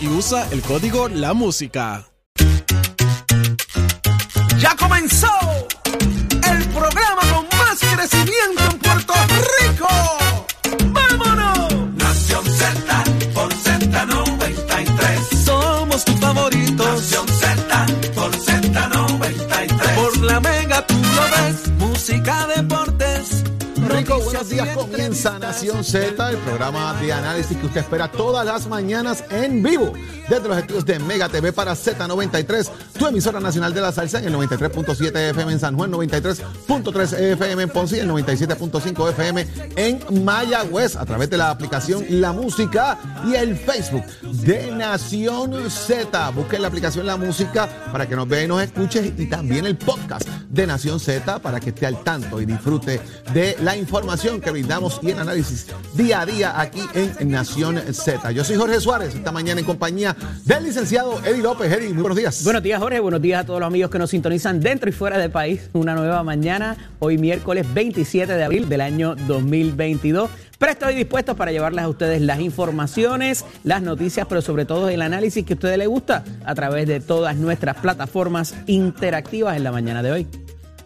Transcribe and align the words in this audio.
Y 0.00 0.08
usa 0.08 0.46
el 0.50 0.60
código 0.60 1.08
La 1.08 1.32
Música. 1.32 2.06
Ya 4.58 4.76
comenzó 4.76 5.30
el 5.84 6.68
programa 6.68 7.22
con 7.32 7.46
más 7.58 7.78
crecimiento 7.80 8.63
Comienza. 25.14 25.44
Nación 25.54 25.84
Z, 25.84 26.30
el 26.30 26.36
programa 26.38 26.94
de 27.00 27.12
análisis 27.12 27.56
que 27.56 27.66
usted 27.66 27.80
espera 27.82 28.10
todas 28.10 28.44
las 28.44 28.66
mañanas 28.66 29.22
en 29.30 29.62
vivo 29.62 29.92
desde 30.28 30.48
los 30.48 30.58
estudios 30.58 30.84
de 30.84 30.98
Mega 30.98 31.28
TV 31.28 31.52
para 31.52 31.74
Z93, 31.74 32.70
tu 32.98 33.06
emisora 33.06 33.38
nacional 33.38 33.72
de 33.72 33.80
la 33.80 33.92
salsa 33.92 34.18
en 34.18 34.26
el 34.26 34.34
93.7 34.34 35.30
FM 35.30 35.52
en 35.52 35.60
San 35.60 35.76
Juan, 35.76 35.92
93.3 35.92 37.18
FM 37.34 37.62
en 37.62 37.68
Ponce 37.68 37.98
y 37.98 38.00
el 38.00 38.08
97.5 38.10 39.10
FM 39.10 39.46
en 39.76 40.24
Mayagüez 40.24 40.96
a 40.96 41.04
través 41.04 41.30
de 41.30 41.36
la 41.36 41.50
aplicación 41.50 42.04
La 42.08 42.32
Música 42.32 42.98
y 43.26 43.34
el 43.34 43.56
Facebook 43.56 44.04
de 44.22 44.72
Nación 44.72 45.70
Z. 45.70 46.30
Busque 46.30 46.58
la 46.58 46.68
aplicación 46.68 47.06
La 47.06 47.16
Música 47.16 47.68
para 47.92 48.08
que 48.08 48.16
nos 48.16 48.26
vea 48.26 48.44
y 48.44 48.48
nos 48.48 48.62
escuche 48.62 49.14
y 49.16 49.26
también 49.26 49.66
el 49.66 49.76
podcast 49.76 50.26
de 50.48 50.66
Nación 50.66 50.98
Z 50.98 51.38
para 51.40 51.60
que 51.60 51.70
esté 51.70 51.86
al 51.86 52.02
tanto 52.02 52.40
y 52.40 52.46
disfrute 52.46 53.00
de 53.32 53.56
la 53.62 53.76
información 53.76 54.40
que 54.40 54.50
brindamos 54.50 55.02
y 55.04 55.10
el 55.10 55.18
análisis 55.18 55.66
día 55.94 56.22
a 56.22 56.26
día 56.26 56.60
aquí 56.60 56.80
en 56.94 57.30
Nación 57.30 57.78
Z. 57.92 58.32
Yo 58.32 58.42
soy 58.42 58.56
Jorge 58.56 58.80
Suárez, 58.80 59.14
esta 59.14 59.32
mañana 59.32 59.60
en 59.60 59.66
compañía 59.66 60.16
del 60.44 60.64
licenciado 60.64 61.20
Eddie 61.24 61.42
López. 61.42 61.70
Eddie, 61.70 61.92
buenos 61.92 62.16
días. 62.16 62.42
Buenos 62.42 62.62
días, 62.62 62.80
Jorge. 62.80 63.00
Buenos 63.00 63.20
días 63.20 63.42
a 63.42 63.46
todos 63.46 63.60
los 63.60 63.66
amigos 63.66 63.90
que 63.90 63.98
nos 63.98 64.10
sintonizan 64.10 64.60
dentro 64.60 64.88
y 64.88 64.92
fuera 64.92 65.18
del 65.18 65.30
país. 65.30 65.68
Una 65.74 65.94
nueva 65.94 66.22
mañana, 66.22 66.76
hoy 67.00 67.18
miércoles 67.18 67.66
27 67.74 68.32
de 68.32 68.44
abril 68.44 68.68
del 68.68 68.80
año 68.80 69.14
2022. 69.14 70.30
Presto 70.58 70.90
y 70.90 70.94
dispuestos 70.94 71.36
para 71.36 71.52
llevarles 71.52 71.84
a 71.84 71.88
ustedes 71.88 72.22
las 72.22 72.40
informaciones, 72.40 73.44
las 73.64 73.82
noticias, 73.82 74.26
pero 74.26 74.40
sobre 74.40 74.64
todo 74.64 74.88
el 74.88 75.02
análisis 75.02 75.44
que 75.44 75.52
a 75.52 75.56
ustedes 75.56 75.76
les 75.76 75.88
gusta 75.88 76.24
a 76.46 76.54
través 76.54 76.86
de 76.86 77.00
todas 77.00 77.36
nuestras 77.36 77.76
plataformas 77.76 78.54
interactivas 78.66 79.56
en 79.56 79.64
la 79.64 79.72
mañana 79.72 80.02
de 80.02 80.12
hoy. 80.12 80.26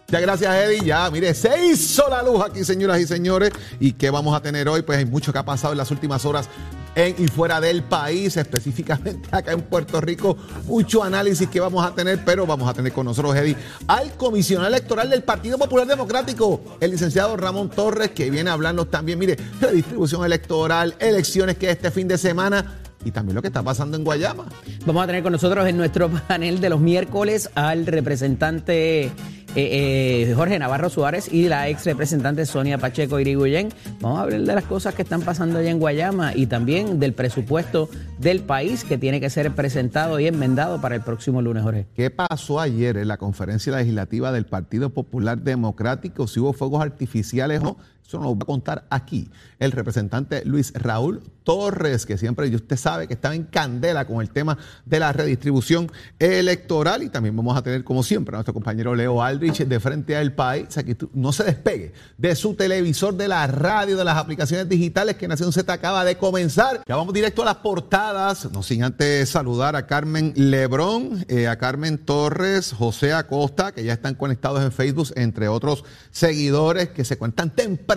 Muchas 0.09 0.21
gracias, 0.23 0.55
Eddie. 0.55 0.85
Ya, 0.85 1.07
mire, 1.11 1.35
se 1.35 1.67
hizo 1.67 2.09
la 2.09 2.23
luz 2.23 2.41
aquí, 2.43 2.63
señoras 2.63 2.99
y 2.99 3.05
señores. 3.05 3.51
¿Y 3.79 3.91
qué 3.91 4.09
vamos 4.09 4.35
a 4.35 4.41
tener 4.41 4.67
hoy? 4.67 4.81
Pues 4.81 4.97
hay 4.97 5.05
mucho 5.05 5.31
que 5.31 5.37
ha 5.37 5.45
pasado 5.45 5.73
en 5.73 5.77
las 5.77 5.91
últimas 5.91 6.25
horas 6.25 6.49
en 6.95 7.13
y 7.19 7.27
fuera 7.27 7.61
del 7.61 7.83
país, 7.83 8.35
específicamente 8.35 9.29
acá 9.31 9.51
en 9.51 9.61
Puerto 9.61 10.01
Rico. 10.01 10.35
Mucho 10.65 11.03
análisis 11.03 11.47
que 11.47 11.59
vamos 11.59 11.85
a 11.85 11.93
tener, 11.93 12.25
pero 12.25 12.47
vamos 12.47 12.67
a 12.67 12.73
tener 12.73 12.91
con 12.91 13.05
nosotros, 13.05 13.35
Eddie, 13.35 13.55
al 13.85 14.13
comisionado 14.13 14.67
electoral 14.67 15.11
del 15.11 15.21
Partido 15.21 15.59
Popular 15.59 15.85
Democrático, 15.85 16.59
el 16.79 16.89
licenciado 16.89 17.37
Ramón 17.37 17.69
Torres, 17.69 18.09
que 18.09 18.31
viene 18.31 18.49
a 18.49 18.53
hablarnos 18.53 18.89
también, 18.89 19.19
mire, 19.19 19.37
redistribución 19.61 20.25
electoral, 20.25 20.95
elecciones 20.97 21.55
que 21.55 21.69
este 21.69 21.91
fin 21.91 22.07
de 22.07 22.17
semana 22.17 22.79
y 23.05 23.11
también 23.11 23.35
lo 23.35 23.41
que 23.41 23.47
está 23.47 23.63
pasando 23.63 23.95
en 23.95 24.03
Guayama. 24.03 24.45
Vamos 24.85 25.03
a 25.03 25.07
tener 25.07 25.23
con 25.23 25.31
nosotros 25.31 25.67
en 25.67 25.77
nuestro 25.77 26.09
panel 26.27 26.59
de 26.59 26.69
los 26.69 26.79
miércoles 26.79 27.49
al 27.55 27.85
representante 27.85 29.11
eh, 29.55 30.27
eh, 30.29 30.33
Jorge 30.35 30.59
Navarro 30.59 30.89
Suárez 30.89 31.31
y 31.31 31.47
la 31.47 31.69
ex 31.69 31.85
representante 31.85 32.45
Sonia 32.45 32.77
Pacheco 32.77 33.19
Irigoyen. 33.19 33.69
Vamos 33.99 34.19
a 34.19 34.23
hablar 34.23 34.41
de 34.41 34.55
las 34.55 34.63
cosas 34.65 34.93
que 34.93 35.01
están 35.01 35.21
pasando 35.21 35.59
allá 35.59 35.71
en 35.71 35.79
Guayama 35.79 36.35
y 36.35 36.45
también 36.45 36.99
del 36.99 37.13
presupuesto 37.13 37.89
del 38.19 38.41
país 38.41 38.83
que 38.83 38.97
tiene 38.97 39.19
que 39.19 39.29
ser 39.29 39.55
presentado 39.55 40.19
y 40.19 40.27
enmendado 40.27 40.79
para 40.81 40.95
el 40.95 41.01
próximo 41.01 41.41
lunes, 41.41 41.63
Jorge. 41.63 41.87
¿Qué 41.95 42.09
pasó 42.11 42.59
ayer 42.59 42.97
en 42.97 43.07
la 43.07 43.17
conferencia 43.17 43.75
legislativa 43.75 44.31
del 44.31 44.45
Partido 44.45 44.91
Popular 44.91 45.39
Democrático? 45.39 46.27
Si 46.27 46.39
hubo 46.39 46.53
fuegos 46.53 46.81
artificiales 46.81 47.61
o 47.61 47.63
no, 47.63 47.77
eso 48.09 48.17
nos 48.19 48.33
va 48.33 48.39
a 48.41 48.45
contar 48.45 48.87
aquí 48.89 49.29
el 49.59 49.71
representante 49.71 50.43
Luis 50.43 50.73
Raúl 50.73 51.21
Torres, 51.43 52.05
que 52.05 52.17
siempre 52.17 52.47
y 52.47 52.55
usted 52.55 52.75
sabe 52.75 53.07
que 53.07 53.13
estaba 53.13 53.35
en 53.35 53.43
candela 53.43 54.05
con 54.05 54.21
el 54.21 54.29
tema 54.29 54.57
de 54.85 54.99
la 54.99 55.11
redistribución 55.11 55.91
electoral. 56.17 57.03
Y 57.03 57.09
también 57.09 57.35
vamos 57.35 57.57
a 57.57 57.61
tener, 57.61 57.83
como 57.83 58.03
siempre, 58.03 58.35
a 58.35 58.37
nuestro 58.37 58.53
compañero 58.53 58.95
Leo 58.95 59.21
Aldrich 59.21 59.59
de 59.65 59.79
frente 59.79 60.15
al 60.15 60.33
país. 60.33 60.67
O 60.77 61.07
no 61.13 61.31
se 61.31 61.43
despegue 61.43 61.93
de 62.17 62.35
su 62.35 62.53
televisor, 62.53 63.15
de 63.15 63.27
la 63.27 63.45
radio, 63.47 63.97
de 63.97 64.03
las 64.03 64.17
aplicaciones 64.17 64.69
digitales 64.69 65.15
que 65.15 65.27
Nación 65.27 65.51
Z 65.51 65.71
acaba 65.71 66.03
de 66.05 66.17
comenzar. 66.17 66.83
Ya 66.87 66.95
vamos 66.95 67.13
directo 67.13 67.41
a 67.43 67.45
las 67.45 67.57
portadas. 67.57 68.51
No 68.51 68.63
sin 68.63 68.83
antes 68.83 69.29
saludar 69.29 69.75
a 69.75 69.87
Carmen 69.87 70.33
Lebrón, 70.35 71.25
eh, 71.27 71.47
a 71.47 71.57
Carmen 71.57 71.97
Torres, 71.97 72.73
José 72.73 73.13
Acosta, 73.13 73.71
que 73.71 73.83
ya 73.83 73.93
están 73.93 74.15
conectados 74.15 74.63
en 74.63 74.71
Facebook, 74.71 75.09
entre 75.15 75.47
otros 75.47 75.83
seguidores 76.11 76.89
que 76.89 77.05
se 77.05 77.17
cuentan 77.17 77.49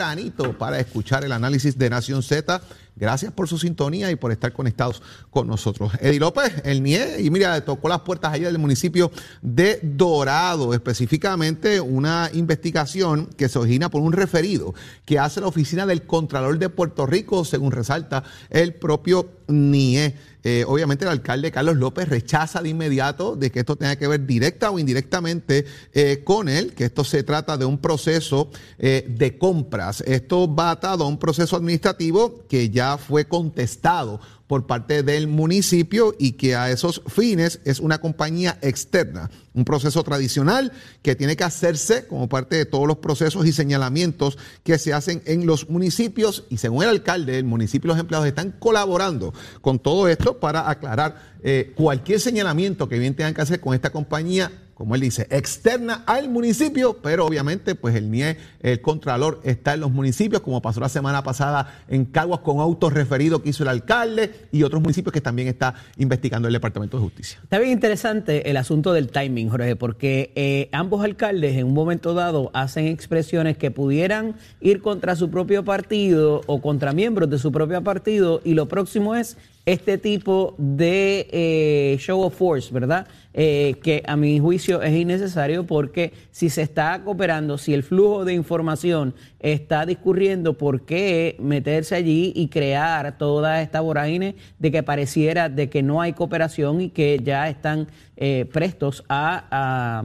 tempranito 0.02 0.58
para 0.58 0.80
escuchar 0.80 1.24
el 1.24 1.30
análisis 1.30 1.78
de 1.78 1.88
Nación 1.88 2.24
Z. 2.24 2.60
Gracias 2.94 3.32
por 3.32 3.48
su 3.48 3.58
sintonía 3.58 4.10
y 4.10 4.16
por 4.16 4.32
estar 4.32 4.52
conectados 4.52 5.02
con 5.30 5.46
nosotros. 5.46 5.92
Eddie 6.00 6.20
López, 6.20 6.62
el 6.64 6.82
NIE, 6.82 7.22
y 7.22 7.30
mira, 7.30 7.64
tocó 7.64 7.88
las 7.88 8.00
puertas 8.00 8.32
ayer 8.32 8.48
del 8.48 8.58
municipio 8.58 9.10
de 9.40 9.80
Dorado, 9.82 10.74
específicamente 10.74 11.80
una 11.80 12.30
investigación 12.34 13.30
que 13.36 13.48
se 13.48 13.58
origina 13.58 13.90
por 13.90 14.02
un 14.02 14.12
referido 14.12 14.74
que 15.06 15.18
hace 15.18 15.40
la 15.40 15.46
oficina 15.46 15.86
del 15.86 16.02
Contralor 16.02 16.58
de 16.58 16.68
Puerto 16.68 17.06
Rico, 17.06 17.44
según 17.44 17.72
resalta 17.72 18.24
el 18.50 18.74
propio 18.74 19.30
NIE. 19.48 20.14
Eh, 20.44 20.64
obviamente 20.66 21.04
el 21.04 21.10
alcalde 21.10 21.52
Carlos 21.52 21.76
López 21.76 22.08
rechaza 22.08 22.60
de 22.60 22.68
inmediato 22.70 23.36
de 23.36 23.52
que 23.52 23.60
esto 23.60 23.76
tenga 23.76 23.94
que 23.94 24.08
ver 24.08 24.26
directa 24.26 24.72
o 24.72 24.78
indirectamente 24.80 25.66
eh, 25.92 26.22
con 26.24 26.48
él, 26.48 26.72
que 26.74 26.84
esto 26.84 27.04
se 27.04 27.22
trata 27.22 27.56
de 27.56 27.64
un 27.64 27.78
proceso 27.78 28.50
eh, 28.78 29.06
de 29.08 29.38
compras. 29.38 30.02
Esto 30.04 30.52
va 30.52 30.72
atado 30.72 31.04
a 31.04 31.06
un 31.06 31.18
proceso 31.18 31.56
administrativo 31.56 32.44
que 32.48 32.70
ya 32.70 32.81
fue 32.98 33.26
contestado 33.26 34.20
por 34.46 34.66
parte 34.66 35.02
del 35.02 35.28
municipio 35.28 36.14
y 36.18 36.32
que 36.32 36.56
a 36.56 36.70
esos 36.70 37.00
fines 37.06 37.60
es 37.64 37.80
una 37.80 38.02
compañía 38.02 38.58
externa. 38.60 39.30
Un 39.54 39.64
proceso 39.64 40.02
tradicional 40.02 40.72
que 41.00 41.16
tiene 41.16 41.36
que 41.36 41.44
hacerse 41.44 42.06
como 42.06 42.28
parte 42.28 42.56
de 42.56 42.66
todos 42.66 42.86
los 42.86 42.98
procesos 42.98 43.46
y 43.46 43.52
señalamientos 43.52 44.36
que 44.62 44.78
se 44.78 44.92
hacen 44.92 45.22
en 45.24 45.46
los 45.46 45.70
municipios 45.70 46.44
y 46.50 46.58
según 46.58 46.82
el 46.82 46.90
alcalde, 46.90 47.38
el 47.38 47.44
municipio 47.44 47.88
y 47.88 47.92
los 47.92 48.00
empleados 48.00 48.26
están 48.26 48.52
colaborando 48.58 49.32
con 49.62 49.78
todo 49.78 50.06
esto 50.08 50.38
para 50.38 50.68
aclarar 50.68 51.32
eh, 51.42 51.72
cualquier 51.74 52.20
señalamiento 52.20 52.88
que 52.88 52.98
bien 52.98 53.14
tengan 53.14 53.32
que 53.32 53.40
hacer 53.40 53.60
con 53.60 53.74
esta 53.74 53.90
compañía 53.90 54.52
como 54.74 54.94
él 54.94 55.00
dice, 55.00 55.26
externa 55.30 56.02
al 56.06 56.28
municipio, 56.28 56.98
pero 57.02 57.26
obviamente 57.26 57.74
pues 57.74 57.94
el 57.94 58.10
NIE, 58.10 58.36
el 58.60 58.80
Contralor, 58.80 59.40
está 59.44 59.74
en 59.74 59.80
los 59.80 59.90
municipios, 59.90 60.42
como 60.42 60.62
pasó 60.62 60.80
la 60.80 60.88
semana 60.88 61.22
pasada 61.22 61.82
en 61.88 62.04
Caguas 62.04 62.40
con 62.40 62.60
autos 62.60 62.92
referidos 62.92 63.42
que 63.42 63.50
hizo 63.50 63.62
el 63.62 63.68
alcalde 63.68 64.48
y 64.50 64.62
otros 64.62 64.82
municipios 64.82 65.12
que 65.12 65.20
también 65.20 65.48
está 65.48 65.74
investigando 65.98 66.48
el 66.48 66.54
Departamento 66.54 66.96
de 66.96 67.02
Justicia. 67.04 67.38
Está 67.42 67.58
bien 67.58 67.72
interesante 67.72 68.50
el 68.50 68.56
asunto 68.56 68.92
del 68.92 69.10
timing, 69.10 69.48
Jorge, 69.48 69.76
porque 69.76 70.32
eh, 70.34 70.68
ambos 70.72 71.04
alcaldes 71.04 71.56
en 71.56 71.66
un 71.66 71.74
momento 71.74 72.14
dado 72.14 72.50
hacen 72.54 72.86
expresiones 72.86 73.56
que 73.56 73.70
pudieran 73.70 74.34
ir 74.60 74.80
contra 74.80 75.16
su 75.16 75.30
propio 75.30 75.64
partido 75.64 76.42
o 76.46 76.60
contra 76.60 76.92
miembros 76.92 77.30
de 77.30 77.38
su 77.38 77.52
propio 77.52 77.82
partido 77.82 78.40
y 78.44 78.54
lo 78.54 78.66
próximo 78.66 79.14
es 79.14 79.36
este 79.64 79.96
tipo 79.98 80.54
de 80.58 81.28
eh, 81.30 81.96
show 81.98 82.22
of 82.22 82.34
force, 82.34 82.72
¿verdad? 82.72 83.06
Eh, 83.34 83.76
que 83.82 84.02
a 84.06 84.16
mi 84.16 84.38
juicio 84.38 84.82
es 84.82 84.92
innecesario 84.92 85.64
porque 85.64 86.12
si 86.30 86.50
se 86.50 86.62
está 86.62 87.02
cooperando, 87.02 87.56
si 87.56 87.72
el 87.72 87.82
flujo 87.82 88.24
de 88.24 88.34
información 88.34 89.14
está 89.38 89.86
discurriendo, 89.86 90.58
¿por 90.58 90.84
qué 90.84 91.36
meterse 91.38 91.94
allí 91.94 92.32
y 92.34 92.48
crear 92.48 93.16
toda 93.18 93.62
esta 93.62 93.80
vorágine 93.80 94.34
de 94.58 94.70
que 94.72 94.82
pareciera 94.82 95.48
de 95.48 95.70
que 95.70 95.82
no 95.82 96.02
hay 96.02 96.12
cooperación 96.12 96.80
y 96.80 96.90
que 96.90 97.20
ya 97.22 97.48
están 97.48 97.88
eh, 98.16 98.46
prestos 98.52 99.04
a 99.08 100.04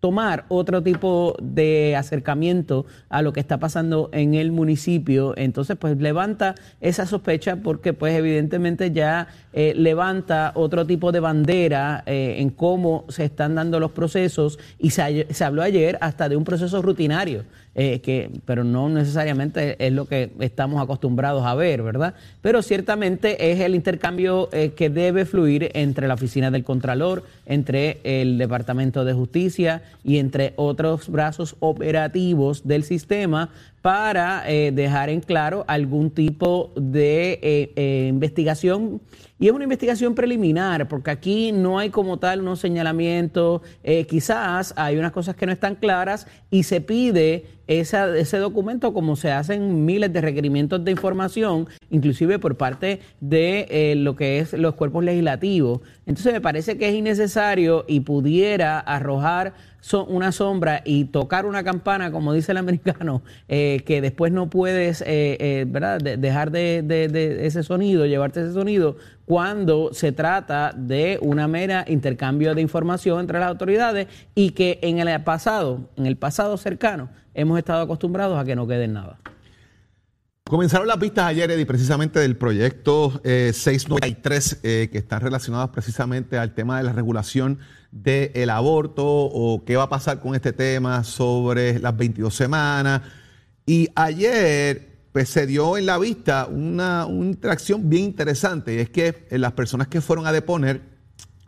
tomar 0.00 0.44
otro 0.48 0.82
tipo 0.82 1.36
de 1.42 1.96
acercamiento 1.96 2.86
a 3.08 3.22
lo 3.22 3.32
que 3.32 3.40
está 3.40 3.58
pasando 3.58 4.10
en 4.12 4.34
el 4.34 4.52
municipio, 4.52 5.34
entonces 5.36 5.76
pues 5.76 5.96
levanta 5.98 6.54
esa 6.80 7.06
sospecha 7.06 7.56
porque 7.56 7.92
pues 7.92 8.16
evidentemente 8.16 8.92
ya 8.92 9.28
eh, 9.52 9.72
levanta 9.76 10.52
otro 10.54 10.86
tipo 10.86 11.10
de 11.10 11.20
bandera 11.20 12.02
eh, 12.06 12.36
en 12.38 12.50
cómo 12.50 13.04
se 13.08 13.24
están 13.24 13.54
dando 13.54 13.80
los 13.80 13.90
procesos 13.90 14.58
y 14.78 14.90
se, 14.90 15.26
se 15.32 15.44
habló 15.44 15.62
ayer 15.62 15.98
hasta 16.00 16.28
de 16.28 16.36
un 16.36 16.44
proceso 16.44 16.80
rutinario. 16.82 17.44
Eh, 17.80 18.00
que, 18.00 18.28
pero 18.44 18.64
no 18.64 18.88
necesariamente 18.88 19.76
es 19.78 19.92
lo 19.92 20.06
que 20.06 20.32
estamos 20.40 20.82
acostumbrados 20.82 21.46
a 21.46 21.54
ver, 21.54 21.80
¿verdad? 21.84 22.14
Pero 22.42 22.60
ciertamente 22.60 23.52
es 23.52 23.60
el 23.60 23.76
intercambio 23.76 24.48
eh, 24.50 24.72
que 24.76 24.90
debe 24.90 25.24
fluir 25.24 25.70
entre 25.74 26.08
la 26.08 26.14
oficina 26.14 26.50
del 26.50 26.64
Contralor, 26.64 27.22
entre 27.46 28.00
el 28.02 28.36
Departamento 28.36 29.04
de 29.04 29.12
Justicia 29.12 29.82
y 30.02 30.18
entre 30.18 30.54
otros 30.56 31.08
brazos 31.08 31.54
operativos 31.60 32.66
del 32.66 32.82
sistema 32.82 33.50
para 33.80 34.42
eh, 34.50 34.72
dejar 34.72 35.08
en 35.08 35.20
claro 35.20 35.64
algún 35.68 36.10
tipo 36.10 36.72
de 36.74 38.08
investigación 38.10 39.00
y 39.38 39.46
es 39.46 39.52
una 39.52 39.64
investigación 39.64 40.14
preliminar, 40.14 40.88
porque 40.88 41.10
aquí 41.10 41.52
no 41.52 41.78
hay 41.78 41.90
como 41.90 42.18
tal 42.18 42.40
unos 42.40 42.60
señalamientos, 42.60 43.62
eh, 43.84 44.04
quizás 44.06 44.74
hay 44.76 44.96
unas 44.96 45.12
cosas 45.12 45.36
que 45.36 45.46
no 45.46 45.52
están 45.52 45.76
claras 45.76 46.26
y 46.50 46.64
se 46.64 46.80
pide 46.80 47.46
ese 47.68 48.38
documento 48.38 48.94
como 48.94 49.14
se 49.14 49.30
hacen 49.30 49.84
miles 49.84 50.10
de 50.12 50.22
requerimientos 50.22 50.82
de 50.84 50.90
información, 50.90 51.68
inclusive 51.90 52.38
por 52.38 52.56
parte 52.56 53.00
de 53.20 53.66
eh, 53.68 53.94
lo 53.94 54.16
que 54.16 54.38
es 54.38 54.54
los 54.54 54.74
cuerpos 54.74 55.04
legislativos. 55.04 55.80
Entonces 56.06 56.32
me 56.32 56.40
parece 56.40 56.78
que 56.78 56.88
es 56.88 56.94
innecesario 56.94 57.84
y 57.86 58.00
pudiera 58.00 58.80
arrojar 58.80 59.52
una 60.08 60.32
sombra 60.32 60.82
y 60.84 61.04
tocar 61.06 61.46
una 61.46 61.64
campana, 61.64 62.10
como 62.10 62.32
dice 62.32 62.52
el 62.52 62.58
americano, 62.58 63.22
eh, 63.48 63.82
que 63.86 64.00
después 64.00 64.32
no 64.32 64.50
puedes 64.50 65.00
¿verdad? 65.00 66.00
dejar 66.00 66.50
de, 66.50 66.82
de, 66.82 67.46
ese 67.46 67.62
sonido, 67.62 68.06
llevarte 68.06 68.40
ese 68.40 68.52
sonido, 68.52 68.96
cuando 69.24 69.90
se 69.92 70.12
trata 70.12 70.72
de 70.76 71.18
una 71.20 71.48
mera 71.48 71.84
intercambio 71.86 72.54
de 72.54 72.62
información 72.62 73.20
entre 73.20 73.38
las 73.38 73.48
autoridades 73.48 74.08
y 74.34 74.50
que 74.50 74.78
en 74.82 74.98
el 74.98 75.22
pasado, 75.22 75.88
en 75.96 76.06
el 76.06 76.16
pasado 76.16 76.56
cercano, 76.56 77.10
hemos 77.34 77.58
estado 77.58 77.82
acostumbrados 77.82 78.38
a 78.38 78.44
que 78.44 78.56
no 78.56 78.66
quede 78.66 78.88
nada. 78.88 79.18
Comenzaron 80.48 80.86
las 80.86 80.96
pistas 80.96 81.26
ayer, 81.26 81.50
Eddie, 81.50 81.66
precisamente 81.66 82.20
del 82.20 82.38
proyecto 82.38 83.20
693, 83.22 84.52
eh, 84.52 84.58
eh, 84.62 84.88
que 84.90 84.96
están 84.96 85.20
relacionados 85.20 85.68
precisamente 85.68 86.38
al 86.38 86.54
tema 86.54 86.78
de 86.78 86.84
la 86.84 86.94
regulación 86.94 87.58
del 87.90 88.48
aborto 88.48 89.04
o 89.04 89.62
qué 89.66 89.76
va 89.76 89.82
a 89.82 89.88
pasar 89.90 90.20
con 90.20 90.34
este 90.34 90.54
tema 90.54 91.04
sobre 91.04 91.78
las 91.80 91.94
22 91.94 92.34
semanas. 92.34 93.02
Y 93.66 93.90
ayer 93.94 94.88
pues 95.12 95.28
se 95.28 95.46
dio 95.46 95.76
en 95.76 95.84
la 95.84 95.98
vista 95.98 96.46
una, 96.46 97.06
interacción 97.10 97.90
bien 97.90 98.04
interesante, 98.04 98.74
y 98.74 98.78
es 98.78 98.88
que 98.88 99.26
eh, 99.28 99.36
las 99.36 99.52
personas 99.52 99.88
que 99.88 100.00
fueron 100.00 100.26
a 100.26 100.32
deponer 100.32 100.80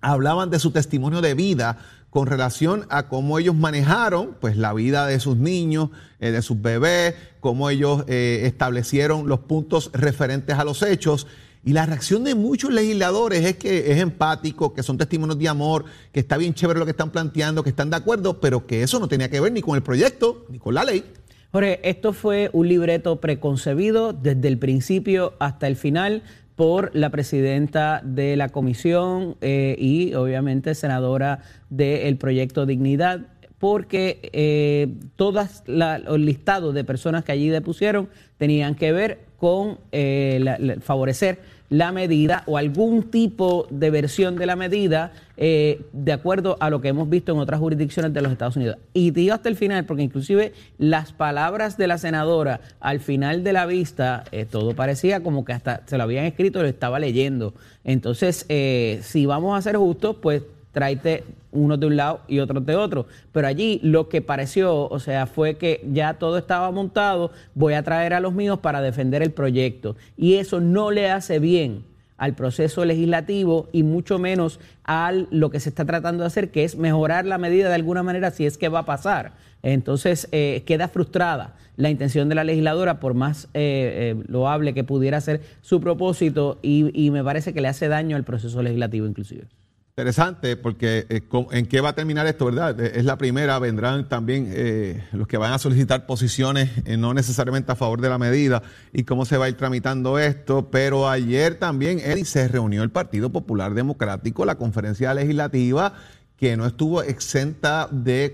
hablaban 0.03 0.51
de 0.51 0.59
su 0.59 0.73
testimonio 0.73 1.23
de 1.23 1.33
vida 1.33 1.79
con 2.11 2.27
relación 2.27 2.87
a 2.91 3.09
cómo 3.09 3.39
ellos 3.39 3.55
manejaron 3.55 4.37
pues 4.41 4.57
la 4.57 4.73
vida 4.73 5.07
de 5.07 5.21
sus 5.21 5.37
niños, 5.37 5.91
eh, 6.19 6.33
de 6.33 6.43
sus 6.43 6.61
bebés, 6.61 7.15
cómo 7.39 7.71
ellos 7.71 8.05
eh, 8.09 8.43
establecieron 8.45 9.29
los 9.29 9.41
puntos 9.41 9.91
referentes 9.93 10.59
a 10.59 10.65
los 10.65 10.83
hechos. 10.83 11.27
Y 11.63 11.73
la 11.73 11.87
reacción 11.87 12.25
de 12.25 12.35
muchos 12.35 12.73
legisladores 12.73 13.45
es 13.45 13.57
que 13.57 13.93
es 13.93 13.99
empático, 13.99 14.73
que 14.73 14.83
son 14.83 14.97
testimonios 14.97 15.39
de 15.39 15.49
amor, 15.49 15.85
que 16.11 16.21
está 16.21 16.37
bien 16.37 16.55
chévere 16.55 16.79
lo 16.79 16.87
que 16.87 16.93
están 16.93 17.11
planteando, 17.11 17.63
que 17.63 17.71
están 17.71 17.91
de 17.91 17.97
acuerdo, 17.97 18.41
pero 18.41 18.67
que 18.67 18.83
eso 18.83 18.99
no 18.99 19.09
tenía 19.09 19.29
que 19.29 19.41
ver 19.41 19.53
ni 19.53 19.61
con 19.61 19.77
el 19.77 19.83
proyecto, 19.83 20.47
ni 20.49 20.59
con 20.59 20.75
la 20.75 20.85
ley. 20.85 21.05
Jorge, 21.53 21.81
esto 21.83 22.13
fue 22.13 22.49
un 22.53 22.69
libreto 22.69 23.21
preconcebido 23.21 24.13
desde 24.13 24.47
el 24.47 24.59
principio 24.59 25.35
hasta 25.41 25.67
el 25.67 25.75
final 25.75 26.23
por 26.61 26.95
la 26.95 27.09
presidenta 27.09 28.03
de 28.05 28.37
la 28.37 28.51
comisión 28.51 29.39
eh, 29.41 29.77
y 29.79 30.13
obviamente 30.13 30.75
senadora 30.75 31.39
del 31.71 32.19
proyecto 32.19 32.67
Dignidad, 32.67 33.21
porque 33.61 34.31
eh, 34.33 34.89
todos 35.15 35.63
los 35.67 36.19
listados 36.19 36.75
de 36.75 36.83
personas 36.83 37.25
que 37.25 37.31
allí 37.31 37.49
depusieron 37.49 38.09
tenían 38.39 38.75
que 38.75 38.91
ver 38.91 39.21
con 39.39 39.79
eh, 39.93 40.79
favorecer 40.83 41.39
la 41.71 41.93
medida 41.93 42.43
o 42.47 42.59
algún 42.59 43.05
tipo 43.05 43.67
de 43.71 43.91
versión 43.91 44.37
de 44.37 44.45
la 44.45 44.57
medida 44.57 45.13
eh, 45.37 45.81
de 45.93 46.13
acuerdo 46.13 46.57
a 46.61 46.69
lo 46.69 46.81
que 46.81 46.89
hemos 46.89 47.09
visto 47.09 47.33
en 47.33 47.39
otras 47.39 47.61
jurisdicciones 47.61 48.13
de 48.13 48.21
los 48.21 48.33
Estados 48.33 48.57
Unidos. 48.57 48.77
Y 48.93 49.13
digo 49.13 49.35
hasta 49.35 49.49
el 49.49 49.57
final, 49.57 49.87
porque 49.87 50.03
inclusive 50.03 50.53
las 50.79 51.13
palabras 51.13 51.79
de 51.79 51.87
la 51.87 51.97
senadora 51.97 52.61
al 52.81 52.99
final 52.99 53.45
de 53.45 53.53
la 53.53 53.67
vista, 53.67 54.25
eh, 54.33 54.47
todo 54.51 54.75
parecía 54.75 55.23
como 55.23 55.45
que 55.45 55.53
hasta 55.53 55.83
se 55.87 55.97
lo 55.97 56.03
habían 56.03 56.25
escrito 56.25 56.59
y 56.59 56.63
lo 56.63 56.69
estaba 56.69 56.99
leyendo. 56.99 57.55
Entonces, 57.85 58.47
eh, 58.49 58.99
si 59.03 59.25
vamos 59.27 59.57
a 59.57 59.63
ser 59.63 59.77
justos, 59.77 60.17
pues 60.21 60.43
tráete 60.73 61.25
unos 61.53 61.81
de 61.81 61.87
un 61.87 61.97
lado 61.97 62.21
y 62.29 62.39
otros 62.39 62.65
de 62.65 62.77
otro. 62.77 63.07
Pero 63.33 63.47
allí 63.47 63.81
lo 63.83 64.09
que 64.09 64.23
pareció, 64.23 64.89
o 64.89 64.99
sea, 64.99 65.27
fue 65.27 65.57
que 65.57 65.85
ya 65.91 66.15
todo 66.15 66.39
estaba 66.39 66.71
montado, 66.71 67.33
voy 67.55 67.75
a 67.75 67.83
traer 67.83 68.15
a 68.15 68.21
los 68.21 68.33
míos 68.33 68.59
para 68.61 68.81
defender 68.81 69.23
el 69.23 69.33
proyecto. 69.33 69.97
Y 70.17 70.35
eso 70.35 70.61
no 70.61 70.91
le 70.91 71.11
hace 71.11 71.39
bien 71.39 71.85
al 72.17 72.35
proceso 72.35 72.85
legislativo 72.85 73.69
y 73.73 73.83
mucho 73.83 74.19
menos 74.19 74.61
a 74.85 75.11
lo 75.13 75.51
que 75.51 75.59
se 75.59 75.71
está 75.71 75.87
tratando 75.87 76.23
de 76.23 76.27
hacer, 76.27 76.51
que 76.51 76.65
es 76.65 76.77
mejorar 76.77 77.25
la 77.25 77.39
medida 77.39 77.69
de 77.69 77.75
alguna 77.75 78.03
manera 78.03 78.31
si 78.31 78.45
es 78.45 78.59
que 78.59 78.69
va 78.69 78.81
a 78.81 78.85
pasar. 78.85 79.33
Entonces 79.63 80.29
eh, 80.31 80.63
queda 80.67 80.89
frustrada 80.89 81.57
la 81.77 81.89
intención 81.89 82.29
de 82.29 82.35
la 82.35 82.45
legisladora, 82.45 83.01
por 83.01 83.15
más 83.15 83.47
eh, 83.55 84.15
eh, 84.19 84.23
loable 84.29 84.75
que 84.75 84.85
pudiera 84.85 85.19
ser 85.23 85.41
su 85.63 85.81
propósito, 85.81 86.59
y 86.61 87.11
me 87.11 87.25
parece 87.25 87.55
que 87.55 87.63
le 87.63 87.69
hace 87.69 87.89
daño 87.89 88.17
al 88.17 88.25
proceso 88.25 88.63
legislativo 88.63 89.07
inclusive. 89.07 89.47
Interesante, 89.91 90.57
porque 90.57 91.05
eh, 91.09 91.21
¿en 91.51 91.67
qué 91.67 91.81
va 91.81 91.91
a 91.91 91.93
terminar 91.95 92.25
esto, 92.27 92.45
verdad? 92.45 92.81
Eh, 92.81 92.93
es 92.95 93.05
la 93.05 93.19
primera, 93.19 93.59
vendrán 93.59 94.09
también 94.09 94.49
eh, 94.49 95.05
los 95.11 95.27
que 95.27 95.37
van 95.37 95.53
a 95.53 95.59
solicitar 95.59 96.07
posiciones, 96.07 96.71
no 96.97 97.13
necesariamente 97.13 97.73
a 97.73 97.75
favor 97.75 98.01
de 98.01 98.09
la 98.09 98.17
medida, 98.17 98.63
y 98.93 99.03
cómo 99.03 99.25
se 99.25 99.37
va 99.37 99.47
a 99.47 99.49
ir 99.49 99.57
tramitando 99.57 100.19
esto. 100.21 100.71
Pero 100.71 101.09
ayer 101.09 101.57
también 101.57 102.01
se 102.25 102.47
reunió 102.47 102.85
el 102.85 102.91
Partido 102.91 103.31
Popular 103.31 103.75
Democrático, 103.75 104.45
la 104.45 104.55
conferencia 104.55 105.13
legislativa, 105.13 105.95
que 106.41 106.57
no 106.57 106.65
estuvo 106.65 107.03
exenta 107.03 107.87
de, 107.93 108.33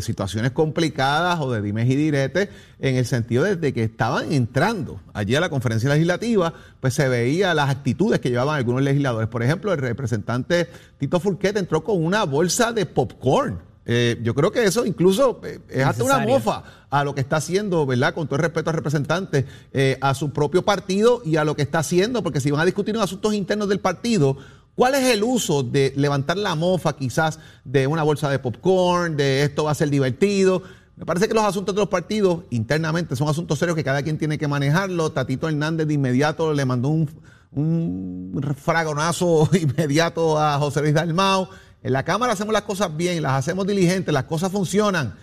situaciones 0.00 0.52
complicadas 0.52 1.38
o 1.38 1.52
de 1.52 1.60
dimes 1.60 1.86
y 1.90 1.96
diretes, 1.96 2.48
en 2.78 2.96
el 2.96 3.04
sentido 3.04 3.44
de, 3.44 3.74
que 3.74 3.84
estaban 3.84 4.32
entrando 4.32 5.02
allí 5.12 5.36
a 5.36 5.40
la 5.40 5.50
conferencia 5.50 5.90
legislativa, 5.90 6.54
pues 6.80 6.94
se 6.94 7.06
veía 7.10 7.52
las 7.52 7.68
actitudes 7.68 8.20
que 8.20 8.30
llevaban 8.30 8.56
algunos 8.56 8.80
legisladores. 8.80 9.28
Por 9.28 9.42
ejemplo, 9.42 9.70
el 9.70 9.78
representante 9.80 10.66
Tito 10.96 11.20
Furquet 11.20 11.54
entró 11.58 11.84
con 11.84 12.02
una 12.02 12.24
bolsa 12.24 12.72
de 12.72 12.86
popcorn. 12.86 13.60
Eh, 13.84 14.18
yo 14.22 14.34
creo 14.34 14.50
que 14.50 14.64
eso 14.64 14.86
incluso 14.86 15.40
eh, 15.44 15.58
es 15.68 15.84
hasta 15.84 16.04
una 16.04 16.20
mofa 16.20 16.62
a 16.88 17.04
lo 17.04 17.14
que 17.14 17.20
está 17.20 17.36
haciendo, 17.36 17.84
¿verdad? 17.84 18.14
Con 18.14 18.28
todo 18.28 18.36
el 18.36 18.42
respeto 18.42 18.70
al 18.70 18.76
representante, 18.76 19.44
eh, 19.72 19.98
a 20.00 20.14
su 20.14 20.30
propio 20.32 20.62
partido 20.62 21.20
y 21.24 21.36
a 21.36 21.44
lo 21.44 21.54
que 21.56 21.62
está 21.62 21.80
haciendo, 21.80 22.22
porque 22.22 22.40
si 22.40 22.50
van 22.50 22.60
a 22.60 22.64
discutir 22.64 22.94
en 22.94 23.02
asuntos 23.02 23.34
internos 23.34 23.68
del 23.68 23.80
partido, 23.80 24.38
¿Cuál 24.74 24.94
es 24.94 25.04
el 25.04 25.22
uso 25.22 25.62
de 25.62 25.92
levantar 25.96 26.38
la 26.38 26.54
mofa 26.54 26.96
quizás 26.96 27.38
de 27.64 27.86
una 27.86 28.02
bolsa 28.02 28.30
de 28.30 28.38
popcorn, 28.38 29.16
de 29.16 29.42
esto 29.42 29.64
va 29.64 29.72
a 29.72 29.74
ser 29.74 29.90
divertido? 29.90 30.62
Me 30.96 31.04
parece 31.04 31.28
que 31.28 31.34
los 31.34 31.44
asuntos 31.44 31.74
de 31.74 31.80
los 31.80 31.88
partidos 31.88 32.40
internamente 32.50 33.14
son 33.16 33.28
asuntos 33.28 33.58
serios 33.58 33.76
que 33.76 33.84
cada 33.84 34.02
quien 34.02 34.18
tiene 34.18 34.38
que 34.38 34.48
manejarlo. 34.48 35.12
Tatito 35.12 35.48
Hernández 35.48 35.86
de 35.86 35.94
inmediato 35.94 36.54
le 36.54 36.64
mandó 36.64 36.88
un, 36.88 37.10
un 37.52 38.54
fragonazo 38.56 39.48
inmediato 39.60 40.38
a 40.38 40.58
José 40.58 40.80
Luis 40.80 40.94
Dalmao. 40.94 41.50
En 41.82 41.92
la 41.92 42.04
Cámara 42.04 42.32
hacemos 42.32 42.52
las 42.52 42.62
cosas 42.62 42.96
bien, 42.96 43.22
las 43.22 43.32
hacemos 43.32 43.66
diligentes, 43.66 44.12
las 44.14 44.24
cosas 44.24 44.52
funcionan. 44.52 45.14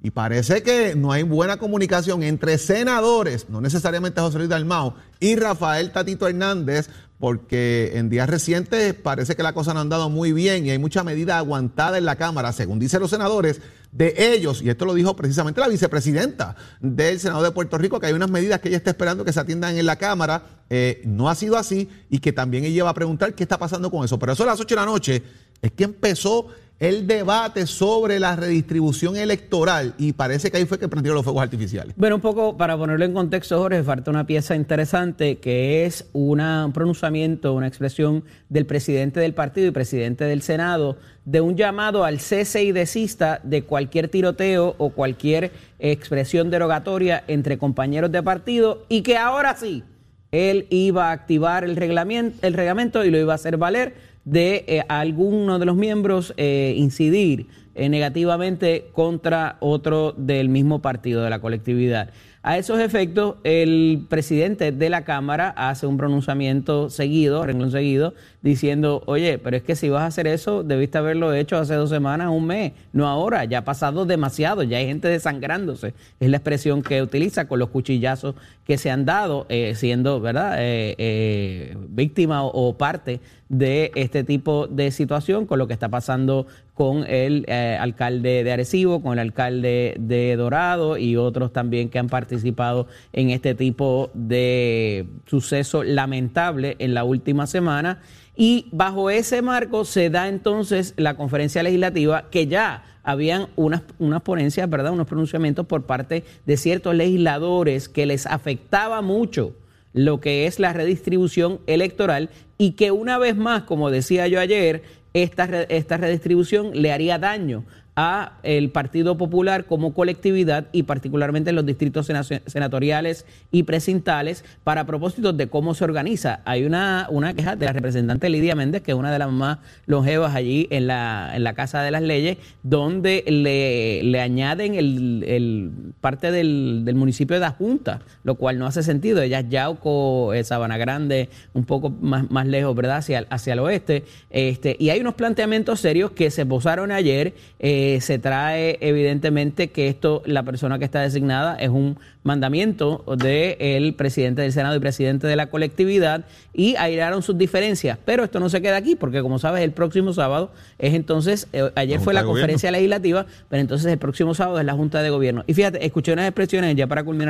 Y 0.00 0.10
parece 0.12 0.62
que 0.62 0.94
no 0.94 1.10
hay 1.10 1.24
buena 1.24 1.56
comunicación 1.56 2.22
entre 2.22 2.56
senadores, 2.58 3.48
no 3.48 3.60
necesariamente 3.60 4.20
José 4.20 4.38
Luis 4.38 4.48
Dalmao, 4.48 4.94
y 5.18 5.34
Rafael 5.34 5.90
Tatito 5.90 6.28
Hernández, 6.28 6.88
porque 7.18 7.92
en 7.94 8.08
días 8.08 8.30
recientes 8.30 8.94
parece 8.94 9.34
que 9.34 9.42
la 9.42 9.52
cosa 9.52 9.72
no 9.72 9.80
ha 9.80 9.82
andado 9.82 10.08
muy 10.08 10.32
bien 10.32 10.64
y 10.64 10.70
hay 10.70 10.78
mucha 10.78 11.02
medida 11.02 11.36
aguantada 11.38 11.98
en 11.98 12.04
la 12.04 12.14
Cámara, 12.14 12.52
según 12.52 12.78
dicen 12.78 13.00
los 13.00 13.10
senadores, 13.10 13.60
de 13.90 14.14
ellos, 14.34 14.62
y 14.62 14.68
esto 14.68 14.84
lo 14.84 14.94
dijo 14.94 15.16
precisamente 15.16 15.60
la 15.60 15.68
vicepresidenta 15.68 16.54
del 16.80 17.18
Senado 17.18 17.42
de 17.42 17.50
Puerto 17.50 17.78
Rico, 17.78 17.98
que 17.98 18.06
hay 18.06 18.12
unas 18.12 18.30
medidas 18.30 18.60
que 18.60 18.68
ella 18.68 18.76
está 18.76 18.90
esperando 18.90 19.24
que 19.24 19.32
se 19.32 19.40
atiendan 19.40 19.76
en 19.78 19.86
la 19.86 19.96
Cámara, 19.96 20.44
eh, 20.70 21.02
no 21.06 21.28
ha 21.28 21.34
sido 21.34 21.56
así, 21.56 21.88
y 22.08 22.20
que 22.20 22.32
también 22.32 22.64
ella 22.64 22.84
va 22.84 22.90
a 22.90 22.94
preguntar 22.94 23.34
qué 23.34 23.42
está 23.42 23.58
pasando 23.58 23.90
con 23.90 24.04
eso. 24.04 24.18
Pero 24.18 24.32
eso 24.32 24.42
a 24.44 24.46
las 24.46 24.60
8 24.60 24.74
de 24.74 24.80
la 24.80 24.86
noche 24.86 25.22
es 25.62 25.72
que 25.72 25.84
empezó 25.84 26.48
el 26.80 27.08
debate 27.08 27.66
sobre 27.66 28.20
la 28.20 28.36
redistribución 28.36 29.16
electoral 29.16 29.94
y 29.98 30.12
parece 30.12 30.50
que 30.50 30.58
ahí 30.58 30.64
fue 30.64 30.78
que 30.78 30.88
prendieron 30.88 31.16
los 31.16 31.24
fuegos 31.24 31.42
artificiales. 31.42 31.94
Bueno, 31.96 32.16
un 32.16 32.20
poco 32.20 32.56
para 32.56 32.76
ponerlo 32.76 33.04
en 33.04 33.12
contexto, 33.12 33.58
Jorge, 33.58 33.82
falta 33.82 34.10
una 34.10 34.26
pieza 34.26 34.54
interesante 34.54 35.38
que 35.38 35.86
es 35.86 36.08
un 36.12 36.38
pronunciamiento, 36.72 37.54
una 37.54 37.66
expresión 37.66 38.22
del 38.48 38.64
presidente 38.64 39.18
del 39.18 39.34
partido 39.34 39.66
y 39.66 39.70
presidente 39.72 40.24
del 40.24 40.42
Senado 40.42 40.96
de 41.24 41.40
un 41.40 41.56
llamado 41.56 42.04
al 42.04 42.20
cese 42.20 42.62
y 42.62 42.72
desista 42.72 43.40
de 43.42 43.62
cualquier 43.62 44.08
tiroteo 44.08 44.76
o 44.78 44.90
cualquier 44.90 45.50
expresión 45.80 46.48
derogatoria 46.48 47.24
entre 47.26 47.58
compañeros 47.58 48.12
de 48.12 48.22
partido 48.22 48.84
y 48.88 49.02
que 49.02 49.16
ahora 49.16 49.56
sí 49.56 49.82
él 50.30 50.66
iba 50.70 51.08
a 51.08 51.12
activar 51.12 51.64
el 51.64 51.76
reglamento, 51.76 52.46
el 52.46 52.54
reglamento 52.54 53.04
y 53.04 53.10
lo 53.10 53.18
iba 53.18 53.32
a 53.32 53.36
hacer 53.36 53.56
valer 53.56 53.94
de 54.30 54.64
eh, 54.66 54.84
alguno 54.88 55.58
de 55.58 55.66
los 55.66 55.76
miembros 55.76 56.34
eh, 56.36 56.74
incidir 56.76 57.46
eh, 57.74 57.88
negativamente 57.88 58.88
contra 58.92 59.56
otro 59.60 60.12
del 60.16 60.48
mismo 60.48 60.80
partido 60.80 61.22
de 61.22 61.30
la 61.30 61.40
colectividad. 61.40 62.10
A 62.42 62.58
esos 62.58 62.80
efectos, 62.80 63.36
el 63.44 64.06
presidente 64.08 64.70
de 64.72 64.90
la 64.90 65.04
Cámara 65.04 65.50
hace 65.56 65.86
un 65.86 65.96
pronunciamiento 65.96 66.88
seguido, 66.90 67.44
renglón 67.44 67.70
seguido, 67.70 68.14
diciendo, 68.40 69.02
oye, 69.06 69.38
pero 69.38 69.56
es 69.56 69.62
que 69.62 69.74
si 69.74 69.88
vas 69.88 70.02
a 70.02 70.06
hacer 70.06 70.26
eso, 70.26 70.62
debiste 70.62 70.98
haberlo 70.98 71.34
hecho 71.34 71.56
hace 71.56 71.74
dos 71.74 71.90
semanas, 71.90 72.28
un 72.30 72.46
mes, 72.46 72.72
no 72.92 73.08
ahora, 73.08 73.44
ya 73.44 73.58
ha 73.58 73.64
pasado 73.64 74.06
demasiado, 74.06 74.62
ya 74.62 74.78
hay 74.78 74.86
gente 74.86 75.08
desangrándose, 75.08 75.94
es 76.20 76.30
la 76.30 76.36
expresión 76.36 76.82
que 76.82 77.02
utiliza 77.02 77.48
con 77.48 77.58
los 77.58 77.70
cuchillazos 77.70 78.36
que 78.64 78.78
se 78.78 78.90
han 78.90 79.04
dado, 79.04 79.46
eh, 79.48 79.74
siendo, 79.74 80.20
¿verdad?, 80.20 80.56
eh, 80.58 80.94
eh, 80.98 81.76
víctima 81.88 82.44
o, 82.44 82.76
parte 82.76 83.20
de 83.48 83.90
este 83.94 84.24
tipo 84.24 84.66
de 84.66 84.90
situación, 84.90 85.46
con 85.46 85.58
lo 85.58 85.66
que 85.66 85.72
está 85.72 85.88
pasando 85.88 86.46
con 86.74 87.04
el 87.08 87.46
alcalde 87.48 88.44
de 88.44 88.52
Arecibo, 88.52 89.02
con 89.02 89.14
el 89.14 89.20
alcalde 89.20 89.96
de 89.98 90.36
Dorado 90.36 90.98
y 90.98 91.16
otros 91.16 91.52
también 91.52 91.88
que 91.88 91.98
han 91.98 92.08
participado 92.08 92.86
en 93.14 93.30
este 93.30 93.54
tipo 93.54 94.10
de 94.12 95.06
suceso 95.26 95.82
lamentable 95.82 96.76
en 96.78 96.92
la 96.92 97.04
última 97.04 97.46
semana. 97.46 98.00
Y 98.40 98.66
bajo 98.70 99.10
ese 99.10 99.42
marco 99.42 99.84
se 99.84 100.10
da 100.10 100.28
entonces 100.28 100.94
la 100.96 101.16
conferencia 101.16 101.60
legislativa 101.64 102.30
que 102.30 102.46
ya 102.46 102.84
habían 103.02 103.48
unas, 103.56 103.82
unas 103.98 104.22
ponencias, 104.22 104.70
¿verdad? 104.70 104.92
Unos 104.92 105.08
pronunciamientos 105.08 105.66
por 105.66 105.86
parte 105.86 106.22
de 106.46 106.56
ciertos 106.56 106.94
legisladores 106.94 107.88
que 107.88 108.06
les 108.06 108.26
afectaba 108.26 109.02
mucho 109.02 109.56
lo 109.92 110.20
que 110.20 110.46
es 110.46 110.60
la 110.60 110.72
redistribución 110.72 111.58
electoral 111.66 112.30
y 112.58 112.72
que 112.72 112.92
una 112.92 113.18
vez 113.18 113.36
más, 113.36 113.64
como 113.64 113.90
decía 113.90 114.28
yo 114.28 114.38
ayer, 114.38 114.84
esta, 115.14 115.62
esta 115.62 115.96
redistribución 115.96 116.70
le 116.80 116.92
haría 116.92 117.18
daño 117.18 117.64
a 118.00 118.34
el 118.44 118.70
Partido 118.70 119.18
Popular 119.18 119.64
como 119.64 119.92
colectividad 119.92 120.68
y 120.70 120.84
particularmente 120.84 121.50
en 121.50 121.56
los 121.56 121.66
distritos 121.66 122.08
senatoriales 122.46 123.26
y 123.50 123.64
precintales 123.64 124.44
para 124.62 124.86
propósitos 124.86 125.36
de 125.36 125.48
cómo 125.48 125.74
se 125.74 125.82
organiza. 125.82 126.40
Hay 126.44 126.64
una, 126.64 127.08
una 127.10 127.34
queja 127.34 127.56
de 127.56 127.66
la 127.66 127.72
representante 127.72 128.28
Lidia 128.28 128.54
Méndez, 128.54 128.82
que 128.82 128.92
es 128.92 128.96
una 128.96 129.10
de 129.10 129.18
las 129.18 129.32
más 129.32 129.58
longevas 129.86 130.36
allí 130.36 130.68
en 130.70 130.86
la, 130.86 131.32
en 131.34 131.42
la 131.42 131.54
Casa 131.54 131.82
de 131.82 131.90
las 131.90 132.02
Leyes, 132.02 132.38
donde 132.62 133.24
le, 133.26 134.04
le 134.04 134.20
añaden 134.20 134.76
el, 134.76 135.24
el 135.26 135.72
parte 136.00 136.30
del, 136.30 136.82
del, 136.84 136.94
municipio 136.94 137.40
de 137.40 137.48
Junta, 137.48 138.02
lo 138.22 138.36
cual 138.36 138.60
no 138.60 138.66
hace 138.66 138.84
sentido. 138.84 139.22
Ella 139.22 139.40
es 139.40 139.48
Yauco, 139.48 140.34
eh, 140.34 140.44
Sabana 140.44 140.78
Grande, 140.78 141.30
un 141.52 141.64
poco 141.64 141.90
más, 141.90 142.30
más 142.30 142.46
lejos, 142.46 142.76
¿verdad? 142.76 142.98
Hacia, 142.98 143.26
hacia 143.28 143.54
el 143.54 143.58
oeste. 143.58 144.04
Este, 144.30 144.76
y 144.78 144.90
hay 144.90 145.00
unos 145.00 145.14
planteamientos 145.14 145.80
serios 145.80 146.12
que 146.12 146.30
se 146.30 146.46
posaron 146.46 146.92
ayer. 146.92 147.34
Eh, 147.58 147.87
eh, 147.94 148.00
se 148.00 148.18
trae 148.18 148.76
evidentemente 148.80 149.70
que 149.70 149.88
esto, 149.88 150.22
la 150.26 150.42
persona 150.42 150.78
que 150.78 150.84
está 150.84 151.00
designada 151.00 151.56
es 151.56 151.70
un 151.70 151.98
mandamiento 152.28 153.02
del 153.16 153.94
presidente 153.94 154.42
del 154.42 154.52
Senado 154.52 154.76
y 154.76 154.80
presidente 154.80 155.26
de 155.26 155.34
la 155.34 155.48
colectividad 155.48 156.26
y 156.52 156.76
airaron 156.76 157.22
sus 157.22 157.38
diferencias. 157.38 157.98
Pero 158.04 158.24
esto 158.24 158.38
no 158.40 158.48
se 158.48 158.60
queda 158.60 158.76
aquí, 158.76 158.96
porque 158.96 159.22
como 159.22 159.38
sabes, 159.38 159.62
el 159.62 159.72
próximo 159.72 160.12
sábado 160.12 160.50
es 160.78 160.92
entonces, 160.92 161.48
eh, 161.52 161.70
ayer 161.74 162.00
fue 162.00 162.12
la 162.12 162.24
conferencia 162.24 162.70
legislativa, 162.70 163.26
pero 163.48 163.60
entonces 163.60 163.90
el 163.90 163.98
próximo 163.98 164.34
sábado 164.34 164.60
es 164.60 164.66
la 164.66 164.74
Junta 164.74 165.02
de 165.02 165.08
Gobierno. 165.10 165.44
Y 165.46 165.54
fíjate, 165.54 165.84
escuché 165.84 166.12
unas 166.12 166.26
expresiones, 166.26 166.76
ya 166.76 166.86
para 166.86 167.04
culminar, 167.04 167.28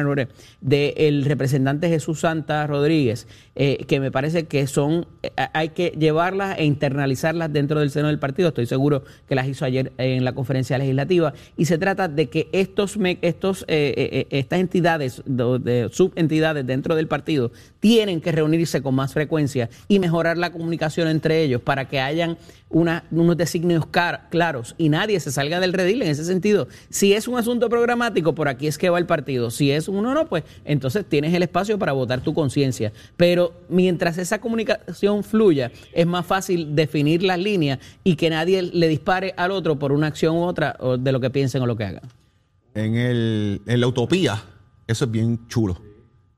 del 0.61 1.25
representante 1.25 1.89
Jesús 1.89 2.21
Santa 2.21 2.67
Rodríguez, 2.67 3.27
eh, 3.55 3.85
que 3.87 4.01
me 4.01 4.11
parece 4.11 4.47
que 4.47 4.67
son, 4.67 5.07
eh, 5.23 5.31
hay 5.53 5.71
que 5.71 5.93
llevarlas 5.99 6.59
e 6.59 6.65
internalizarlas 6.65 7.53
dentro 7.53 7.81
del 7.81 7.91
seno 7.91 8.09
del 8.09 8.19
partido. 8.19 8.49
Estoy 8.49 8.67
seguro 8.67 9.05
que 9.29 9.35
las 9.35 9.47
hizo 9.47 9.65
ayer 9.65 9.93
en 9.99 10.25
la 10.25 10.33
conferencia 10.33 10.79
legislativa. 10.79 11.35
Y 11.57 11.67
se 11.67 11.79
trata 11.79 12.09
de 12.09 12.29
que 12.29 12.49
estos, 12.53 12.99
estos 13.21 13.65
estas 13.69 14.61
entidades 14.61 14.88
de, 14.97 15.89
subentidades 15.93 16.67
dentro 16.67 16.95
del 16.95 17.09
partido 17.09 17.53
tienen 17.81 18.21
que 18.21 18.33
reunirse 18.33 18.81
con 18.81 18.95
más 18.95 19.13
frecuencia 19.13 19.69
y 19.89 19.99
mejorar 19.99 20.39
la 20.39 20.51
comunicación 20.51 21.09
entre 21.09 21.43
ellos 21.43 21.61
para 21.61 21.89
que 21.89 22.01
hayan 22.01 22.39
unos 22.71 23.37
designios 23.37 23.87
claros 24.31 24.75
y 24.79 24.89
nadie 24.91 25.21
se 25.21 25.33
salga 25.33 25.59
del 25.59 25.73
redil 25.73 26.03
en 26.03 26.09
ese 26.09 26.25
sentido. 26.25 26.69
Si 26.91 27.13
es 27.13 27.27
un 27.27 27.39
asunto 27.39 27.69
programático, 27.69 28.35
por 28.35 28.49
aquí 28.49 28.67
es 28.67 28.79
que 28.79 28.91
va 28.91 28.99
el 28.99 29.07
partido. 29.07 29.51
Si 29.51 29.71
es 29.71 29.89
uno 29.89 30.15
no, 30.15 30.29
pues 30.29 30.45
entonces 30.65 31.05
tienes 31.07 31.35
el 31.35 31.43
espacio 31.43 31.79
para 31.79 31.93
votar 31.93 32.21
tu 32.21 32.35
conciencia. 32.35 32.93
Pero 33.17 33.55
mientras 33.69 34.19
esa 34.19 34.41
comunicación 34.41 35.25
fluya, 35.25 35.73
es 35.93 36.07
más 36.07 36.27
fácil 36.27 36.75
definir 36.75 37.23
las 37.23 37.39
líneas 37.39 37.79
y 38.05 38.17
que 38.17 38.31
nadie 38.31 38.63
le 38.63 38.89
dispare 38.89 39.35
al 39.37 39.51
otro 39.51 39.79
por 39.79 39.93
una 39.93 40.07
acción 40.07 40.37
u 40.37 40.45
otra 40.45 40.77
de 40.99 41.13
lo 41.13 41.21
que 41.21 41.31
piensen 41.31 41.63
o 41.63 41.67
lo 41.67 41.77
que 41.77 41.85
hagan. 41.85 42.03
En, 42.75 42.95
el, 42.97 43.63
en 43.67 43.81
la 43.81 43.87
utopía 43.87 44.43
eso 44.89 45.05
es 45.05 45.11
bien 45.11 45.47
chulo. 45.47 45.81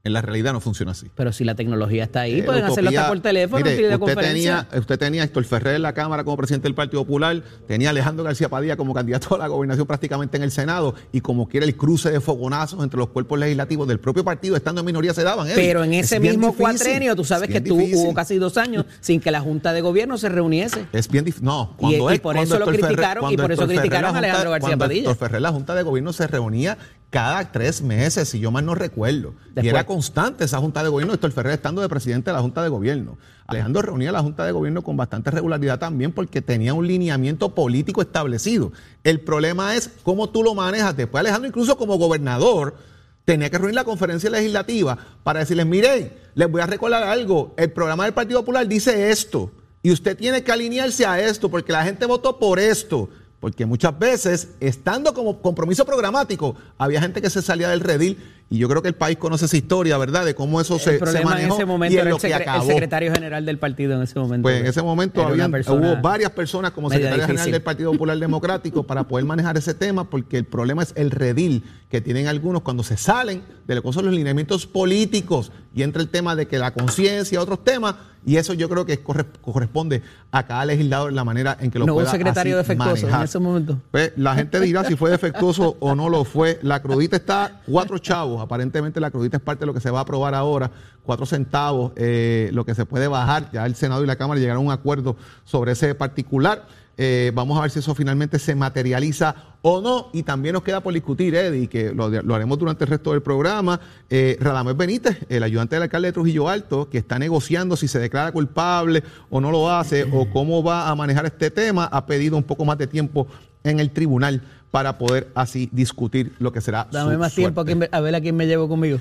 En 0.03 0.15
la 0.15 0.23
realidad 0.23 0.55
no 0.55 0.61
funciona 0.61 0.93
así. 0.93 1.11
Pero 1.15 1.31
si 1.31 1.45
la 1.45 1.55
tecnología 1.55 2.05
está 2.05 2.23
ahí, 2.23 2.41
eh, 2.41 2.43
pueden 2.43 2.65
hacerlo 2.65 2.89
hasta 2.89 3.07
por 3.07 3.21
teléfono, 3.21 3.63
mire, 3.63 3.95
usted 3.95 4.17
tenía, 4.17 4.67
usted 4.75 4.99
tenía 4.99 5.21
a 5.21 5.25
Héctor 5.27 5.45
Ferrer 5.45 5.77
en 5.77 5.83
la 5.83 5.93
Cámara 5.93 6.25
como 6.25 6.39
presidente 6.39 6.69
del 6.69 6.75
Partido 6.75 7.03
Popular, 7.05 7.43
tenía 7.67 7.89
a 7.89 7.91
Alejandro 7.91 8.25
García 8.25 8.49
Padilla 8.49 8.79
como 8.79 8.95
candidato 8.95 9.35
a 9.35 9.39
la 9.39 9.47
gobernación 9.49 9.87
prácticamente 9.87 10.39
en 10.39 10.43
el 10.43 10.53
Senado, 10.53 10.95
y 11.13 11.21
como 11.21 11.49
quiera 11.49 11.67
el 11.67 11.77
cruce 11.77 12.11
de 12.11 12.19
fogonazos 12.21 12.83
entre 12.83 12.99
los 12.99 13.11
cuerpos 13.11 13.39
legislativos 13.39 13.87
del 13.89 14.01
propio 14.01 14.25
partido, 14.25 14.57
estando 14.57 14.81
en 14.81 14.87
minoría, 14.87 15.13
se 15.13 15.23
daban. 15.23 15.49
Pero 15.55 15.85
en 15.85 15.93
ese 15.93 16.19
mismo 16.19 16.55
cuatrenio, 16.55 17.15
tú 17.15 17.25
sabes 17.25 17.51
que 17.51 17.71
hubo 17.71 18.15
casi 18.15 18.39
dos 18.39 18.57
años 18.57 18.87
sin 19.01 19.21
que 19.21 19.31
la 19.31 19.43
Junta 19.43 19.75
de 19.75 19.83
Gobierno 19.83 20.17
se 20.17 20.31
reuniese. 20.31 20.87
Es 20.95 21.09
bien 21.09 21.27
difícil. 21.27 21.45
No, 21.45 21.75
cuando 21.77 22.11
y, 22.11 22.19
por 22.19 22.39
eso 22.39 22.59
lo 22.59 22.65
criticaron, 22.65 23.31
y 23.31 23.37
por 23.37 23.53
eso 23.53 23.67
criticaron 23.67 24.17
a 24.17 24.19
Alejandro 24.19 24.51
García 24.51 24.79
Padilla. 24.79 25.11
Héctor 25.11 25.17
Ferrer, 25.17 25.43
la 25.43 25.53
Junta 25.53 25.75
de 25.75 25.83
Gobierno 25.83 26.15
se 26.15 26.27
reunía 26.27 26.79
cada 27.11 27.51
tres 27.51 27.83
meses, 27.83 28.29
si 28.29 28.39
yo 28.39 28.51
mal 28.51 28.65
no 28.65 28.75
recuerdo. 28.75 29.35
Y 29.61 29.69
era 29.69 29.85
constante 29.85 30.45
esa 30.45 30.59
Junta 30.59 30.83
de 30.83 30.89
Gobierno, 30.89 31.13
Héctor 31.13 31.33
Ferrer 31.33 31.55
estando 31.55 31.83
de 31.83 31.89
presidente 31.89 32.31
de 32.31 32.37
la 32.37 32.43
Junta 32.43 32.63
de 32.63 32.69
Gobierno. 32.69 33.19
Alejandro 33.47 33.83
reunía 33.83 34.13
la 34.13 34.23
Junta 34.23 34.45
de 34.45 34.53
Gobierno 34.53 34.83
con 34.83 34.97
bastante 34.97 35.31
regularidad 35.33 35.81
también 35.81 36.13
porque 36.13 36.41
tenía 36.41 36.73
un 36.73 36.87
lineamiento 36.87 37.53
político 37.55 38.01
establecido. 38.01 38.73
El 39.03 39.21
problema 39.21 39.75
es 39.75 39.91
cómo 40.05 40.31
tú 40.31 40.45
lo 40.45 40.55
manejas. 40.55 40.97
Después 40.97 41.21
Alejandro 41.21 41.49
incluso 41.49 41.77
como 41.77 41.99
gobernador 41.99 42.77
tenía 43.25 43.51
que 43.51 43.59
reunir 43.59 43.75
la 43.75 43.85
conferencia 43.85 44.31
legislativa 44.31 44.97
para 45.25 45.41
decirles, 45.41 45.67
miren, 45.67 46.13
les 46.35 46.51
voy 46.51 46.61
a 46.61 46.67
recordar 46.67 47.03
algo, 47.03 47.55
el 47.57 47.73
programa 47.73 48.05
del 48.05 48.15
Partido 48.15 48.41
Popular 48.41 48.67
dice 48.69 49.11
esto 49.11 49.51
y 49.83 49.91
usted 49.91 50.17
tiene 50.17 50.45
que 50.45 50.53
alinearse 50.53 51.07
a 51.07 51.21
esto 51.21 51.51
porque 51.51 51.73
la 51.73 51.85
gente 51.85 52.07
votó 52.07 52.39
por 52.39 52.59
esto. 52.59 53.09
Porque 53.41 53.65
muchas 53.65 53.99
veces, 53.99 54.49
estando 54.61 55.15
como 55.15 55.41
compromiso 55.41 55.87
programático, 55.87 56.55
había 56.77 57.01
gente 57.01 57.23
que 57.23 57.31
se 57.31 57.41
salía 57.41 57.71
del 57.71 57.81
redil 57.81 58.19
Y 58.53 58.59
yo 58.59 58.69
creo 58.69 58.83
que 58.83 58.89
el 58.89 58.97
país 58.97 59.17
conoce 59.17 59.45
esa 59.45 59.57
historia, 59.57 59.97
¿verdad? 59.97 60.25
De 60.25 60.35
cómo 60.35 60.61
eso 60.61 60.77
se, 60.81 60.99
se 60.99 61.23
manejó 61.25 61.39
en 61.39 61.53
ese 61.53 61.65
momento 61.67 61.93
y 61.95 61.97
en 61.99 62.01
era 62.01 62.11
lo 62.11 62.17
el, 62.17 62.21
que 62.23 62.29
secre- 62.29 62.35
el 62.37 62.43
acabó. 62.43 62.67
secretario 62.67 63.13
general 63.13 63.47
del 63.47 63.59
partido 63.59 63.95
en 63.95 64.03
ese 64.03 64.19
momento. 64.19 64.43
Pues 64.43 64.61
en 64.61 64.67
ese 64.67 64.83
momento 64.83 65.25
habían- 65.25 65.55
hubo 65.55 66.03
varias 66.03 66.33
personas 66.33 66.73
como 66.73 66.89
media 66.89 67.03
secretaria 67.11 67.27
general 67.29 67.53
del 67.53 67.63
Partido 67.63 67.93
Popular 67.93 68.19
Democrático 68.19 68.83
para 68.83 69.05
poder 69.05 69.25
manejar 69.25 69.57
ese 69.57 69.73
tema, 69.75 70.11
porque 70.11 70.37
el 70.37 70.47
problema 70.47 70.83
es 70.83 70.93
el 70.97 71.13
redil 71.13 71.63
que 71.89 72.01
tienen 72.01 72.27
algunos 72.27 72.63
cuando 72.63 72.83
se 72.83 72.97
salen 72.97 73.43
de 73.69 73.75
lo 73.77 73.83
que 73.83 73.93
son 73.93 74.05
los 74.07 74.15
lineamientos 74.15 74.67
políticos 74.67 75.53
y 75.75 75.83
entra 75.85 76.03
el 76.03 76.09
tema 76.09 76.35
de 76.35 76.47
que 76.49 76.59
la 76.59 76.73
conciencia, 76.73 77.41
otros 77.41 77.63
temas, 77.63 77.95
y 78.27 78.37
eso 78.37 78.53
yo 78.53 78.69
creo 78.69 78.85
que 78.85 79.03
corre- 79.03 79.25
corresponde 79.41 80.03
a 80.31 80.47
cada 80.47 80.65
legislador 80.67 81.13
la 81.13 81.25
manera 81.25 81.57
en 81.61 81.71
que 81.71 81.79
lo 81.79 81.87
no 81.87 81.95
pueda 81.95 82.11
secretario 82.11 82.59
así 82.59 82.69
defectuoso 82.69 83.09
en 83.09 83.23
ese 83.23 83.39
momento. 83.39 83.79
Pues, 83.91 84.13
la 84.17 84.35
gente 84.35 84.61
dirá 84.61 84.85
si 84.85 84.95
fue 84.97 85.11
defectuoso 85.11 85.77
o 85.81 85.95
no 85.95 86.09
lo 86.11 86.25
fue. 86.25 86.59
La 86.63 86.83
crudita 86.83 87.17
está 87.17 87.61
cuatro 87.67 87.99
chavos. 87.99 88.40
Aparentemente 88.41 89.01
la 89.01 89.11
crudita 89.11 89.37
es 89.37 89.43
parte 89.43 89.61
de 89.61 89.67
lo 89.67 89.75
que 89.75 89.81
se 89.81 89.91
va 89.91 90.01
a 90.01 90.03
aprobar 90.03 90.35
ahora. 90.35 90.71
Cuatro 91.03 91.27
centavos, 91.27 91.93
eh, 91.97 92.51
lo 92.53 92.65
que 92.65 92.75
se 92.75 92.87
puede 92.87 93.09
bajar. 93.09 93.51
Ya 93.53 93.67
el 93.67 93.75
Senado 93.75 94.03
y 94.03 94.07
la 94.07 94.17
Cámara 94.17 94.41
llegaron 94.41 94.63
a 94.63 94.67
un 94.67 94.73
acuerdo 94.73 95.17
sobre 95.45 95.73
ese 95.73 95.95
particular. 95.95 96.67
Eh, 97.03 97.33
vamos 97.35 97.57
a 97.57 97.63
ver 97.63 97.71
si 97.71 97.79
eso 97.79 97.95
finalmente 97.95 98.39
se 98.39 98.55
materializa 98.55 99.35
o 99.63 99.81
no. 99.81 100.11
Y 100.13 100.23
también 100.23 100.53
nos 100.53 100.63
queda 100.63 100.83
por 100.83 100.93
discutir, 100.93 101.35
Eddie, 101.35 101.67
que 101.67 101.95
lo, 101.95 102.35
haremos 102.35 102.59
durante 102.59 102.85
el 102.85 102.91
resto 102.91 103.13
del 103.13 103.23
programa. 103.23 103.81
Eh, 104.11 104.37
Radamés 104.39 104.77
Benítez, 104.77 105.19
el 105.31 105.43
ayudante 105.43 105.77
del 105.77 105.85
alcalde 105.85 106.09
de 106.09 106.13
Trujillo 106.13 106.49
Alto, 106.51 106.91
que 106.91 106.99
está 106.99 107.19
negociando 107.19 107.75
si 107.77 107.89
se 107.89 107.99
declara 107.99 108.33
culpable 108.33 109.03
o 109.31 109.41
no 109.41 109.51
lo 109.51 109.71
hace, 109.71 110.07
o 110.13 110.31
cómo 110.31 110.63
va 110.63 110.91
a 110.91 110.95
manejar 110.95 111.25
este 111.25 111.51
tema, 111.51 111.87
ha 111.87 112.05
pedido 112.05 112.37
un 112.37 112.43
poco 112.43 112.67
más 112.67 112.77
de 112.77 112.87
tiempo 112.87 113.27
en 113.65 113.81
el 113.81 113.91
tribunal 113.91 114.43
para 114.71 114.99
poder 114.99 115.31
así 115.35 115.69
discutir 115.73 116.33
lo 116.39 116.53
que 116.53 116.61
será 116.61 116.87
Dame 116.91 117.15
su 117.15 117.19
más 117.19 117.35
tiempo 117.35 117.61
a, 117.61 117.65
suerte. 117.65 117.79
quién- 117.89 117.95
a 117.95 118.01
ver 118.01 118.15
a 118.15 118.21
quién 118.21 118.37
me 118.37 118.47
llevo 118.47 118.69
conmigo. 118.69 119.01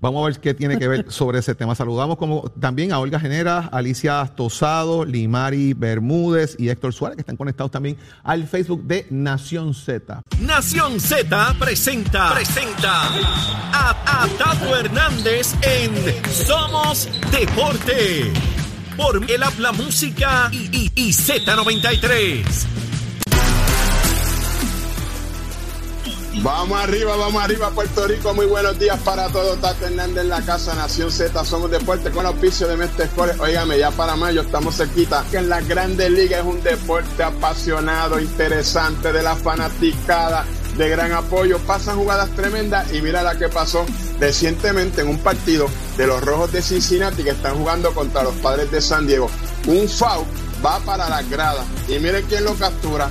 Vamos 0.00 0.20
a 0.24 0.26
ver 0.30 0.40
qué 0.40 0.52
tiene 0.52 0.78
que 0.80 0.88
ver 0.88 1.04
sobre 1.12 1.38
ese 1.38 1.54
tema. 1.54 1.76
Saludamos 1.76 2.16
como 2.16 2.50
también 2.58 2.92
a 2.92 2.98
Olga 2.98 3.20
Genera, 3.20 3.68
Alicia 3.70 4.26
Tosado, 4.34 5.04
Limari 5.04 5.74
Bermúdez 5.74 6.56
y 6.58 6.70
Héctor 6.70 6.92
Suárez, 6.92 7.14
que 7.14 7.20
están 7.22 7.36
conectados 7.36 7.70
también 7.70 7.96
al 8.24 8.48
Facebook 8.48 8.82
de 8.82 9.06
Nación 9.10 9.74
Z. 9.74 10.22
Nación 10.40 10.98
Z 10.98 11.54
presenta, 11.60 12.34
presenta 12.34 13.02
a, 13.72 14.24
a 14.24 14.26
Tato 14.38 14.76
Hernández 14.76 15.54
en 15.62 15.92
Somos 16.32 17.08
Deporte. 17.30 18.32
Por 18.96 19.24
el 19.30 19.42
habla 19.42 19.70
música 19.72 20.48
y, 20.52 20.68
y- 20.76 20.90
y 20.96 21.10
Z93. 21.12 22.42
Vamos 26.40 26.80
arriba, 26.80 27.14
vamos 27.16 27.42
arriba, 27.42 27.70
Puerto 27.70 28.06
Rico. 28.06 28.32
Muy 28.32 28.46
buenos 28.46 28.78
días 28.78 28.98
para 29.00 29.28
todos. 29.28 29.60
Tata 29.60 29.86
Hernández 29.86 30.24
en 30.24 30.30
la 30.30 30.40
casa, 30.40 30.74
Nación 30.74 31.12
Z. 31.12 31.44
Somos 31.44 31.70
deporte 31.70 32.10
con 32.10 32.24
auspicio 32.24 32.66
de 32.66 32.76
Mestre 32.78 33.04
Sport. 33.04 33.38
Óigame, 33.38 33.78
ya 33.78 33.90
para 33.90 34.16
mayo 34.16 34.40
estamos 34.40 34.76
cerquita. 34.76 35.24
Que 35.30 35.36
en 35.36 35.50
las 35.50 35.68
grandes 35.68 36.10
ligas 36.10 36.40
es 36.40 36.46
un 36.46 36.62
deporte 36.62 37.22
apasionado, 37.22 38.18
interesante, 38.18 39.12
de 39.12 39.22
la 39.22 39.36
fanaticada, 39.36 40.46
de 40.78 40.88
gran 40.88 41.12
apoyo. 41.12 41.58
Pasan 41.58 41.98
jugadas 41.98 42.30
tremendas 42.30 42.92
y 42.94 43.02
mira 43.02 43.22
la 43.22 43.36
que 43.36 43.50
pasó 43.50 43.84
recientemente 44.18 45.02
en 45.02 45.08
un 45.08 45.18
partido 45.18 45.68
de 45.98 46.06
los 46.06 46.24
Rojos 46.24 46.50
de 46.50 46.62
Cincinnati 46.62 47.24
que 47.24 47.30
están 47.30 47.56
jugando 47.58 47.92
contra 47.92 48.22
los 48.22 48.34
Padres 48.36 48.70
de 48.70 48.80
San 48.80 49.06
Diego. 49.06 49.28
Un 49.66 49.86
foul 49.86 50.24
va 50.64 50.78
para 50.80 51.10
las 51.10 51.28
gradas 51.28 51.66
y 51.88 51.98
miren 51.98 52.24
quién 52.26 52.44
lo 52.44 52.54
captura. 52.54 53.10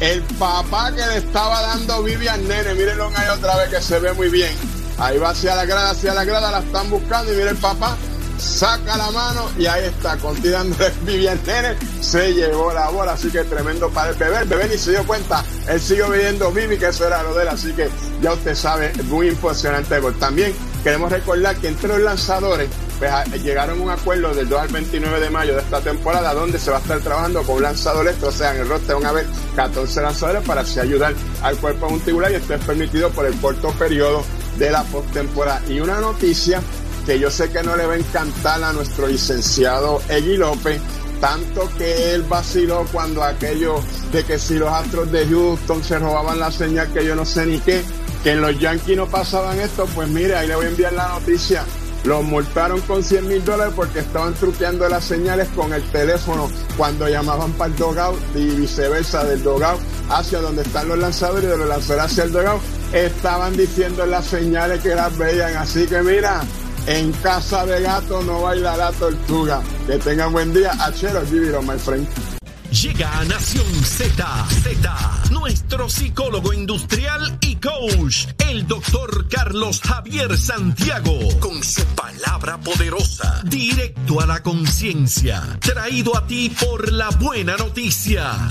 El 0.00 0.22
papá 0.38 0.90
que 0.92 1.06
le 1.06 1.18
estaba 1.18 1.60
dando 1.60 2.02
Vivi 2.02 2.26
al 2.26 2.46
nene, 2.48 2.74
mírenlo 2.74 3.10
ahí 3.14 3.28
otra 3.28 3.56
vez 3.56 3.68
que 3.68 3.82
se 3.82 3.98
ve 3.98 4.14
muy 4.14 4.30
bien. 4.30 4.50
Ahí 4.98 5.18
va 5.18 5.30
hacia 5.30 5.54
la 5.54 5.66
grada, 5.66 5.90
hacia 5.90 6.14
la 6.14 6.24
grada, 6.24 6.50
la 6.50 6.60
están 6.60 6.88
buscando 6.88 7.32
y 7.32 7.36
mira 7.36 7.50
el 7.50 7.56
papá, 7.58 7.98
saca 8.38 8.96
la 8.96 9.10
mano 9.10 9.50
y 9.58 9.66
ahí 9.66 9.84
está, 9.84 10.16
continuándole 10.16 10.90
Vivi 11.02 11.26
al 11.26 11.38
nene, 11.44 11.76
se 12.00 12.32
llevó 12.32 12.72
la 12.72 12.88
bola, 12.88 13.12
así 13.12 13.30
que 13.30 13.44
tremendo 13.44 13.90
para 13.90 14.10
el 14.10 14.16
bebé. 14.16 14.38
El 14.38 14.48
bebé 14.48 14.68
ni 14.68 14.78
se 14.78 14.92
dio 14.92 15.06
cuenta, 15.06 15.44
él 15.68 15.78
siguió 15.78 16.08
viendo 16.08 16.50
Vivi, 16.50 16.78
que 16.78 16.88
eso 16.88 17.06
era 17.06 17.22
lo 17.22 17.34
de 17.34 17.42
él, 17.42 17.48
así 17.48 17.72
que 17.72 17.90
ya 18.22 18.32
usted 18.32 18.54
sabe, 18.54 18.92
muy 19.04 19.28
impresionante. 19.28 20.00
También 20.18 20.54
queremos 20.82 21.12
recordar 21.12 21.56
que 21.56 21.68
entre 21.68 21.88
los 21.88 22.00
lanzadores, 22.00 22.70
pues 23.00 23.10
a- 23.10 23.24
llegaron 23.24 23.80
a 23.80 23.82
un 23.82 23.90
acuerdo 23.90 24.32
del 24.34 24.48
2 24.48 24.60
al 24.60 24.68
29 24.68 25.18
de 25.20 25.30
mayo 25.30 25.54
de 25.56 25.62
esta 25.62 25.80
temporada 25.80 26.32
donde 26.34 26.58
se 26.60 26.70
va 26.70 26.76
a 26.76 26.80
estar 26.80 27.00
trabajando 27.00 27.42
con 27.42 27.56
un 27.56 27.62
lanzador 27.62 28.06
extra, 28.06 28.28
o 28.28 28.32
sea, 28.32 28.54
en 28.54 28.60
el 28.60 28.68
roster 28.68 28.94
van 28.94 29.06
a 29.06 29.08
haber 29.08 29.26
14 29.56 30.00
lanzadores 30.02 30.42
para 30.46 30.60
así 30.60 30.78
ayudar 30.78 31.14
al 31.42 31.56
cuerpo 31.56 31.88
junticular 31.88 32.30
y 32.30 32.36
esto 32.36 32.54
es 32.54 32.64
permitido 32.64 33.10
por 33.10 33.26
el 33.26 33.34
corto 33.40 33.70
periodo 33.72 34.22
de 34.58 34.70
la 34.70 34.84
postemporada. 34.84 35.60
Y 35.68 35.80
una 35.80 35.98
noticia 36.00 36.60
que 37.06 37.18
yo 37.18 37.30
sé 37.30 37.50
que 37.50 37.62
no 37.64 37.74
le 37.74 37.86
va 37.86 37.94
a 37.94 37.96
encantar 37.96 38.62
a 38.62 38.72
nuestro 38.72 39.06
licenciado 39.08 40.00
Egui 40.08 40.36
López, 40.36 40.80
tanto 41.20 41.68
que 41.78 42.14
él 42.14 42.22
vaciló 42.24 42.84
cuando 42.92 43.22
aquello 43.24 43.80
de 44.12 44.24
que 44.24 44.38
si 44.38 44.54
los 44.54 44.68
astros 44.70 45.10
de 45.10 45.26
Houston 45.26 45.82
se 45.82 45.98
robaban 45.98 46.38
la 46.38 46.50
señal 46.52 46.92
que 46.92 47.04
yo 47.04 47.14
no 47.14 47.24
sé 47.24 47.46
ni 47.46 47.58
qué, 47.60 47.82
que 48.22 48.32
en 48.32 48.42
los 48.42 48.58
Yankees 48.58 48.96
no 48.96 49.06
pasaban 49.06 49.58
esto, 49.60 49.86
pues 49.94 50.08
mire, 50.08 50.36
ahí 50.36 50.46
le 50.48 50.56
voy 50.56 50.66
a 50.66 50.68
enviar 50.68 50.92
la 50.92 51.08
noticia. 51.08 51.64
Los 52.04 52.24
multaron 52.24 52.80
con 52.82 53.04
100 53.04 53.28
mil 53.28 53.44
dólares 53.44 53.74
porque 53.76 54.00
estaban 54.00 54.32
truqueando 54.34 54.88
las 54.88 55.04
señales 55.04 55.48
con 55.50 55.72
el 55.72 55.82
teléfono 55.90 56.50
cuando 56.76 57.08
llamaban 57.08 57.52
para 57.52 57.70
el 57.70 57.76
dogout 57.76 58.18
y 58.34 58.46
viceversa 58.56 59.24
del 59.24 59.42
dogout 59.42 59.80
hacia 60.08 60.40
donde 60.40 60.62
están 60.62 60.88
los 60.88 60.98
lanzadores 60.98 61.44
y 61.44 61.48
de 61.48 61.56
los 61.58 61.68
lanzadores 61.68 62.12
hacia 62.12 62.24
el 62.24 62.32
dogout. 62.32 62.62
Estaban 62.92 63.56
diciendo 63.56 64.06
las 64.06 64.24
señales 64.26 64.80
que 64.82 64.94
las 64.94 65.16
veían. 65.16 65.56
Así 65.56 65.86
que 65.86 66.00
mira, 66.02 66.40
en 66.86 67.12
casa 67.12 67.66
de 67.66 67.82
gato 67.82 68.22
no 68.22 68.42
bailará 68.42 68.90
tortuga. 68.92 69.60
Que 69.86 69.98
tengan 69.98 70.32
buen 70.32 70.52
día. 70.54 70.72
Achero, 70.80 71.20
on, 71.20 71.66
my 71.66 71.78
friend. 71.78 72.39
Llega 72.72 73.18
a 73.18 73.24
Nación 73.24 73.66
Z, 73.82 74.46
Z, 74.48 75.22
nuestro 75.32 75.90
psicólogo 75.90 76.52
industrial 76.52 77.36
y 77.40 77.56
coach, 77.56 78.28
el 78.48 78.64
doctor 78.64 79.28
Carlos 79.28 79.80
Javier 79.80 80.38
Santiago, 80.38 81.18
con 81.40 81.64
su 81.64 81.84
palabra 81.96 82.60
poderosa, 82.60 83.42
directo 83.44 84.20
a 84.20 84.26
la 84.26 84.40
conciencia, 84.40 85.58
traído 85.60 86.16
a 86.16 86.24
ti 86.28 86.54
por 86.64 86.92
la 86.92 87.10
buena 87.10 87.56
noticia. 87.56 88.48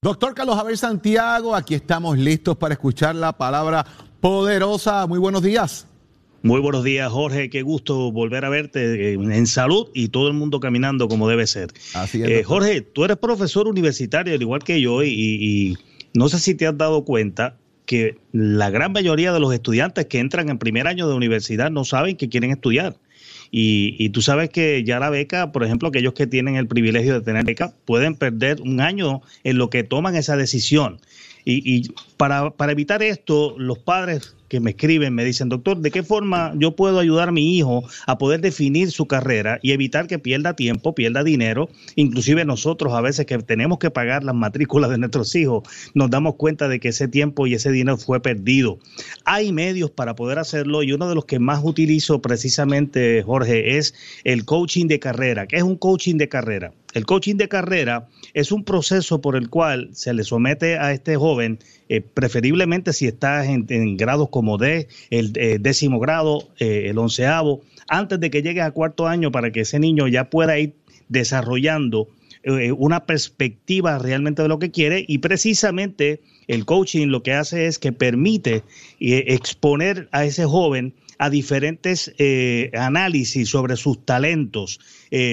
Doctor 0.00 0.34
Carlos 0.34 0.56
Javier 0.56 0.78
Santiago, 0.78 1.54
aquí 1.54 1.74
estamos 1.74 2.16
listos 2.16 2.56
para 2.56 2.72
escuchar 2.72 3.14
la 3.16 3.36
palabra 3.36 3.84
poderosa. 4.18 5.06
Muy 5.06 5.18
buenos 5.18 5.42
días. 5.42 5.86
Muy 6.44 6.60
buenos 6.60 6.84
días, 6.84 7.10
Jorge. 7.10 7.48
Qué 7.48 7.62
gusto 7.62 8.12
volver 8.12 8.44
a 8.44 8.50
verte 8.50 9.12
eh, 9.12 9.14
en 9.14 9.46
salud 9.46 9.88
y 9.94 10.08
todo 10.08 10.28
el 10.28 10.34
mundo 10.34 10.60
caminando 10.60 11.08
como 11.08 11.26
debe 11.26 11.46
ser. 11.46 11.70
Así 11.94 12.22
es, 12.22 12.28
Eh. 12.28 12.42
Jorge, 12.44 12.82
tú 12.82 13.02
eres 13.06 13.16
profesor 13.16 13.66
universitario, 13.66 14.34
al 14.34 14.42
igual 14.42 14.62
que 14.62 14.78
yo, 14.78 15.02
y, 15.02 15.08
y 15.08 15.78
no 16.12 16.28
sé 16.28 16.38
si 16.38 16.54
te 16.54 16.66
has 16.66 16.76
dado 16.76 17.02
cuenta 17.06 17.56
que 17.86 18.18
la 18.32 18.68
gran 18.68 18.92
mayoría 18.92 19.32
de 19.32 19.40
los 19.40 19.54
estudiantes 19.54 20.04
que 20.04 20.18
entran 20.18 20.50
en 20.50 20.58
primer 20.58 20.86
año 20.86 21.08
de 21.08 21.14
universidad 21.14 21.70
no 21.70 21.86
saben 21.86 22.18
que 22.18 22.28
quieren 22.28 22.50
estudiar. 22.50 22.94
Y, 23.50 23.96
y 23.98 24.10
tú 24.10 24.20
sabes 24.20 24.50
que 24.50 24.84
ya 24.84 24.98
la 25.00 25.08
beca, 25.08 25.50
por 25.50 25.64
ejemplo, 25.64 25.88
aquellos 25.88 26.12
que 26.12 26.26
tienen 26.26 26.56
el 26.56 26.66
privilegio 26.66 27.14
de 27.14 27.20
tener 27.22 27.46
beca, 27.46 27.72
pueden 27.86 28.16
perder 28.16 28.60
un 28.60 28.82
año 28.82 29.22
en 29.44 29.56
lo 29.56 29.70
que 29.70 29.82
toman 29.82 30.14
esa 30.14 30.36
decisión. 30.36 31.00
Y, 31.46 31.62
y 31.64 31.88
para, 32.18 32.50
para 32.50 32.72
evitar 32.72 33.02
esto, 33.02 33.54
los 33.56 33.78
padres 33.78 34.34
que 34.54 34.60
me 34.60 34.70
escriben 34.70 35.12
me 35.12 35.24
dicen, 35.24 35.48
doctor, 35.48 35.78
¿de 35.78 35.90
qué 35.90 36.04
forma 36.04 36.52
yo 36.56 36.76
puedo 36.76 37.00
ayudar 37.00 37.30
a 37.30 37.32
mi 37.32 37.58
hijo 37.58 37.82
a 38.06 38.18
poder 38.18 38.40
definir 38.40 38.92
su 38.92 39.08
carrera 39.08 39.58
y 39.62 39.72
evitar 39.72 40.06
que 40.06 40.20
pierda 40.20 40.54
tiempo, 40.54 40.94
pierda 40.94 41.24
dinero? 41.24 41.68
Inclusive 41.96 42.44
nosotros 42.44 42.92
a 42.92 43.00
veces 43.00 43.26
que 43.26 43.36
tenemos 43.38 43.80
que 43.80 43.90
pagar 43.90 44.22
las 44.22 44.36
matrículas 44.36 44.90
de 44.90 44.98
nuestros 44.98 45.34
hijos, 45.34 45.68
nos 45.94 46.08
damos 46.08 46.36
cuenta 46.36 46.68
de 46.68 46.78
que 46.78 46.90
ese 46.90 47.08
tiempo 47.08 47.48
y 47.48 47.54
ese 47.54 47.72
dinero 47.72 47.96
fue 47.96 48.22
perdido. 48.22 48.78
Hay 49.24 49.50
medios 49.50 49.90
para 49.90 50.14
poder 50.14 50.38
hacerlo 50.38 50.84
y 50.84 50.92
uno 50.92 51.08
de 51.08 51.16
los 51.16 51.24
que 51.24 51.40
más 51.40 51.60
utilizo 51.64 52.22
precisamente, 52.22 53.24
Jorge, 53.24 53.76
es 53.76 53.92
el 54.22 54.44
coaching 54.44 54.86
de 54.86 55.00
carrera. 55.00 55.48
¿Qué 55.48 55.56
es 55.56 55.64
un 55.64 55.76
coaching 55.76 56.14
de 56.14 56.28
carrera? 56.28 56.72
El 56.94 57.06
coaching 57.06 57.34
de 57.34 57.48
carrera 57.48 58.08
es 58.34 58.52
un 58.52 58.64
proceso 58.64 59.20
por 59.20 59.34
el 59.34 59.50
cual 59.50 59.90
se 59.92 60.14
le 60.14 60.22
somete 60.22 60.78
a 60.78 60.92
este 60.92 61.16
joven, 61.16 61.58
eh, 61.88 62.00
preferiblemente 62.00 62.92
si 62.92 63.06
está 63.08 63.44
en, 63.44 63.96
grados 63.96 64.28
como 64.30 64.58
D, 64.58 64.86
el 65.10 65.32
eh, 65.34 65.58
décimo 65.60 65.98
grado, 65.98 66.48
eh, 66.60 66.86
el 66.88 66.98
onceavo, 66.98 67.62
antes 67.88 68.20
de 68.20 68.30
que 68.30 68.42
llegue 68.42 68.62
a 68.62 68.70
cuarto 68.70 69.08
año 69.08 69.32
para 69.32 69.50
que 69.50 69.60
ese 69.60 69.80
niño 69.80 70.06
ya 70.06 70.30
pueda 70.30 70.58
ir 70.58 70.74
desarrollando 71.08 72.08
una 72.76 73.06
perspectiva 73.06 73.98
realmente 73.98 74.42
de 74.42 74.48
lo 74.48 74.58
que 74.58 74.70
quiere 74.70 75.02
y 75.08 75.16
precisamente 75.16 76.20
el 76.46 76.66
coaching 76.66 77.06
lo 77.06 77.22
que 77.22 77.32
hace 77.32 77.66
es 77.66 77.78
que 77.78 77.90
permite 77.90 78.62
exponer 79.00 80.10
a 80.12 80.26
ese 80.26 80.44
joven 80.44 80.92
a 81.16 81.30
diferentes 81.30 82.12
análisis 82.74 83.48
sobre 83.48 83.76
sus 83.76 84.04
talentos, 84.04 84.78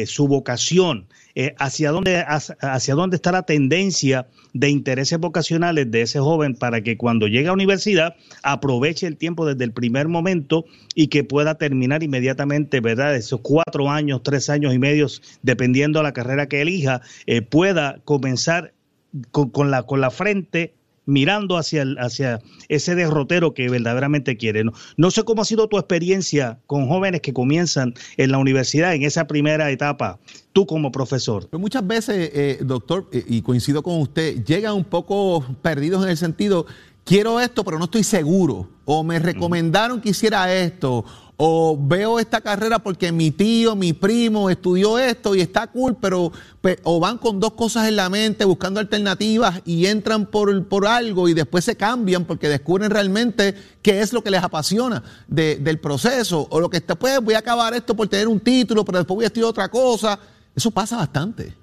su 0.05 0.29
vocación, 0.29 1.07
eh, 1.35 1.53
hacia, 1.57 1.91
dónde, 1.91 2.23
hacia, 2.27 2.95
dónde 2.95 3.15
está 3.15 3.31
la 3.31 3.43
tendencia 3.43 4.27
de 4.53 4.69
intereses 4.69 5.19
vocacionales 5.19 5.89
de 5.89 6.01
ese 6.01 6.19
joven 6.19 6.55
para 6.55 6.81
que 6.81 6.97
cuando 6.97 7.27
llegue 7.27 7.47
a 7.47 7.53
universidad 7.53 8.15
aproveche 8.43 9.07
el 9.07 9.17
tiempo 9.17 9.45
desde 9.45 9.63
el 9.63 9.71
primer 9.71 10.07
momento 10.07 10.65
y 10.95 11.07
que 11.07 11.23
pueda 11.23 11.55
terminar 11.55 12.03
inmediatamente, 12.03 12.79
¿verdad? 12.79 13.15
Esos 13.15 13.41
cuatro 13.41 13.89
años, 13.89 14.21
tres 14.23 14.49
años 14.49 14.73
y 14.73 14.79
medio, 14.79 15.07
dependiendo 15.41 15.99
de 15.99 16.03
la 16.03 16.13
carrera 16.13 16.47
que 16.47 16.61
elija, 16.61 17.01
pueda 17.49 17.99
comenzar 18.03 18.73
con, 19.31 19.71
la, 19.71 19.83
con 19.83 20.01
la 20.01 20.11
frente 20.11 20.73
mirando 21.05 21.57
hacia, 21.57 21.83
hacia 21.99 22.39
ese 22.69 22.95
derrotero 22.95 23.53
que 23.53 23.69
verdaderamente 23.69 24.37
quiere. 24.37 24.63
No, 24.63 24.73
no, 24.97 25.11
sé 25.11 25.23
cómo 25.23 25.41
ha 25.41 25.45
sido 25.45 25.67
tu 25.67 25.77
experiencia 25.77 26.59
con 26.67 26.87
jóvenes 26.87 27.21
que 27.21 27.33
comienzan 27.33 27.93
en 28.17 28.31
la 28.31 28.37
universidad 28.37 28.93
en 28.93 29.03
esa 29.03 29.27
primera 29.27 29.69
etapa, 29.71 30.19
tú 30.53 30.65
como 30.65 30.91
profesor. 30.91 31.47
Pues 31.49 31.59
muchas 31.59 31.85
veces, 31.85 32.31
eh, 32.33 32.59
doctor, 32.61 33.07
eh, 33.11 33.23
y 33.27 33.41
coincido 33.41 33.83
con 33.83 33.99
usted, 33.99 34.43
llegan 34.43 34.75
un 34.75 34.85
poco 34.85 35.45
perdidos 35.61 36.03
en 36.03 36.09
el 36.09 36.17
sentido, 36.17 36.65
quiero 37.03 37.39
esto, 37.39 37.63
pero 37.63 37.77
no 37.77 37.85
estoy 37.85 38.03
seguro, 38.03 38.69
o 38.85 39.03
me 39.03 39.19
recomendaron 39.19 40.01
que 40.01 40.09
hiciera 40.09 40.53
esto, 40.53 41.05
o 41.43 41.75
veo 41.75 42.19
esta 42.19 42.39
carrera 42.39 42.77
porque 42.77 43.11
mi 43.11 43.31
tío, 43.31 43.75
mi 43.75 43.93
primo 43.93 44.51
estudió 44.51 44.99
esto 44.99 45.33
y 45.33 45.41
está 45.41 45.65
cool, 45.65 45.97
pero 45.99 46.31
o 46.83 46.99
van 46.99 47.17
con 47.17 47.39
dos 47.39 47.53
cosas 47.53 47.87
en 47.87 47.95
la 47.95 48.09
mente 48.09 48.45
buscando 48.45 48.79
alternativas 48.79 49.59
y 49.65 49.87
entran 49.87 50.27
por, 50.27 50.67
por 50.67 50.85
algo 50.85 51.27
y 51.27 51.33
después 51.33 51.65
se 51.65 51.75
cambian 51.75 52.25
porque 52.25 52.47
descubren 52.47 52.91
realmente 52.91 53.55
qué 53.81 54.01
es 54.01 54.13
lo 54.13 54.21
que 54.21 54.29
les 54.29 54.43
apasiona 54.43 55.01
del 55.27 55.79
proceso 55.79 56.45
o 56.51 56.59
lo 56.59 56.69
que 56.69 56.77
está, 56.77 56.93
pues 56.93 57.19
voy 57.19 57.33
a 57.33 57.39
acabar 57.39 57.73
esto 57.73 57.95
por 57.95 58.07
tener 58.07 58.27
un 58.27 58.39
título, 58.39 58.85
pero 58.85 58.99
después 58.99 59.15
voy 59.15 59.23
a 59.23 59.27
estudiar 59.27 59.49
otra 59.49 59.67
cosa. 59.67 60.19
Eso 60.55 60.69
pasa 60.69 60.97
bastante 60.97 61.60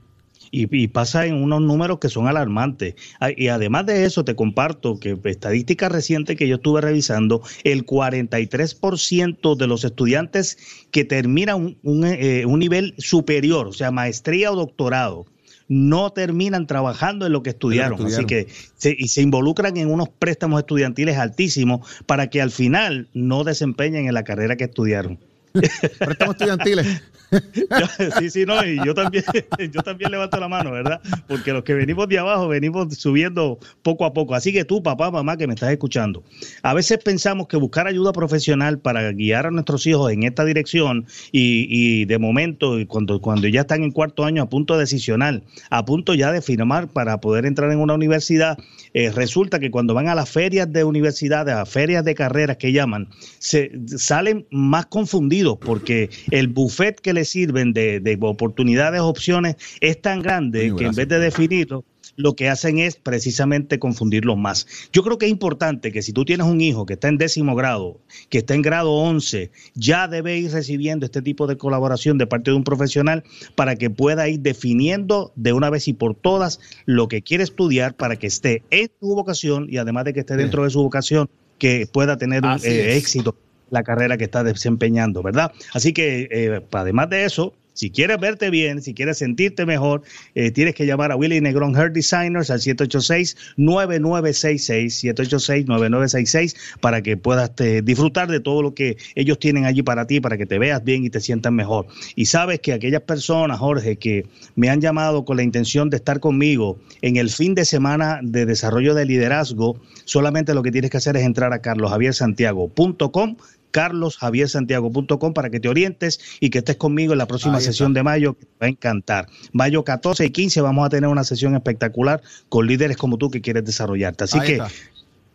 y, 0.50 0.88
pasa 0.88 1.26
en 1.26 1.34
unos 1.34 1.61
números 1.61 1.98
que 1.98 2.08
son 2.08 2.28
alarmantes. 2.28 2.94
Ah, 3.20 3.30
y 3.34 3.48
además 3.48 3.87
de 3.87 4.04
eso, 4.04 4.24
te 4.24 4.34
comparto 4.34 4.98
que 4.98 5.18
estadística 5.24 5.88
reciente 5.88 6.37
que 6.37 6.48
yo 6.48 6.56
estuve 6.56 6.80
revisando, 6.80 7.42
el 7.64 7.84
43% 7.87 9.56
de 9.56 9.66
los 9.66 9.84
estudiantes 9.84 10.58
que 10.90 11.04
terminan 11.04 11.76
un, 11.82 12.04
eh, 12.04 12.46
un 12.46 12.58
nivel 12.58 12.94
superior, 12.98 13.68
o 13.68 13.72
sea, 13.72 13.90
maestría 13.90 14.50
o 14.52 14.56
doctorado, 14.56 15.26
no 15.68 16.11
terminan 16.12 16.66
trabajando 16.66 17.26
en 17.26 17.32
lo 17.32 17.42
que 17.42 17.50
estudiaron. 17.50 18.04
Así 18.06 18.24
que 18.24 18.48
se, 18.76 18.96
y 18.98 19.08
se 19.08 19.22
involucran 19.22 19.76
en 19.76 19.90
unos 19.90 20.08
préstamos 20.08 20.61
estudiantiles 20.61 21.18
altísimos 21.18 21.87
para 22.06 22.28
que 22.30 22.40
al 22.40 22.50
final 22.50 23.08
no 23.12 23.44
desempeñen 23.44 24.06
en 24.06 24.14
la 24.14 24.24
carrera 24.24 24.56
que 24.56 24.64
estudiaron. 24.64 25.18
préstamos 25.98 26.37
estudiantiles. 26.37 27.02
sí, 28.19 28.31
sí, 28.31 28.45
no, 28.47 28.64
y 28.64 28.77
yo 28.85 28.95
también, 28.95 29.25
yo 29.73 29.83
también 29.83 30.11
levanto 30.11 30.38
la 30.38 30.49
mano, 30.49 30.73
¿verdad? 30.73 31.01
Porque 31.27 31.53
los 31.53 31.62
que 31.62 31.75
venimos 31.75 32.09
de 32.09 32.19
abajo 32.19 32.49
venimos 32.49 32.97
subiendo 32.97 33.59
poco 33.83 34.05
a 34.05 34.12
poco. 34.12 34.35
Así 34.35 34.53
que 34.53 34.64
tú, 34.64 34.83
papá, 34.83 35.11
mamá, 35.11 35.37
que 35.37 35.47
me 35.47 35.55
estás 35.55 35.71
escuchando, 35.71 36.23
a 36.62 36.75
veces 36.75 36.99
pensamos 36.99 37.49
que 37.49 37.57
buscar 37.57 37.87
ayuda 37.87 38.12
profesional 38.12 38.79
para 38.79 39.12
guiar 39.12 39.47
a 39.47 39.51
nuestros 39.51 39.87
hijos 39.87 40.12
en 40.12 40.23
esta 40.23 40.45
dirección 40.45 41.07
y, 41.33 42.05
de 42.07 42.19
momento, 42.19 42.77
cuando, 42.87 43.21
cuando 43.21 43.49
ya 43.49 43.61
están 43.61 43.83
en 43.83 43.91
cuarto 43.91 44.25
año 44.25 44.43
a 44.43 44.49
punto 44.49 44.75
de 44.75 44.81
decisional, 44.81 45.45
a 45.71 45.85
punto 45.85 46.14
ya 46.14 46.33
de 46.33 46.41
firmar 46.41 46.88
para 46.88 47.21
poder 47.21 47.45
entrar 47.45 47.71
en 47.73 47.81
una 47.81 47.95
universidad, 47.95 48.59
eh, 48.95 49.11
resulta 49.11 49.59
que 49.59 49.71
cuando 49.71 49.95
van 49.95 50.09
a 50.09 50.14
las 50.14 50.31
ferias 50.31 50.73
de 50.73 50.85
universidades, 50.85 51.55
a 51.55 51.67
ferias 51.67 52.05
de 52.05 52.14
carreras 52.14 52.57
que 52.57 52.73
llaman, 52.73 53.09
se 53.38 53.71
salen 53.87 54.47
más 54.51 54.87
confundidos 54.87 55.59
porque 55.59 56.11
el 56.31 56.49
buffet 56.49 57.01
que 57.01 57.12
sirven 57.24 57.72
de, 57.72 58.18
oportunidades, 58.20 59.00
opciones, 59.00 59.57
es 59.81 60.00
tan 60.00 60.22
grande 60.22 60.72
que 60.76 60.85
en 60.85 60.94
vez 60.94 61.09
de 61.09 61.18
definirlo, 61.18 61.85
lo 62.18 62.35
que 62.35 62.48
hacen 62.48 62.78
es 62.78 62.96
precisamente 62.96 63.78
confundirlos 63.78 64.37
más. 64.37 64.66
Yo 64.92 65.04
creo 65.04 65.18
que 65.18 65.26
es 65.26 65.31
importante 65.31 65.92
que 65.92 66.02
si 66.02 66.12
tú 66.12 66.24
tienes 66.24 66.46
un 66.46 66.61
hijo 66.61 66.85
que 66.85 66.94
está 66.94 67.09
en 67.09 67.16
décimo 67.16 67.54
grado, 67.54 68.00
que 68.28 68.38
está 68.38 68.54
en 68.54 68.62
grado 68.62 68.92
11, 68.92 69.52
ya 69.74 70.09
debe 70.09 70.37
ir 70.37 70.50
recibiendo 70.50 71.07
este 71.07 71.22
tipo 71.22 71.46
de 71.46 71.57
colaboración 71.57 72.18
de 72.18 72.26
parte 72.26 72.50
de 72.50 72.57
un 72.57 72.64
profesional 72.64 73.22
para 73.54 73.76
que 73.76 73.88
pueda 73.88 74.28
ir 74.28 74.40
definiendo 74.40 75.33
de 75.37 75.52
una 75.52 75.70
vez 75.70 75.87
y 75.87 75.92
por 75.92 76.16
todas 76.16 76.61
lo 76.87 77.07
que 77.07 77.22
quiere 77.22 77.44
estudiar 77.44 77.94
para 77.94 78.16
que 78.16 78.26
esté 78.26 78.64
en 78.70 78.90
su 79.00 79.14
vocación 79.14 79.68
y 79.70 79.76
además 79.76 80.04
de 80.04 80.12
que 80.12 80.20
esté 80.20 80.37
dentro 80.37 80.64
de 80.64 80.70
su 80.70 80.83
vocación, 80.83 81.31
que 81.59 81.88
pueda 81.90 82.18
tener 82.18 82.42
eh, 82.64 82.96
éxito 82.96 83.37
la 83.70 83.83
carrera 83.83 84.16
que 84.16 84.24
está 84.24 84.44
desempeñando, 84.44 85.22
¿verdad? 85.22 85.52
Así 85.72 85.92
que, 85.92 86.28
eh, 86.31 86.61
además 86.72 87.11
de 87.11 87.24
eso, 87.24 87.54
si 87.78 87.90
quieres 87.90 88.18
verte 88.18 88.50
bien, 88.50 88.83
si 88.83 88.92
quieres 88.92 89.18
sentirte 89.18 89.64
mejor, 89.64 90.02
eh, 90.35 90.50
tienes 90.50 90.74
que 90.74 90.85
llamar 90.85 91.12
a 91.12 91.16
Willy 91.16 91.40
Negrón 91.40 91.76
Hair 91.76 91.92
Designers 91.92 92.50
al 92.50 92.59
786-9966, 92.59 95.14
786-9966, 95.14 96.57
para 96.81 97.02
que 97.02 97.16
puedas 97.16 97.52
eh, 97.59 97.81
disfrutar 97.85 98.28
de 98.28 98.40
todo 98.40 98.62
lo 98.62 98.74
que 98.74 98.96
ellos 99.14 99.38
tienen 99.38 99.64
allí 99.64 99.85
para 99.85 100.09
ti, 100.09 100.20
para 100.20 100.37
que 100.37 100.44
te 100.44 100.59
veas 100.59 100.83
bien 100.83 101.04
y 101.04 101.11
te 101.11 101.20
sientas 101.20 101.52
mejor. 101.52 101.87
Y 102.16 102.26
sabes 102.26 102.59
que 102.59 102.72
aquellas 102.72 103.02
personas, 103.02 103.61
Jorge, 103.61 103.94
que 103.94 104.26
me 104.57 104.70
han 104.70 104.81
llamado 104.81 105.24
con 105.24 105.37
la 105.37 105.44
intención 105.44 105.88
de 105.88 105.98
estar 105.98 106.18
conmigo 106.18 106.81
en 107.00 107.16
el 107.16 107.31
fin 107.31 107.54
de 107.54 107.64
semana 107.64 108.18
de 108.24 108.44
desarrollo 108.44 108.96
de 108.96 109.07
liderazgo, 109.07 109.81
solamente 110.04 110.52
lo 110.52 110.64
que 110.64 110.72
tienes 110.72 110.90
que 110.90 110.96
hacer 110.96 111.16
es 111.16 111.22
entrar 111.22 111.52
a 111.52 111.61
carlosjaviersantiago.com 111.61 113.37
carlosjaviersantiago.com 113.70 115.33
para 115.35 115.50
que 115.50 115.61
te 115.61 115.68
orientes 115.68 116.20
y 116.40 116.50
que 116.50 116.59
estés 116.59 116.76
conmigo 116.76 117.12
en 117.12 117.18
la 117.18 117.26
próxima 117.26 117.61
sesión 117.61 117.94
de 117.94 118.02
mayo, 118.02 118.35
que 118.35 118.46
te 118.46 118.52
va 118.61 118.66
a 118.66 118.70
encantar. 118.70 119.28
Mayo 119.52 119.85
14 119.85 120.26
y 120.26 120.31
15 120.31 120.61
vamos 120.61 120.87
a 120.87 120.88
tener 120.88 121.09
una 121.09 121.24
sesión 121.24 121.54
espectacular 121.54 122.22
con 122.48 122.66
líderes 122.66 122.96
como 122.96 123.18
tú 123.18 123.31
que 123.31 123.40
quieres 123.40 123.64
desarrollarte. 123.64 124.24
Así 124.24 124.40
que 124.40 124.61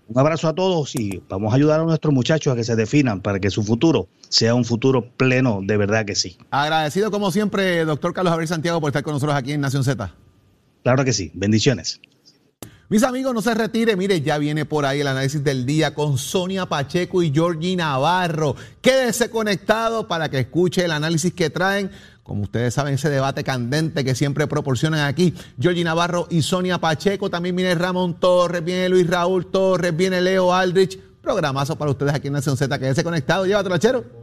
un 0.08 0.20
abrazo 0.20 0.48
a 0.48 0.54
todos 0.54 0.96
y 0.96 1.22
vamos 1.30 1.54
a 1.54 1.56
ayudar 1.56 1.80
a 1.80 1.84
nuestros 1.84 2.14
muchachos 2.14 2.54
a 2.54 2.56
que 2.56 2.64
se 2.64 2.76
definan 2.76 3.22
para 3.22 3.40
que 3.40 3.50
su 3.50 3.64
futuro 3.64 4.10
sea 4.30 4.54
un 4.54 4.66
futuro 4.66 5.10
pleno, 5.16 5.62
de 5.64 5.78
verdad 5.78 6.06
que 6.06 6.16
sí. 6.16 6.38
Agradecido 6.52 7.10
como 7.10 7.32
siempre, 7.32 7.86
doctor 7.86 8.14
Carlos 8.14 8.32
Javier 8.32 8.48
Santiago, 8.48 8.82
por 8.82 8.90
estar 8.90 9.04
con 9.04 9.14
nosotros 9.14 9.36
aquí 9.38 9.54
en 9.54 9.62
Nación 9.62 9.84
Z. 9.84 10.14
Claro 10.84 11.06
que 11.06 11.14
sí, 11.14 11.32
bendiciones. 11.34 12.02
Mis 12.94 13.02
amigos, 13.02 13.34
no 13.34 13.42
se 13.42 13.56
retire. 13.56 13.96
Mire, 13.96 14.22
ya 14.22 14.38
viene 14.38 14.66
por 14.66 14.86
ahí 14.86 15.02
el 15.02 15.08
análisis 15.08 15.44
del 15.44 15.66
día 15.66 15.96
con 15.96 16.20
Sonia 16.20 16.68
Pacheco 16.68 17.24
y 17.24 17.32
Georgie 17.34 17.76
Navarro. 17.76 18.56
Quédese 18.84 19.32
conectado 19.32 20.08
para 20.08 20.30
que 20.30 20.42
escuche 20.42 20.86
el 20.86 20.92
análisis 20.92 21.34
que 21.34 21.50
traen. 21.50 21.90
Como 22.22 22.44
ustedes 22.44 22.76
saben, 22.76 22.94
ese 22.94 23.10
debate 23.10 23.44
candente 23.44 24.04
que 24.04 24.14
siempre 24.14 24.46
proporcionan 24.46 25.08
aquí 25.08 25.34
Georgie 25.60 25.84
Navarro 25.84 26.28
y 26.30 26.44
Sonia 26.44 26.78
Pacheco. 26.78 27.32
También 27.32 27.56
viene 27.56 27.74
Ramón 27.74 28.20
Torres, 28.20 28.64
viene 28.64 28.88
Luis 28.90 29.08
Raúl 29.08 29.48
Torres, 29.48 29.98
viene 29.98 30.22
Leo 30.22 30.54
Aldrich. 30.54 31.00
Programazo 31.20 31.76
para 31.76 31.90
ustedes 31.90 32.14
aquí 32.14 32.28
en 32.28 32.34
Nación 32.34 32.58
Z. 32.58 32.78
Quédese 32.78 33.04
conectado. 33.04 33.48
Llévatelo, 33.48 33.78
chero. 33.80 34.23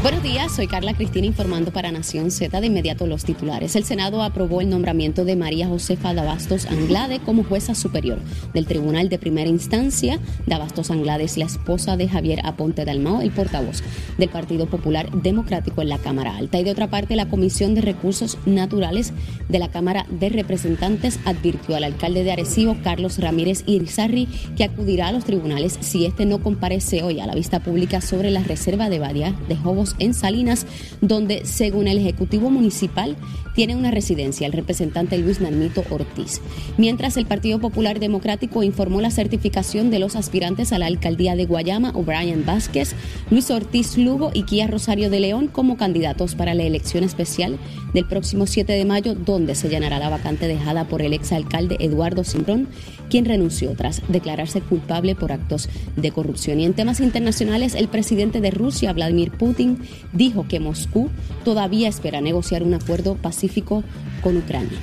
Buenos 0.00 0.22
días, 0.22 0.54
soy 0.54 0.68
Carla 0.68 0.94
Cristina 0.94 1.26
informando 1.26 1.72
para 1.72 1.90
Nación 1.90 2.30
Z. 2.30 2.60
De 2.60 2.68
inmediato 2.68 3.08
los 3.08 3.24
titulares. 3.24 3.74
El 3.74 3.82
Senado 3.82 4.22
aprobó 4.22 4.60
el 4.60 4.70
nombramiento 4.70 5.24
de 5.24 5.34
María 5.34 5.66
Josefa 5.66 6.14
Dabastos 6.14 6.66
Anglade 6.66 7.18
como 7.18 7.42
jueza 7.42 7.74
superior 7.74 8.20
del 8.54 8.66
Tribunal 8.66 9.08
de 9.08 9.18
Primera 9.18 9.50
Instancia. 9.50 10.20
Dabastos 10.46 10.92
Anglade 10.92 11.24
es 11.24 11.36
la 11.36 11.46
esposa 11.46 11.96
de 11.96 12.08
Javier 12.08 12.38
Aponte 12.44 12.84
Dalmao, 12.84 13.22
el 13.22 13.32
portavoz 13.32 13.82
del 14.18 14.28
Partido 14.28 14.66
Popular 14.66 15.10
Democrático 15.10 15.82
en 15.82 15.88
la 15.88 15.98
Cámara 15.98 16.36
Alta. 16.36 16.60
Y 16.60 16.64
de 16.64 16.70
otra 16.70 16.90
parte, 16.90 17.16
la 17.16 17.28
Comisión 17.28 17.74
de 17.74 17.80
Recursos 17.80 18.38
Naturales 18.46 19.12
de 19.48 19.58
la 19.58 19.68
Cámara 19.68 20.06
de 20.10 20.28
Representantes 20.28 21.18
advirtió 21.24 21.74
al 21.74 21.82
alcalde 21.82 22.22
de 22.22 22.30
Arecibo, 22.30 22.76
Carlos 22.84 23.18
Ramírez 23.18 23.64
Irizarri, 23.66 24.28
que 24.56 24.62
acudirá 24.62 25.08
a 25.08 25.12
los 25.12 25.24
tribunales 25.24 25.76
si 25.80 26.06
este 26.06 26.24
no 26.24 26.40
comparece 26.40 27.02
hoy 27.02 27.18
a 27.18 27.26
la 27.26 27.34
vista 27.34 27.58
pública 27.58 28.00
sobre 28.00 28.30
la 28.30 28.44
reserva 28.44 28.88
de 28.88 29.00
Badia 29.00 29.34
de 29.48 29.56
Jobos 29.56 29.87
en 29.98 30.14
Salinas, 30.14 30.66
donde, 31.00 31.44
según 31.44 31.88
el 31.88 31.98
Ejecutivo 31.98 32.50
Municipal, 32.50 33.16
tiene 33.54 33.74
una 33.74 33.90
residencia 33.90 34.46
el 34.46 34.52
representante 34.52 35.18
Luis 35.18 35.40
Narmito 35.40 35.82
Ortiz. 35.90 36.40
Mientras 36.76 37.16
el 37.16 37.26
Partido 37.26 37.58
Popular 37.58 37.98
Democrático 37.98 38.62
informó 38.62 39.00
la 39.00 39.10
certificación 39.10 39.90
de 39.90 39.98
los 39.98 40.14
aspirantes 40.14 40.72
a 40.72 40.78
la 40.78 40.86
alcaldía 40.86 41.34
de 41.34 41.44
Guayama, 41.44 41.90
O'Brien 41.90 42.44
Vázquez, 42.46 42.94
Luis 43.30 43.50
Ortiz 43.50 43.98
Lugo 43.98 44.30
y 44.32 44.44
Kia 44.44 44.68
Rosario 44.68 45.10
de 45.10 45.18
León 45.18 45.48
como 45.48 45.76
candidatos 45.76 46.36
para 46.36 46.54
la 46.54 46.62
elección 46.62 47.02
especial 47.02 47.58
del 47.94 48.06
próximo 48.06 48.46
7 48.46 48.72
de 48.72 48.84
mayo, 48.84 49.14
donde 49.14 49.56
se 49.56 49.68
llenará 49.68 49.98
la 49.98 50.08
vacante 50.08 50.46
dejada 50.46 50.86
por 50.86 51.02
el 51.02 51.12
exalcalde 51.12 51.78
Eduardo 51.80 52.22
Simbrón, 52.22 52.68
quien 53.10 53.24
renunció 53.24 53.72
tras 53.72 54.02
declararse 54.08 54.60
culpable 54.60 55.14
por 55.14 55.32
actos 55.32 55.68
de 55.96 56.12
corrupción. 56.12 56.60
Y 56.60 56.64
en 56.64 56.74
temas 56.74 57.00
internacionales, 57.00 57.74
el 57.74 57.88
presidente 57.88 58.40
de 58.40 58.50
Rusia, 58.50 58.92
Vladimir 58.92 59.32
Putin, 59.32 59.77
Dijo 60.12 60.46
que 60.48 60.60
Moscú 60.60 61.10
todavía 61.44 61.88
espera 61.88 62.20
negociar 62.20 62.62
un 62.62 62.74
acuerdo 62.74 63.16
pacífico 63.16 63.84
con 64.22 64.36
Ucrania. 64.36 64.78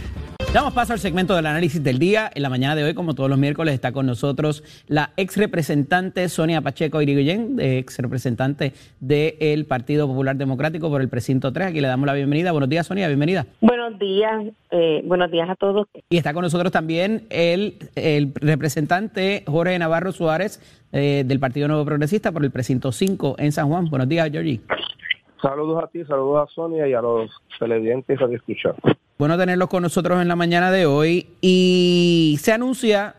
Damos 0.56 0.72
paso 0.72 0.94
al 0.94 1.00
segmento 1.00 1.36
del 1.36 1.48
análisis 1.48 1.84
del 1.84 2.00
día. 2.00 2.32
En 2.34 2.42
la 2.42 2.48
mañana 2.48 2.78
de 2.78 2.86
hoy, 2.86 2.94
como 2.94 3.14
todos 3.14 3.30
los 3.30 3.38
miércoles, 3.38 3.74
está 3.74 3.92
con 3.92 4.06
nosotros 4.06 4.64
la 4.88 5.12
ex 5.18 5.36
representante 5.36 6.30
Sonia 6.30 6.62
Pacheco 6.62 7.02
Irigoyen, 7.02 7.58
ex 7.60 8.00
representante 8.00 8.72
del 9.02 9.66
Partido 9.66 10.08
Popular 10.08 10.38
Democrático 10.38 10.90
por 10.90 11.02
el 11.02 11.10
precinto 11.10 11.52
3. 11.52 11.68
Aquí 11.68 11.82
le 11.82 11.90
damos 11.90 12.08
la 12.08 12.14
bienvenida. 12.14 12.54
Buenos 12.54 12.70
días, 12.70 12.88
Sonia, 12.88 13.08
bienvenida. 13.08 13.46
Buenos 13.60 14.00
días, 14.00 14.46
eh, 14.72 15.02
buenos 15.04 15.30
días 15.30 15.50
a 15.50 15.56
todos. 15.56 15.90
Y 16.10 16.16
está 16.16 16.34
con 16.34 16.44
nosotros 16.44 16.72
también 16.72 17.28
el, 17.32 17.78
el 17.96 18.32
representante 18.36 19.44
Jorge 19.46 19.78
Navarro 19.78 20.14
Suárez 20.14 20.62
eh, 20.94 21.26
del 21.28 21.42
Partido 21.42 21.68
Nuevo 21.68 21.84
Progresista 21.84 22.32
por 22.32 22.46
el 22.46 22.52
precinto 22.52 22.94
5 22.94 23.36
en 23.40 23.52
San 23.52 23.68
Juan. 23.68 23.90
Buenos 23.90 24.08
días, 24.08 24.32
Georgie. 24.32 24.62
Saludos 25.42 25.84
a 25.84 25.88
ti, 25.88 26.06
saludos 26.06 26.48
a 26.50 26.54
Sonia 26.54 26.88
y 26.88 26.94
a 26.94 27.02
los 27.02 27.30
televidentes 27.60 28.22
a 28.22 28.34
escuchar. 28.34 28.76
Bueno 29.18 29.38
tenerlos 29.38 29.70
con 29.70 29.82
nosotros 29.82 30.22
en 30.22 30.28
la 30.28 30.36
mañana 30.36 30.72
de 30.72 30.86
hoy 30.86 31.28
y 31.40 32.38
se 32.42 32.52
anuncia 32.52 33.16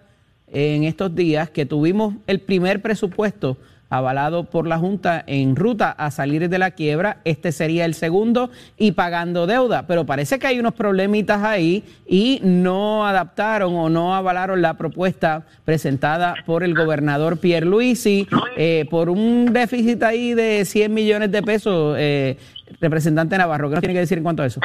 en 0.46 0.84
estos 0.84 1.14
días 1.14 1.48
que 1.48 1.64
tuvimos 1.64 2.16
el 2.26 2.40
primer 2.40 2.82
presupuesto 2.82 3.56
avalado 3.88 4.44
por 4.44 4.66
la 4.66 4.76
Junta 4.76 5.24
en 5.26 5.56
ruta 5.56 5.90
a 5.90 6.10
salir 6.10 6.50
de 6.50 6.58
la 6.58 6.72
quiebra. 6.72 7.22
Este 7.24 7.50
sería 7.50 7.86
el 7.86 7.94
segundo 7.94 8.50
y 8.76 8.92
pagando 8.92 9.46
deuda. 9.46 9.86
Pero 9.86 10.04
parece 10.04 10.38
que 10.38 10.46
hay 10.46 10.60
unos 10.60 10.74
problemitas 10.74 11.42
ahí 11.42 11.82
y 12.06 12.40
no 12.42 13.06
adaptaron 13.06 13.74
o 13.74 13.88
no 13.88 14.14
avalaron 14.14 14.60
la 14.60 14.74
propuesta 14.74 15.46
presentada 15.64 16.34
por 16.44 16.62
el 16.62 16.74
gobernador 16.74 17.38
Pierre 17.38 17.64
Luisi 17.64 18.28
eh, 18.58 18.84
por 18.90 19.08
un 19.08 19.50
déficit 19.50 20.02
ahí 20.02 20.34
de 20.34 20.66
100 20.66 20.92
millones 20.92 21.32
de 21.32 21.42
pesos. 21.42 21.96
Eh, 21.98 22.36
representante 22.82 23.38
Navarro, 23.38 23.70
¿qué 23.70 23.76
nos 23.76 23.80
tiene 23.80 23.94
que 23.94 24.00
decir 24.00 24.18
en 24.18 24.24
cuanto 24.24 24.42
a 24.42 24.46
eso? 24.46 24.60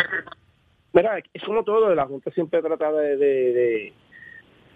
Mira, 0.94 1.22
es 1.34 1.44
como 1.44 1.64
todo, 1.64 1.94
la 1.96 2.06
Junta 2.06 2.32
siempre 2.32 2.62
trata 2.62 2.92
de, 2.92 3.94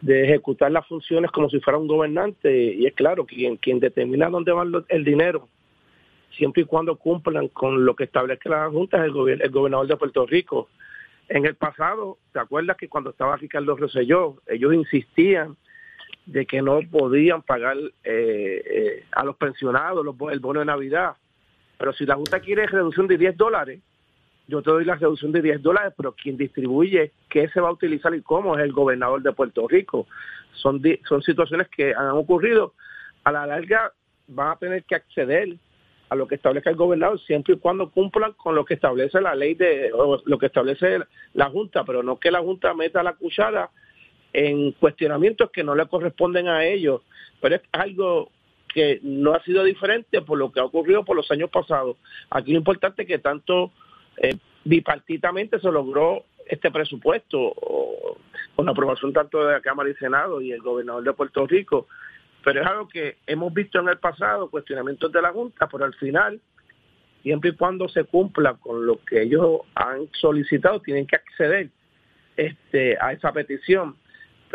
de, 0.02 0.24
ejecutar 0.24 0.72
las 0.72 0.88
funciones 0.88 1.32
como 1.32 1.50
si 1.50 1.60
fuera 1.60 1.78
un 1.78 1.88
gobernante 1.88 2.74
y 2.74 2.86
es 2.86 2.94
claro, 2.94 3.26
quien, 3.26 3.58
quien 3.58 3.80
determina 3.80 4.30
dónde 4.30 4.52
va 4.54 4.64
el 4.88 5.04
dinero, 5.04 5.50
siempre 6.38 6.64
y 6.64 6.66
cuando 6.66 6.96
cumplan 6.96 7.50
con 7.50 7.86
lo 7.86 7.96
que 7.96 8.06
establece 8.06 8.48
la 8.50 8.70
Junta, 8.70 9.06
es 9.06 9.12
el, 9.14 9.42
el 9.42 9.52
gobernador 9.52 9.88
de 9.88 9.98
Puerto 9.98 10.26
Rico. 10.26 10.70
En 11.28 11.46
el 11.46 11.56
pasado, 11.56 12.18
¿te 12.32 12.40
acuerdas 12.40 12.78
que 12.78 12.88
cuando 12.88 13.10
estaba 13.10 13.36
Ricardo 13.36 13.76
Rosselló, 13.76 14.36
ellos 14.48 14.74
insistían 14.74 15.58
de 16.28 16.46
que 16.46 16.62
no 16.62 16.80
podían 16.90 17.42
pagar 17.42 17.78
eh, 17.78 17.92
eh, 18.04 19.04
a 19.12 19.26
los 19.26 19.36
pensionados 19.36 20.06
el 20.32 20.40
bono 20.40 20.60
de 20.60 20.66
Navidad? 20.66 21.16
Pero 21.78 21.94
si 21.94 22.06
la 22.06 22.16
Junta 22.16 22.40
quiere 22.40 22.68
reducción 22.68 23.08
de 23.08 23.18
10 23.18 23.38
dólares, 23.38 23.82
yo 24.48 24.62
te 24.62 24.72
doy 24.72 24.86
la 24.86 24.96
reducción 24.96 25.32
de 25.32 25.42
10 25.42 25.62
dólares, 25.62 25.94
pero 25.98 26.14
quien 26.14 26.38
distribuye 26.38 27.12
qué 27.30 27.50
se 27.50 27.60
va 27.60 27.70
a 27.70 27.74
utilizar 27.74 28.14
y 28.14 28.22
cómo 28.22 28.58
es 28.58 28.64
el 28.64 28.72
gobernador 28.72 29.22
de 29.22 29.34
Puerto 29.34 29.68
Rico. 29.68 30.08
Son, 30.54 30.82
son 31.08 31.22
situaciones 31.24 31.68
que 31.70 31.94
han 31.94 32.12
ocurrido. 32.12 32.74
A 33.24 33.32
la 33.32 33.48
larga 33.48 33.92
van 34.28 34.52
a 34.52 34.56
tener 34.58 34.84
que 34.84 34.96
acceder 34.96 35.56
a 36.10 36.16
lo 36.16 36.28
que 36.28 36.36
establezca 36.36 36.70
el 36.70 36.76
gobernador 36.76 37.20
siempre 37.22 37.56
y 37.56 37.58
cuando 37.58 37.90
cumplan 37.90 38.34
con 38.34 38.54
lo 38.54 38.64
que 38.64 38.76
establece 38.76 39.20
la 39.22 39.34
ley 39.34 39.56
de 39.56 39.92
lo 40.26 40.38
que 40.38 40.46
establece 40.46 41.00
la 41.34 41.50
Junta, 41.50 41.84
pero 41.84 42.04
no 42.04 42.20
que 42.20 42.30
la 42.30 42.42
Junta 42.42 42.74
meta 42.76 43.02
la 43.02 43.14
cuchara 43.14 43.72
en 44.32 44.74
cuestionamientos 44.74 45.50
que 45.52 45.64
no 45.64 45.74
le 45.76 45.88
corresponden 45.88 46.48
a 46.48 46.66
ellos. 46.66 47.02
Pero 47.42 47.56
es 47.56 47.62
algo 47.72 48.30
que 48.68 49.00
no 49.02 49.34
ha 49.34 49.42
sido 49.44 49.64
diferente 49.64 50.22
por 50.22 50.38
lo 50.38 50.52
que 50.52 50.60
ha 50.60 50.66
ocurrido 50.66 51.06
por 51.06 51.16
los 51.16 51.32
años 51.32 51.50
pasados. 51.50 51.98
Aquí 52.30 52.52
lo 52.52 52.58
importante 52.58 53.06
que 53.06 53.18
tanto 53.18 53.72
eh, 54.18 54.38
bipartitamente 54.64 55.60
se 55.60 55.72
logró 55.72 56.26
este 56.48 56.72
presupuesto 56.72 57.54
con 58.56 58.66
la 58.66 58.72
aprobación 58.72 59.14
tanto 59.14 59.46
de 59.46 59.54
la 59.54 59.62
Cámara 59.62 59.90
y 59.90 59.96
Senado 59.96 60.42
y 60.42 60.52
el 60.52 60.62
gobernador 60.62 61.04
de 61.04 61.14
Puerto 61.14 61.46
Rico, 61.48 61.88
pero 62.44 62.62
es 62.62 62.68
algo 62.68 62.88
que 62.88 63.18
hemos 63.26 63.54
visto 63.54 63.80
en 63.80 63.90
el 63.90 63.98
pasado, 63.98 64.50
cuestionamientos 64.50 65.12
de 65.12 65.22
la 65.22 65.32
Junta, 65.32 65.68
pero 65.68 65.86
al 65.86 65.96
final, 65.96 66.40
siempre 67.24 67.50
y 67.52 67.56
cuando 67.56 67.90
se 67.90 68.04
cumpla 68.04 68.54
con 68.56 68.86
lo 68.86 69.04
que 69.04 69.24
ellos 69.24 69.62
han 69.74 70.08
solicitado, 70.14 70.80
tienen 70.82 71.08
que 71.08 71.16
acceder 71.16 71.70
este, 72.38 72.98
a 73.00 73.14
esa 73.14 73.32
petición 73.32 73.96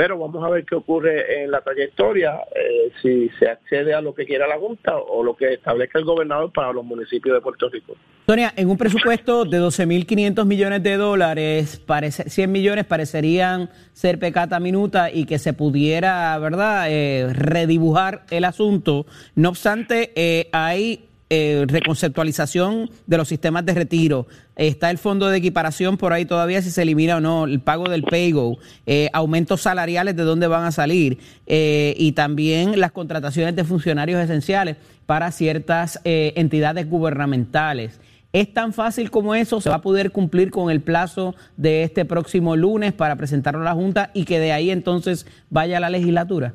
pero 0.00 0.16
vamos 0.16 0.42
a 0.42 0.48
ver 0.48 0.64
qué 0.64 0.76
ocurre 0.76 1.42
en 1.42 1.50
la 1.50 1.60
trayectoria, 1.60 2.40
eh, 2.56 2.90
si 3.02 3.28
se 3.38 3.50
accede 3.50 3.92
a 3.92 4.00
lo 4.00 4.14
que 4.14 4.24
quiera 4.24 4.48
la 4.48 4.56
Junta 4.56 4.96
o 4.96 5.22
lo 5.22 5.36
que 5.36 5.52
establezca 5.52 5.98
el 5.98 6.06
gobernador 6.06 6.50
para 6.54 6.72
los 6.72 6.86
municipios 6.86 7.34
de 7.34 7.42
Puerto 7.42 7.68
Rico. 7.68 7.94
Sonia, 8.26 8.50
en 8.56 8.70
un 8.70 8.78
presupuesto 8.78 9.44
de 9.44 9.60
12.500 9.60 10.46
millones 10.46 10.82
de 10.82 10.96
dólares, 10.96 11.82
parece, 11.84 12.30
100 12.30 12.50
millones 12.50 12.86
parecerían 12.86 13.68
ser 13.92 14.18
pecata 14.18 14.58
minuta 14.58 15.10
y 15.12 15.26
que 15.26 15.38
se 15.38 15.52
pudiera, 15.52 16.38
¿verdad?, 16.38 16.86
eh, 16.88 17.26
redibujar 17.34 18.22
el 18.30 18.44
asunto. 18.44 19.04
No 19.34 19.50
obstante, 19.50 20.12
eh, 20.16 20.48
hay 20.52 21.09
eh, 21.32 21.64
reconceptualización 21.68 22.90
de 23.06 23.16
los 23.16 23.28
sistemas 23.28 23.64
de 23.64 23.72
retiro. 23.72 24.26
Está 24.56 24.90
el 24.90 24.98
fondo 24.98 25.28
de 25.28 25.38
equiparación 25.38 25.96
por 25.96 26.12
ahí 26.12 26.24
todavía 26.24 26.60
si 26.60 26.72
se 26.72 26.82
elimina 26.82 27.18
o 27.18 27.20
no, 27.20 27.44
el 27.44 27.60
pago 27.60 27.88
del 27.88 28.02
PayGo, 28.02 28.58
eh, 28.84 29.08
aumentos 29.12 29.60
salariales 29.60 30.16
de 30.16 30.24
dónde 30.24 30.48
van 30.48 30.64
a 30.64 30.72
salir 30.72 31.18
eh, 31.46 31.94
y 31.96 32.12
también 32.12 32.80
las 32.80 32.90
contrataciones 32.90 33.54
de 33.54 33.62
funcionarios 33.62 34.20
esenciales 34.20 34.76
para 35.06 35.30
ciertas 35.30 36.00
entidades 36.04 36.90
gubernamentales. 36.90 38.00
¿Es 38.32 38.52
tan 38.52 38.72
fácil 38.72 39.12
como 39.12 39.36
eso? 39.36 39.60
¿Se 39.60 39.70
va 39.70 39.76
a 39.76 39.82
poder 39.82 40.10
cumplir 40.10 40.50
con 40.50 40.68
el 40.68 40.80
plazo 40.80 41.36
de 41.56 41.84
este 41.84 42.04
próximo 42.04 42.56
lunes 42.56 42.92
para 42.92 43.14
presentarlo 43.14 43.60
a 43.60 43.64
la 43.64 43.74
Junta 43.74 44.10
y 44.14 44.24
que 44.24 44.40
de 44.40 44.50
ahí 44.50 44.70
entonces 44.72 45.26
vaya 45.48 45.76
a 45.76 45.80
la 45.80 45.90
legislatura? 45.90 46.54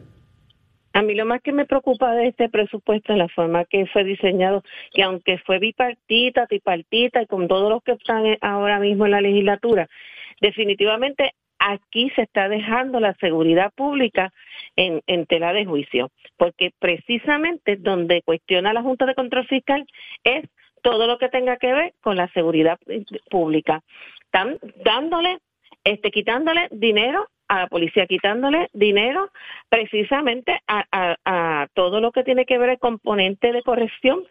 A 0.95 1.01
mí 1.01 1.13
lo 1.13 1.25
más 1.25 1.41
que 1.41 1.51
me 1.51 1.65
preocupa 1.65 2.15
de 2.15 2.27
este 2.27 2.47
presupuesto 2.47 3.11
es 3.11 3.19
la 3.19 3.27
forma 3.27 3.65
que 3.65 3.85
fue 3.87 4.05
diseñado, 4.05 4.63
que 4.93 5.03
aunque 5.03 5.37
fue 5.39 5.59
bipartita, 5.59 6.47
tripartita 6.47 7.21
y 7.21 7.25
con 7.25 7.49
todos 7.49 7.69
los 7.69 7.83
que 7.83 7.91
están 7.91 8.37
ahora 8.39 8.79
mismo 8.79 9.03
en 9.03 9.11
la 9.11 9.19
legislatura, 9.19 9.89
definitivamente 10.39 11.33
aquí 11.59 12.09
se 12.15 12.21
está 12.21 12.47
dejando 12.47 13.01
la 13.01 13.13
seguridad 13.15 13.73
pública 13.75 14.31
en, 14.77 15.25
tela 15.25 15.51
de 15.51 15.65
juicio, 15.65 16.11
porque 16.37 16.71
precisamente 16.79 17.75
donde 17.75 18.21
cuestiona 18.21 18.71
la 18.71 18.81
Junta 18.81 19.05
de 19.05 19.15
Control 19.15 19.45
Fiscal 19.47 19.85
es 20.23 20.45
todo 20.81 21.07
lo 21.07 21.17
que 21.17 21.27
tenga 21.27 21.57
que 21.57 21.73
ver 21.73 21.93
con 21.99 22.15
la 22.15 22.29
seguridad 22.29 22.79
pública. 23.29 23.81
Están 24.21 24.59
dándole, 24.85 25.39
este, 25.83 26.09
quitándole 26.09 26.69
dinero 26.71 27.27
a 27.47 27.59
la 27.59 27.67
policía 27.67 28.07
quitándole 28.07 28.69
dinero 28.73 29.29
precisamente 29.69 30.61
a, 30.67 31.67
todo 31.73 31.99
lo 31.99 32.11
que 32.11 32.23
tiene 32.23 32.45
que 32.45 32.57
ver 32.57 32.69
el 32.69 32.79
componente 32.79 33.51
de 33.51 33.61
corrección. 33.61 34.23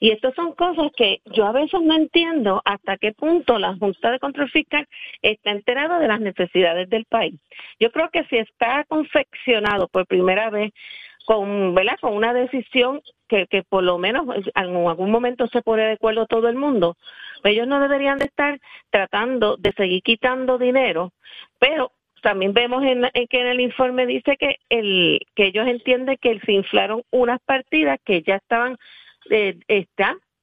Y 0.00 0.10
estas 0.10 0.34
son 0.34 0.52
cosas 0.54 0.90
que 0.96 1.20
yo 1.26 1.46
a 1.46 1.52
veces 1.52 1.80
no 1.80 1.94
entiendo 1.94 2.60
hasta 2.64 2.96
qué 2.96 3.12
punto 3.12 3.58
la 3.58 3.74
Junta 3.76 4.10
de 4.10 4.18
Control 4.18 4.50
Fiscal 4.50 4.86
está 5.20 5.50
enterada 5.50 5.98
de 5.98 6.08
las 6.08 6.20
necesidades 6.20 6.88
del 6.88 7.04
país. 7.04 7.34
Yo 7.78 7.90
creo 7.90 8.10
que 8.10 8.24
si 8.24 8.38
está 8.38 8.84
confeccionado 8.84 9.88
por 9.88 10.06
primera 10.06 10.50
vez 10.50 10.72
con, 11.24 11.74
con 12.00 12.14
una 12.14 12.32
decisión 12.32 13.00
que, 13.28 13.46
que 13.46 13.62
por 13.62 13.82
lo 13.82 13.98
menos 13.98 14.26
en 14.36 14.86
algún 14.86 15.10
momento 15.10 15.46
se 15.48 15.62
pone 15.62 15.84
de 15.84 15.92
acuerdo 15.92 16.26
todo 16.26 16.48
el 16.48 16.56
mundo, 16.56 16.96
ellos 17.44 17.66
no 17.66 17.80
deberían 17.80 18.18
de 18.18 18.26
estar 18.26 18.60
tratando 18.90 19.56
de 19.56 19.72
seguir 19.72 20.02
quitando 20.02 20.58
dinero, 20.58 21.12
pero 21.58 21.92
también 22.22 22.54
vemos 22.54 22.82
en, 22.84 23.10
que 23.28 23.40
en 23.40 23.46
el 23.46 23.60
informe 23.60 24.06
dice 24.06 24.36
que 24.38 24.56
el 24.70 25.20
que 25.34 25.46
ellos 25.46 25.66
entienden 25.66 26.16
que 26.20 26.40
se 26.40 26.52
inflaron 26.52 27.02
unas 27.10 27.40
partidas 27.40 27.98
que 28.04 28.22
ya 28.22 28.36
estaban 28.36 28.78
eh, 29.30 29.58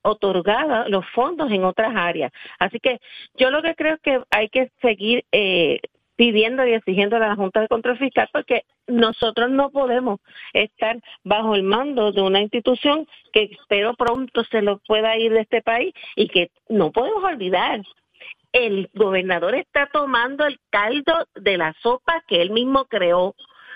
otorgadas 0.01 0.89
los 0.89 1.05
fondos 1.09 1.51
en 1.51 1.63
otras 1.63 1.93
áreas. 1.95 2.31
Así 2.59 2.79
que 2.79 2.99
yo 3.35 3.49
lo 3.49 3.61
que 3.61 3.75
creo 3.75 3.95
es 3.95 4.01
que 4.01 4.21
hay 4.29 4.49
que 4.49 4.71
seguir 4.81 5.25
eh, 5.31 5.79
pidiendo 6.15 6.65
y 6.65 6.73
exigiendo 6.73 7.15
a 7.15 7.19
la 7.19 7.35
Junta 7.35 7.61
de 7.61 7.67
Control 7.67 7.97
Fiscal 7.97 8.29
porque 8.33 8.63
nosotros 8.87 9.49
no 9.49 9.69
podemos 9.69 10.19
estar 10.53 10.97
bajo 11.23 11.55
el 11.55 11.63
mando 11.63 12.11
de 12.11 12.21
una 12.21 12.41
institución 12.41 13.07
que 13.31 13.43
espero 13.43 13.93
pronto 13.93 14.43
se 14.43 14.61
lo 14.61 14.79
pueda 14.79 15.17
ir 15.17 15.31
de 15.31 15.41
este 15.41 15.61
país 15.61 15.93
y 16.15 16.27
que 16.27 16.51
no 16.67 16.91
podemos 16.91 17.23
olvidar 17.23 17.81
el 18.51 18.89
gobernador 18.93 19.55
está 19.55 19.87
tomando 19.91 20.45
el 20.45 20.59
caldo 20.69 21.27
de 21.35 21.57
la 21.57 21.73
sopa 21.81 22.23
que 22.27 22.41
él 22.41 22.51
mismo 22.51 22.85
creó, 22.85 23.35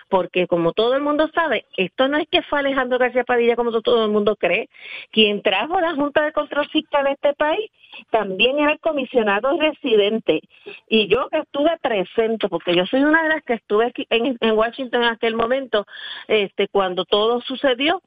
porque 0.10 0.48
como 0.48 0.74
todo 0.74 0.96
el 0.96 1.02
mundo 1.02 1.30
sabe, 1.34 1.66
esto 1.78 2.08
no 2.08 2.18
es 2.18 2.28
que 2.30 2.44
fue 2.44 2.60
Alejandro 2.60 3.00
García 3.00 3.24
Padilla 3.24 3.56
como 3.56 3.72
todo 3.82 4.06
el 4.06 4.12
mundo 4.12 4.36
cree, 4.36 4.70
quien 5.12 5.42
trajo 5.42 5.80
la 5.80 5.96
Junta 5.96 6.24
de 6.24 6.34
Control 6.34 6.68
Fiscal 6.70 7.08
a 7.08 7.12
este 7.12 7.34
país 7.34 7.72
también 8.10 8.60
era 8.60 8.74
el 8.74 8.80
comisionado 8.80 9.58
residente. 9.60 10.42
Y 10.88 11.08
yo 11.08 11.30
que 11.30 11.40
estuve 11.40 11.72
presente, 11.82 12.50
porque 12.50 12.76
yo 12.76 12.86
soy 12.86 13.04
una 13.04 13.24
de 13.24 13.30
las 13.30 13.44
que 13.44 13.54
estuve 13.54 13.86
aquí 13.88 14.06
en, 14.10 14.38
en 14.40 14.52
Washington 14.58 15.04
en 15.04 15.10
aquel 15.10 15.36
momento, 15.36 15.86
este 16.28 16.68
cuando 16.68 17.06
todo 17.06 17.42
sucedió, 17.42 18.02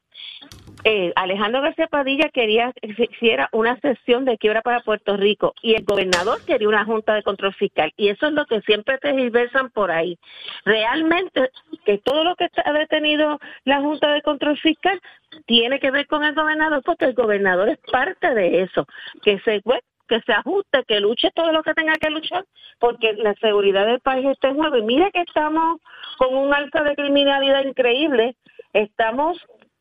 eh, 0.84 1.12
Alejandro 1.16 1.62
García 1.62 1.88
Padilla 1.88 2.28
quería 2.28 2.72
que 2.72 3.08
hiciera 3.10 3.48
una 3.52 3.76
sesión 3.80 4.24
de 4.24 4.38
quiebra 4.38 4.62
para 4.62 4.80
Puerto 4.80 5.16
Rico 5.16 5.54
y 5.60 5.74
el 5.74 5.84
gobernador 5.84 6.38
quería 6.46 6.68
una 6.68 6.84
junta 6.84 7.14
de 7.14 7.22
control 7.22 7.54
fiscal 7.54 7.92
y 7.96 8.08
eso 8.08 8.26
es 8.26 8.32
lo 8.32 8.46
que 8.46 8.60
siempre 8.60 8.98
te 8.98 9.12
diversan 9.12 9.70
por 9.70 9.90
ahí. 9.90 10.18
Realmente 10.64 11.50
que 11.84 11.98
todo 11.98 12.22
lo 12.22 12.36
que 12.36 12.48
ha 12.64 12.72
detenido 12.72 13.40
la 13.64 13.80
junta 13.80 14.12
de 14.12 14.22
control 14.22 14.58
fiscal 14.58 15.00
tiene 15.46 15.80
que 15.80 15.90
ver 15.90 16.06
con 16.06 16.24
el 16.24 16.34
gobernador 16.34 16.82
porque 16.84 17.06
el 17.06 17.14
gobernador 17.14 17.68
es 17.68 17.78
parte 17.90 18.32
de 18.34 18.62
eso, 18.62 18.86
que 19.22 19.40
se 19.40 19.62
que 20.08 20.20
se 20.20 20.32
ajuste, 20.32 20.84
que 20.86 21.00
luche 21.00 21.32
todo 21.34 21.50
lo 21.50 21.64
que 21.64 21.74
tenga 21.74 21.94
que 21.94 22.10
luchar, 22.10 22.44
porque 22.78 23.14
la 23.14 23.34
seguridad 23.34 23.86
del 23.86 23.98
país 23.98 24.24
está 24.26 24.48
en 24.48 24.54
juego. 24.54 24.76
Y 24.76 24.82
mire 24.82 25.10
que 25.10 25.22
estamos 25.22 25.80
con 26.16 26.32
un 26.32 26.54
alza 26.54 26.84
de 26.84 26.94
criminalidad 26.94 27.64
increíble, 27.64 28.36
estamos 28.72 29.36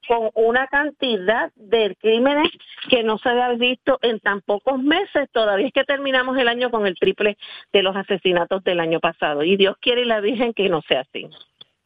con 0.08 0.30
una 0.34 0.68
cantidad 0.68 1.52
de 1.56 1.96
crímenes 2.00 2.50
que 2.90 3.04
no 3.04 3.18
se 3.18 3.30
había 3.30 3.50
visto 3.54 4.00
en 4.02 4.20
tan 4.20 4.42
pocos 4.42 4.82
meses. 4.82 5.30
Todavía 5.32 5.68
es 5.68 5.74
que 5.74 5.84
terminamos 5.84 6.38
el 6.38 6.48
año 6.48 6.72
con 6.72 6.88
el 6.88 6.96
triple 6.96 7.38
de 7.74 7.84
los 7.84 7.96
asesinatos 7.96 8.64
del 8.64 8.80
año 8.80 9.00
pasado. 9.00 9.44
Y 9.44 9.58
Dios 9.58 9.76
quiere 9.80 10.02
y 10.02 10.06
la 10.06 10.22
Virgen 10.22 10.54
que 10.54 10.70
no 10.70 10.82
sea 10.88 11.02
así. 11.02 11.28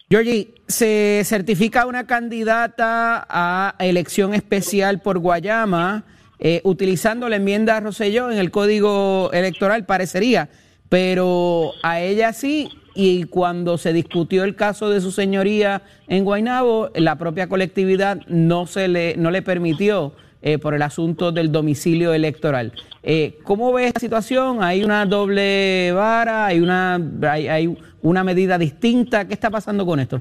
Georgie, 0.10 0.56
se 0.68 1.22
certifica 1.24 1.86
una 1.86 2.08
candidata 2.08 3.28
a 3.30 3.76
elección 3.80 4.34
especial 4.34 5.02
por 5.02 5.20
Guayama 5.20 6.04
eh, 6.40 6.62
utilizando 6.64 7.28
la 7.28 7.36
enmienda 7.36 7.82
Roselló 7.82 8.32
en 8.32 8.38
el 8.38 8.50
código 8.50 9.30
electoral, 9.34 9.86
parecería, 9.86 10.50
pero 10.88 11.74
a 11.84 12.00
ella 12.00 12.32
sí 12.32 12.70
y 12.96 13.26
cuando 13.26 13.78
se 13.78 13.94
discutió 13.94 14.44
el 14.44 14.56
caso 14.56 14.90
de 14.90 15.02
su 15.02 15.12
señoría 15.12 15.82
en 16.08 16.24
Guaynabo, 16.24 16.90
la 16.96 17.18
propia 17.18 17.48
colectividad 17.48 18.26
no 18.28 18.66
se 18.66 18.88
le, 18.88 19.16
no 19.18 19.32
le 19.32 19.42
permitió 19.42 20.14
eh, 20.42 20.58
por 20.58 20.74
el 20.74 20.82
asunto 20.82 21.32
del 21.32 21.52
domicilio 21.52 22.14
electoral. 22.14 22.72
Eh, 23.04 23.38
¿Cómo 23.44 23.74
ve 23.74 23.88
esta 23.88 24.00
situación? 24.00 24.64
¿Hay 24.64 24.84
una 24.84 25.06
doble 25.06 25.92
vara? 25.92 26.46
¿Hay 26.46 26.62
una, 26.62 27.00
hay, 27.30 27.78
una 28.02 28.24
medida 28.24 28.58
distinta? 28.58 29.28
¿Qué 29.28 29.34
está 29.34 29.50
pasando 29.50 29.86
con 29.86 30.00
esto? 30.00 30.18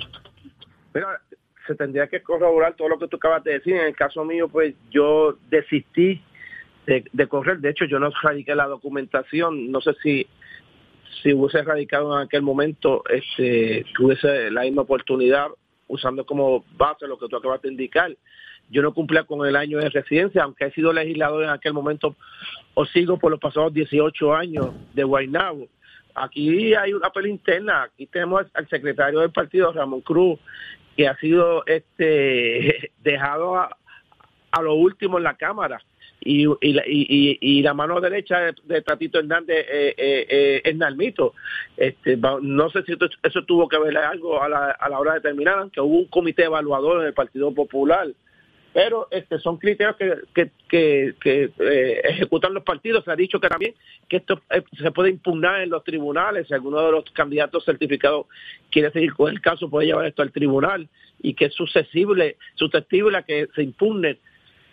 Se 1.66 1.74
tendría 1.76 2.08
que 2.08 2.22
corroborar 2.22 2.74
todo 2.74 2.88
lo 2.88 2.98
que 2.98 3.06
tú 3.06 3.16
acabas 3.16 3.44
de 3.44 3.52
decir. 3.52 3.76
En 3.76 3.86
el 3.86 3.94
caso 3.94 4.24
mío, 4.24 4.48
pues 4.48 4.74
yo 4.90 5.36
desistí 5.50 6.20
de, 6.86 7.04
de 7.12 7.26
correr. 7.28 7.58
De 7.58 7.70
hecho, 7.70 7.84
yo 7.84 7.98
no 8.00 8.10
radiqué 8.22 8.54
la 8.54 8.66
documentación. 8.66 9.70
No 9.70 9.80
sé 9.80 9.92
si 10.02 10.26
si 11.22 11.32
hubiese 11.32 11.62
radicado 11.62 12.16
en 12.16 12.26
aquel 12.26 12.42
momento, 12.42 13.02
este, 13.08 13.84
tuviese 13.94 14.50
la 14.50 14.62
misma 14.62 14.82
oportunidad 14.82 15.48
usando 15.86 16.24
como 16.24 16.64
base 16.76 17.06
lo 17.06 17.18
que 17.18 17.28
tú 17.28 17.36
acabas 17.36 17.62
de 17.62 17.70
indicar. 17.70 18.14
Yo 18.70 18.82
no 18.82 18.92
cumplía 18.92 19.24
con 19.24 19.46
el 19.46 19.56
año 19.56 19.78
de 19.78 19.88
residencia, 19.88 20.42
aunque 20.42 20.66
he 20.66 20.72
sido 20.72 20.92
legislador 20.92 21.44
en 21.44 21.50
aquel 21.50 21.72
momento, 21.72 22.16
o 22.74 22.84
sigo 22.84 23.18
por 23.18 23.30
los 23.30 23.40
pasados 23.40 23.72
18 23.72 24.34
años 24.34 24.70
de 24.94 25.04
Guaynabo. 25.04 25.68
Aquí 26.14 26.74
hay 26.74 26.92
una 26.92 27.10
pelea 27.10 27.32
interna, 27.32 27.82
aquí 27.84 28.06
tenemos 28.06 28.44
al 28.52 28.68
secretario 28.68 29.20
del 29.20 29.30
partido, 29.30 29.72
Ramón 29.72 30.02
Cruz, 30.02 30.38
que 30.96 31.08
ha 31.08 31.16
sido 31.16 31.64
este 31.66 32.92
dejado 33.02 33.56
a, 33.56 33.76
a 34.50 34.62
lo 34.62 34.74
último 34.74 35.16
en 35.18 35.24
la 35.24 35.36
Cámara 35.36 35.80
y, 36.20 36.46
y, 36.46 36.56
y, 36.60 37.38
y, 37.40 37.62
la 37.62 37.74
mano 37.74 38.00
derecha 38.00 38.52
de, 38.64 38.82
Tatito 38.82 39.18
Hernández 39.18 39.66
eh, 39.68 39.94
eh, 39.96 40.26
eh, 40.28 40.60
es 40.64 40.76
Nalmito. 40.76 41.34
Este, 41.76 42.16
no 42.16 42.70
sé 42.70 42.82
si 42.82 42.92
eso 43.22 43.44
tuvo 43.44 43.68
que 43.68 43.78
ver 43.78 43.96
algo 43.98 44.42
a 44.42 44.48
la, 44.48 44.70
a 44.70 44.88
la 44.88 44.98
hora 44.98 45.14
de 45.14 45.20
terminar, 45.20 45.58
aunque 45.58 45.80
hubo 45.80 45.98
un 45.98 46.06
comité 46.06 46.44
evaluador 46.44 47.00
en 47.00 47.06
el 47.06 47.14
Partido 47.14 47.52
Popular. 47.54 48.08
Pero 48.72 49.08
este 49.10 49.38
son 49.38 49.56
criterios 49.56 49.96
que, 49.96 50.50
que, 50.68 51.14
que, 51.20 51.50
eh, 51.58 52.00
ejecutan 52.04 52.52
los 52.52 52.62
partidos. 52.62 53.04
Se 53.04 53.10
ha 53.10 53.16
dicho 53.16 53.40
que 53.40 53.48
también 53.48 53.74
que 54.08 54.18
esto 54.18 54.40
se 54.76 54.90
puede 54.92 55.10
impugnar 55.10 55.62
en 55.62 55.70
los 55.70 55.82
tribunales. 55.82 56.46
Si 56.46 56.54
alguno 56.54 56.84
de 56.84 56.92
los 56.92 57.04
candidatos 57.12 57.64
certificados 57.64 58.26
quiere 58.70 58.90
seguir 58.90 59.14
con 59.14 59.30
el 59.30 59.40
caso, 59.40 59.70
puede 59.70 59.86
llevar 59.86 60.06
esto 60.06 60.22
al 60.22 60.32
tribunal 60.32 60.88
y 61.20 61.34
que 61.34 61.46
es 61.46 61.54
susceptible, 61.54 62.36
susceptible 62.54 63.18
a 63.18 63.22
que 63.22 63.48
se 63.54 63.62
impugne 63.62 64.18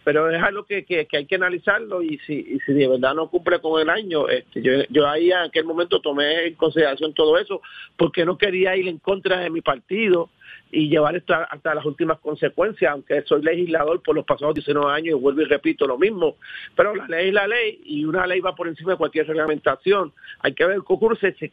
pero 0.05 0.29
es 0.29 0.41
algo 0.41 0.65
que, 0.65 0.85
hay 1.11 1.25
que 1.25 1.35
analizarlo 1.35 2.03
y 2.03 2.19
si, 2.19 2.59
de 2.67 2.87
verdad 2.87 3.15
no 3.15 3.27
cumple 3.27 3.59
con 3.59 3.81
el 3.81 3.89
año, 3.89 4.29
este, 4.29 4.61
yo, 4.61 5.07
ahí 5.07 5.31
en 5.31 5.39
aquel 5.39 5.65
momento 5.65 5.99
tomé 5.99 6.45
en 6.45 6.53
consideración 6.53 7.11
todo 7.15 7.39
eso 7.39 7.59
porque 7.97 8.23
no 8.23 8.37
quería 8.37 8.77
ir 8.77 8.87
en 8.87 8.99
contra 8.99 9.39
de 9.39 9.49
mi 9.49 9.61
partido 9.61 10.29
y 10.71 10.89
llevar 10.89 11.15
esto 11.15 11.33
hasta 11.33 11.73
las 11.73 11.83
últimas 11.85 12.19
consecuencias, 12.19 12.91
aunque 12.91 13.23
soy 13.23 13.41
legislador 13.41 14.03
por 14.03 14.13
los 14.13 14.25
pasados 14.25 14.53
19 14.53 14.93
años 14.93 15.17
y 15.17 15.19
vuelvo 15.19 15.41
y 15.41 15.45
repito 15.45 15.87
lo 15.87 15.97
mismo, 15.97 16.35
pero 16.75 16.93
la 16.93 17.07
ley 17.07 17.29
es 17.29 17.33
la 17.33 17.47
ley 17.47 17.81
y 17.83 18.05
una 18.05 18.27
ley 18.27 18.41
va 18.41 18.53
por 18.53 18.67
encima 18.67 18.91
de 18.91 18.99
cualquier 18.99 19.25
reglamentación. 19.25 20.13
Hay 20.41 20.53
que 20.53 20.65
ver 20.65 20.77
qué 20.87 20.93
ocurre 20.93 21.17
si, 21.19 21.49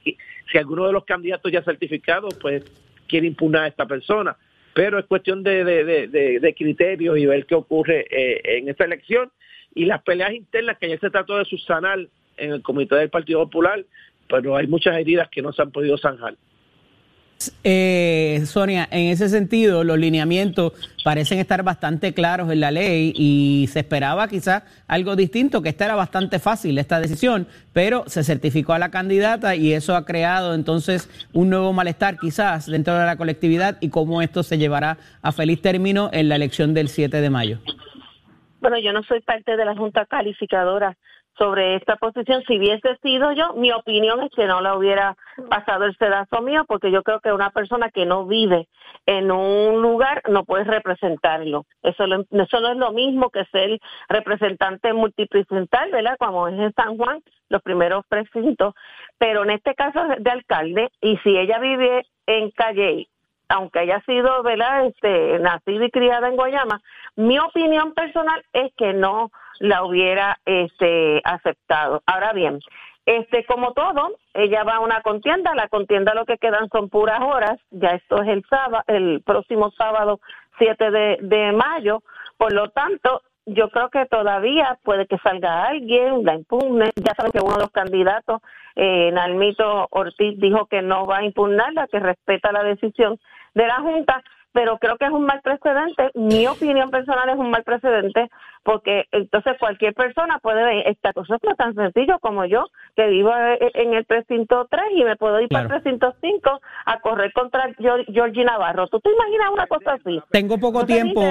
si 0.53 0.59
alguno 0.59 0.87
de 0.87 0.93
los 0.93 1.07
candidatos 1.07 1.51
ya 1.51 1.63
certificados 1.63 2.35
pues 2.35 2.63
quiere 3.09 3.27
impugnar 3.29 3.65
a 3.65 3.69
esta 3.69 3.87
persona 3.87 4.37
pero 4.75 4.99
es 4.99 5.07
cuestión 5.07 5.43
de, 5.43 6.55
criterios 6.57 7.19
y 7.19 7.27
ver 7.27 7.47
qué 7.47 7.55
ocurre 7.55 8.07
eh, 8.11 8.59
en 8.59 8.69
esta 8.69 8.85
elección 8.85 9.31
y 9.75 9.85
las 9.85 10.03
peleas 10.03 10.33
internas 10.33 10.79
que 10.79 10.89
ya 10.89 10.99
se 10.99 11.11
trató 11.11 11.39
de 11.39 11.45
subsanar 11.45 11.99
en 12.37 12.53
el 12.53 12.63
comité 12.63 12.97
del 12.97 13.11
Partido 13.11 13.41
Popular, 13.45 13.85
pero 14.29 14.57
hay 14.57 14.67
muchas 14.67 14.97
heridas 14.97 15.29
que 15.31 15.43
no 15.43 15.53
se 15.53 15.63
han 15.63 15.71
podido 15.71 15.99
zanjar. 15.99 16.37
Eh, 17.65 18.43
Sonia, 18.45 18.89
en 18.91 19.09
ese 19.09 19.29
sentido, 19.29 19.85
los 19.85 19.99
lineamientos 19.99 20.73
parecen 21.05 21.39
estar 21.39 21.63
bastante 21.63 22.15
claros 22.15 22.51
en 22.51 22.61
la 22.61 22.71
ley 22.71 23.13
y 23.17 23.67
se 23.69 23.81
esperaba 23.81 24.29
quizás 24.29 24.63
algo 24.87 25.17
distinto, 25.17 25.63
que 25.63 25.71
esta 25.71 25.87
era 25.87 25.95
bastante 25.95 26.39
fácil, 26.39 26.79
esta 26.79 27.01
decisión, 27.01 27.47
pero 27.73 28.05
se 28.07 28.23
certificó 28.23 28.73
a 28.73 28.79
la 28.79 28.91
candidata 28.91 29.57
y 29.57 29.73
eso 29.73 29.97
ha 29.97 30.05
creado 30.05 30.55
entonces 30.55 31.09
un 31.33 31.51
nuevo 31.51 31.73
malestar 31.73 32.19
quizás 32.19 32.67
dentro 32.67 32.99
de 32.99 33.07
la 33.07 33.17
colectividad 33.17 33.79
y 33.81 33.89
cómo 33.89 34.23
esto 34.23 34.43
se 34.43 34.59
llevará 34.59 34.99
a 35.23 35.33
feliz 35.33 35.61
término 35.63 36.11
en 36.13 36.29
la 36.29 36.37
elección 36.37 36.75
del 36.75 36.89
7 36.89 37.21
de 37.21 37.31
mayo. 37.31 37.59
Bueno, 38.61 38.79
yo 38.79 38.93
no 38.93 39.03
soy 39.03 39.21
parte 39.21 39.57
de 39.57 39.65
la 39.65 39.75
Junta 39.75 40.07
Calificadora 40.07 40.97
sobre 41.39 41.77
esta 41.77 41.97
posición. 41.97 42.43
Si 42.47 42.59
hubiese 42.59 42.97
sido 43.03 43.33
yo, 43.33 43.55
mi 43.55 43.73
opinión 43.73 44.23
es 44.23 44.31
que 44.35 44.47
no 44.47 44.61
le 44.61 44.73
hubiera 44.73 45.17
pasado 45.49 45.85
el 45.85 45.97
sedazo 45.97 46.43
mío, 46.43 46.65
porque 46.67 46.91
yo 46.91 47.03
creo 47.03 47.21
que 47.21 47.33
una 47.33 47.51
persona 47.51 47.91
que 47.91 48.07
no 48.07 48.27
vive 48.27 48.69
en 49.07 49.31
un 49.31 49.81
lugar 49.83 50.23
no 50.29 50.45
puede 50.45 50.65
representarlo. 50.65 51.67
Eso, 51.83 52.05
eso 52.05 52.61
no 52.61 52.69
es 52.73 52.77
lo 52.77 52.93
mismo 52.93 53.31
que 53.31 53.45
ser 53.47 53.79
representante 54.09 54.93
multipresental, 54.93 55.91
¿verdad? 55.91 56.17
Como 56.19 56.49
es 56.49 56.59
en 56.59 56.73
San 56.75 56.97
Juan, 56.97 57.21
los 57.49 57.63
primeros 57.63 58.05
precintos. 58.07 58.75
Pero 59.19 59.45
en 59.45 59.51
este 59.51 59.75
caso 59.75 60.01
de 60.19 60.31
alcalde, 60.31 60.91
y 61.01 61.17
si 61.19 61.37
ella 61.37 61.59
vive 61.59 62.07
en 62.27 62.51
Calle 62.51 63.09
aunque 63.53 63.81
haya 63.81 64.01
sido, 64.07 64.43
¿verdad?, 64.43 64.87
este, 64.87 65.39
nacida 65.39 65.85
y 65.85 65.91
criada 65.91 66.29
en 66.29 66.37
Guayama, 66.37 66.81
mi 67.17 67.39
opinión 67.39 67.93
personal 67.93 68.43
es 68.53 68.73
que 68.77 68.95
no 68.95 69.31
la 69.61 69.85
hubiera 69.85 70.39
este, 70.45 71.21
aceptado. 71.25 72.03
Ahora 72.07 72.33
bien, 72.33 72.61
este, 73.05 73.45
como 73.45 73.73
todo, 73.73 74.13
ella 74.33 74.65
va 74.65 74.77
a 74.77 74.81
una 74.81 75.03
contienda, 75.03 75.55
la 75.55 75.69
contienda 75.69 76.15
lo 76.15 76.25
que 76.25 76.39
quedan 76.39 76.69
son 76.71 76.89
puras 76.89 77.21
horas, 77.21 77.59
ya 77.71 77.91
esto 77.91 78.23
es 78.23 78.29
el 78.29 78.45
sábado, 78.49 78.85
el 78.87 79.23
próximo 79.25 79.71
sábado 79.73 80.21
7 80.59 80.91
de, 80.91 81.19
de 81.21 81.53
mayo, 81.53 82.03
por 82.39 82.53
lo 82.53 82.71
tanto, 82.71 83.23
yo 83.47 83.69
creo 83.71 83.91
que 83.91 84.07
todavía 84.07 84.79
puede 84.83 85.07
que 85.07 85.19
salga 85.19 85.65
alguien, 85.65 86.25
la 86.25 86.35
impugne. 86.35 86.91
Ya 86.97 87.15
saben 87.15 87.33
que 87.33 87.41
uno 87.41 87.55
de 87.55 87.63
los 87.63 87.71
candidatos, 87.71 88.41
eh, 88.77 89.11
Nalmito 89.13 89.89
Ortiz, 89.91 90.39
dijo 90.39 90.67
que 90.67 90.83
no 90.83 91.07
va 91.07 91.19
a 91.19 91.25
impugnarla, 91.25 91.89
que 91.89 91.99
respeta 91.99 92.53
la 92.53 92.63
decisión 92.63 93.19
de 93.55 93.67
la 93.67 93.81
Junta, 93.81 94.23
pero 94.53 94.79
creo 94.79 94.97
que 94.97 95.07
es 95.07 95.11
un 95.11 95.25
mal 95.25 95.41
precedente. 95.43 96.11
Mi 96.15 96.47
opinión 96.49 96.91
personal 96.91 97.29
es 97.29 97.37
un 97.37 97.51
mal 97.51 97.65
precedente 97.65 98.29
porque 98.65 99.07
entonces 99.11 99.55
cualquier 99.59 99.93
persona 99.95 100.39
puede 100.39 100.63
ver 100.63 100.87
esta 100.87 101.13
cosa 101.13 101.35
es 101.35 101.57
tan 101.57 101.75
sencillo 101.75 102.19
como 102.21 102.45
yo, 102.45 102.67
que 102.95 103.09
vivo 103.09 103.33
en 103.59 103.95
el 103.95 104.05
precinto 104.05 104.69
3 104.71 104.83
y 104.97 105.05
me 105.05 105.17
puedo 105.17 105.41
ir 105.41 105.49
para 105.49 105.65
el 105.65 105.69
precinto 105.69 106.15
5 106.21 106.61
a 106.87 107.01
correr 107.01 107.33
contra 107.33 107.75
Georgie 107.79 108.45
Navarro. 108.45 108.87
¿Tú 108.87 109.01
te 109.01 109.11
imaginas 109.11 109.51
una 109.53 109.67
cosa 109.67 109.95
así? 109.95 110.21
Tengo 110.31 110.59
poco 110.59 110.87
tiempo, 110.87 111.25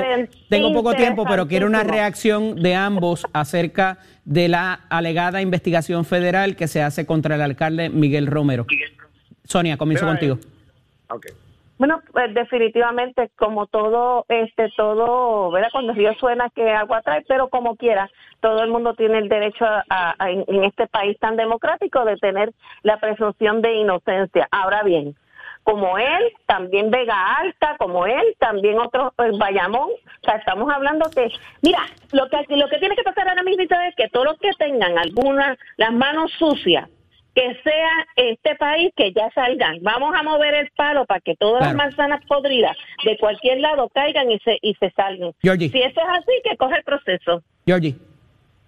tengo 0.50 0.74
poco 0.74 0.94
tiempo, 0.94 1.24
pero 1.26 1.48
quiero 1.48 1.68
una 1.68 1.84
reacción 1.84 2.56
de 2.56 2.76
ambos 2.76 3.26
acerca 3.34 4.00
de 4.26 4.50
la 4.50 4.82
alegada 4.90 5.42
investigación 5.42 6.04
federal 6.04 6.56
que 6.56 6.68
se 6.68 6.82
hace 6.82 7.06
contra 7.06 7.36
el 7.36 7.42
alcalde 7.42 7.90
Miguel 7.90 8.28
Romero. 8.28 8.66
Sonia, 9.46 9.78
comienzo 9.78 10.06
contigo. 10.06 10.38
Okay. 11.10 11.32
Bueno, 11.82 12.00
pues 12.12 12.32
definitivamente 12.36 13.32
como 13.39 13.65
todo, 13.65 14.24
este, 14.30 14.70
todo, 14.78 15.50
¿verdad? 15.50 15.70
Cuando 15.72 15.94
el 15.94 15.98
río 15.98 16.13
suena 16.20 16.52
que 16.52 16.70
agua 16.70 17.02
trae, 17.02 17.24
pero 17.28 17.50
como 17.50 17.76
quiera, 17.76 18.08
todo 18.39 18.62
el 18.62 18.70
mundo 18.70 18.94
tiene 18.94 19.17
el 19.17 19.28
derecho 19.28 19.65
a, 19.65 20.15
en, 20.30 20.63
este 20.63 20.86
país 20.86 21.17
tan 21.17 21.38
democrático 21.38 22.06
de 22.06 22.17
tener 22.17 22.52
la 22.84 23.00
presunción 23.00 23.63
de 23.63 23.74
inocencia. 23.78 24.48
Ahora 24.52 24.84
bien, 24.84 25.15
como 25.63 25.98
él, 25.98 26.32
también 26.46 26.91
Vega 26.91 27.38
Alta, 27.38 27.76
como 27.80 28.06
él, 28.06 28.36
también 28.38 28.78
otros, 28.80 29.12
pues, 29.15 29.36
Bayamón. 29.39 29.89
O 29.89 30.24
sea, 30.24 30.36
estamos 30.36 30.72
hablando 30.72 31.10
que, 31.10 31.30
mira, 31.63 31.80
lo 32.12 32.30
que, 32.30 32.46
lo 32.58 32.70
que 32.70 32.78
tiene 32.78 32.96
que 32.96 33.02
pasar 33.02 33.28
ahora 33.28 33.41
mismo 33.41 33.63
es 33.63 33.96
que 33.96 34.08
todos 34.10 34.28
los 34.28 34.38
que 34.38 34.52
tengan 34.60 35.00
alguna, 35.00 35.58
las 35.78 35.94
manos 35.94 36.32
sucias, 36.38 36.88
que 37.34 37.56
sea 37.63 38.08
este 38.15 38.56
país 38.56 38.91
que 38.96 39.13
ya 39.13 39.30
salgan. 39.32 39.80
Vamos 39.82 40.13
a 40.15 40.24
mover 40.24 40.54
el 40.54 40.70
palo 40.76 41.06
para 41.06 41.22
que 41.22 41.36
todas 41.36 41.62
las 41.62 41.76
manzanas 41.76 42.24
podridas 42.26 42.76
de 43.06 43.17
cualquier 43.17 43.60
lado 43.60 43.89
caigan 43.89 44.30
y 44.32 44.39
se, 44.39 44.58
y 44.62 44.74
se 44.76 44.91
salgan. 44.91 45.32
Si 45.41 45.48
eso 45.48 46.02
es 46.02 46.10
así, 46.10 46.32
que 46.44 46.58
coge 46.58 46.78
el 46.78 46.84
proceso. 46.84 47.43
Georgie. 47.66 47.95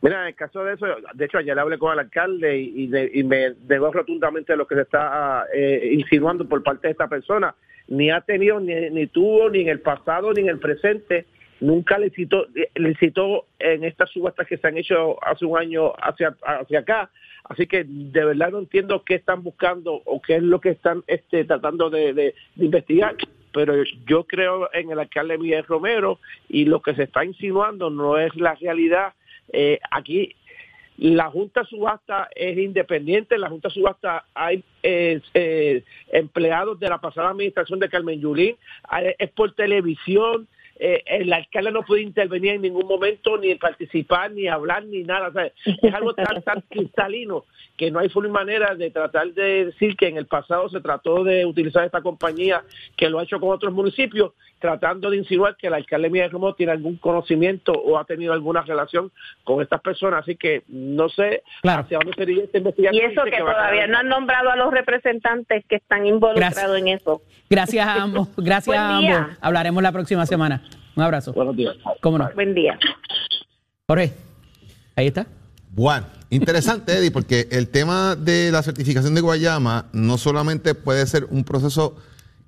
Mira, 0.01 0.21
en 0.21 0.27
el 0.27 0.35
caso 0.35 0.63
de 0.65 0.73
eso, 0.73 0.85
de 1.13 1.25
hecho 1.25 1.37
ayer 1.37 1.57
hablé 1.57 1.77
con 1.77 1.93
el 1.93 1.99
alcalde 1.99 2.57
y, 2.57 2.89
y 3.13 3.23
me 3.23 3.53
negó 3.69 3.91
rotundamente 3.91 4.55
lo 4.57 4.67
que 4.67 4.75
se 4.75 4.81
está 4.81 5.45
eh, 5.53 5.91
insinuando 5.93 6.47
por 6.47 6.61
parte 6.61 6.87
de 6.87 6.91
esta 6.91 7.07
persona. 7.07 7.55
Ni 7.87 8.11
ha 8.11 8.19
tenido, 8.21 8.59
ni, 8.59 8.89
ni 8.89 9.07
tuvo, 9.07 9.49
ni 9.49 9.61
en 9.61 9.69
el 9.69 9.79
pasado, 9.79 10.33
ni 10.33 10.41
en 10.41 10.49
el 10.49 10.59
presente, 10.59 11.25
nunca 11.61 11.97
le 11.97 12.09
citó, 12.09 12.47
le 12.75 12.95
citó 12.95 13.45
en 13.59 13.85
estas 13.85 14.09
subastas 14.09 14.45
que 14.45 14.57
se 14.57 14.67
han 14.67 14.77
hecho 14.77 15.17
hace 15.23 15.45
un 15.45 15.57
año 15.57 15.93
hacia, 15.97 16.35
hacia 16.41 16.79
acá. 16.79 17.09
Así 17.43 17.67
que 17.67 17.83
de 17.85 18.25
verdad 18.25 18.51
no 18.51 18.59
entiendo 18.59 19.03
qué 19.03 19.15
están 19.15 19.43
buscando 19.43 20.01
o 20.05 20.21
qué 20.21 20.37
es 20.37 20.43
lo 20.43 20.61
que 20.61 20.69
están 20.69 21.03
este, 21.07 21.43
tratando 21.45 21.89
de, 21.89 22.33
investigar 22.57 23.15
pero 23.51 23.83
yo 24.07 24.23
creo 24.23 24.67
en 24.73 24.89
el 24.89 24.97
alcalde 24.97 25.37
Miguel 25.37 25.63
Romero 25.65 26.17
y 26.49 26.65
lo 26.65 26.81
que 26.81 26.95
se 26.95 27.03
está 27.03 27.23
insinuando 27.23 27.91
no 27.91 28.17
es 28.17 28.35
la 28.35 28.55
realidad. 28.55 29.13
Eh, 29.51 29.77
aquí 29.91 30.35
la 30.97 31.29
Junta 31.29 31.63
Subasta 31.63 32.29
es 32.33 32.57
independiente, 32.57 33.35
en 33.35 33.41
la 33.41 33.49
Junta 33.49 33.69
Subasta 33.69 34.25
hay 34.33 34.63
eh, 34.81 35.21
eh, 35.35 35.83
empleados 36.11 36.79
de 36.79 36.89
la 36.89 36.99
pasada 36.99 37.29
administración 37.29 37.79
de 37.79 37.89
Carmen 37.89 38.19
Yulín, 38.19 38.55
es 39.19 39.29
por 39.31 39.53
televisión, 39.53 40.47
eh, 40.79 41.03
el 41.05 41.31
alcalde 41.31 41.71
no 41.71 41.83
puede 41.83 42.01
intervenir 42.01 42.53
en 42.53 42.61
ningún 42.61 42.87
momento, 42.87 43.37
ni 43.37 43.55
participar, 43.55 44.31
ni 44.31 44.47
hablar, 44.47 44.85
ni 44.85 45.03
nada. 45.03 45.31
es 45.65 45.93
algo 45.93 46.13
tan, 46.13 46.41
tan 46.41 46.61
cristalino 46.69 47.45
que 47.77 47.89
no 47.89 47.99
hay 47.99 48.09
forma 48.09 48.29
manera 48.29 48.75
de 48.75 48.91
tratar 48.91 49.33
de 49.33 49.65
decir 49.65 49.95
que 49.95 50.07
en 50.07 50.17
el 50.17 50.27
pasado 50.27 50.69
se 50.69 50.79
trató 50.79 51.23
de 51.23 51.45
utilizar 51.45 51.83
esta 51.83 52.01
compañía 52.01 52.63
que 52.95 53.09
lo 53.09 53.19
ha 53.19 53.23
hecho 53.23 53.39
con 53.39 53.49
otros 53.49 53.73
municipios, 53.73 54.31
tratando 54.59 55.09
de 55.09 55.17
insinuar 55.17 55.57
que 55.57 55.67
el 55.67 55.73
alcalde 55.73 56.09
Miguel 56.09 56.31
Romo 56.31 56.53
tiene 56.53 56.71
algún 56.71 56.97
conocimiento 56.97 57.73
o 57.73 57.97
ha 57.97 58.05
tenido 58.05 58.31
alguna 58.33 58.61
relación 58.61 59.11
con 59.43 59.61
estas 59.61 59.81
personas. 59.81 60.21
Así 60.21 60.35
que 60.35 60.63
no 60.67 61.09
sé 61.09 61.43
hacia 61.63 61.97
dónde 61.97 62.13
sería 62.15 62.43
esta 62.43 62.59
investigación. 62.59 63.03
Y 63.03 63.11
eso 63.11 63.23
que, 63.25 63.37
todavía 63.37 63.87
no 63.87 63.97
han 63.97 64.07
nombrado 64.07 64.51
a 64.51 64.55
los 64.55 64.71
representantes 64.71 65.65
que 65.67 65.75
están 65.75 66.05
involucrados 66.05 66.77
en 66.77 66.87
eso. 66.87 67.21
Gracias 67.49 67.85
a 67.85 68.01
ambos. 68.01 68.29
Gracias 68.37 68.77
a 68.77 68.97
ambos. 68.97 69.37
Hablaremos 69.41 69.83
la 69.83 69.91
próxima 69.91 70.25
semana. 70.25 70.62
Un 70.95 71.03
abrazo. 71.03 71.33
Buenos 71.33 71.55
días. 71.55 71.75
¿Cómo 72.01 72.17
no? 72.17 72.29
Buen 72.35 72.53
día. 72.53 72.77
Jorge, 73.87 74.13
ahí 74.95 75.07
está. 75.07 75.27
Bueno, 75.71 76.05
interesante, 76.29 76.93
Eddie, 76.97 77.11
porque 77.11 77.47
el 77.51 77.69
tema 77.69 78.15
de 78.15 78.51
la 78.51 78.61
certificación 78.61 79.15
de 79.15 79.21
Guayama 79.21 79.87
no 79.91 80.17
solamente 80.17 80.75
puede 80.75 81.05
ser 81.07 81.25
un 81.31 81.43
proceso 81.43 81.95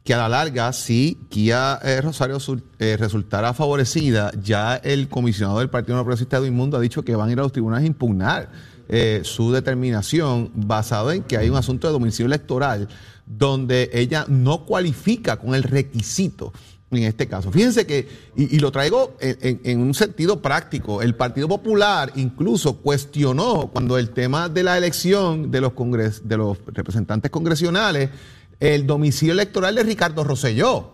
que 0.04 0.14
a 0.14 0.18
la 0.18 0.30
larga, 0.30 0.72
si 0.72 1.18
Kia 1.30 1.80
eh, 1.84 2.00
Rosario 2.00 2.38
eh, 2.78 2.96
resultara 3.00 3.56
favorecida, 3.56 4.32
ya 4.40 4.76
el 4.76 5.10
comisionado 5.10 5.58
del 5.58 5.72
Partido 5.72 5.98
No 5.98 6.04
Progresista 6.04 6.40
de 6.40 6.48
Inmundo 6.48 6.78
ha 6.78 6.82
dicho 6.82 7.04
que 7.04 7.16
van 7.16 7.30
a 7.30 7.32
ir 7.32 7.40
a 7.40 7.42
los 7.42 7.52
tribunales 7.52 7.86
a 7.86 7.88
impugnar 7.88 8.50
eh, 8.88 9.22
su 9.24 9.52
determinación 9.52 10.52
basado 10.54 11.12
en 11.12 11.24
que 11.24 11.38
hay 11.38 11.50
un 11.50 11.58
asunto 11.58 11.88
de 11.88 11.94
domicilio 11.94 12.28
electoral 12.28 12.88
donde 13.26 13.90
ella 13.94 14.26
no 14.28 14.66
cualifica 14.66 15.38
con 15.38 15.56
el 15.56 15.64
requisito 15.64 16.54
en 16.98 17.04
este 17.04 17.28
caso. 17.28 17.52
Fíjense 17.52 17.86
que, 17.86 18.08
y, 18.36 18.60
lo 18.60 18.72
traigo 18.72 19.16
en, 19.20 19.80
un 19.80 19.94
sentido 19.94 20.42
práctico, 20.42 21.02
el 21.02 21.16
Partido 21.16 21.48
Popular 21.48 22.12
incluso 22.16 22.78
cuestionó 22.78 23.70
cuando 23.72 23.98
el 23.98 24.10
tema 24.10 24.50
de 24.50 24.64
la 24.64 24.78
elección 24.78 25.52
de 25.52 25.62
los, 25.62 25.74
congres, 25.74 26.28
de 26.28 26.38
los 26.38 26.58
representantes 26.68 27.32
congresionales, 27.32 28.10
el 28.60 28.88
domicilio 28.88 29.34
electoral 29.34 29.76
de 29.76 29.84
Ricardo 29.84 30.24
Rosselló. 30.24 30.92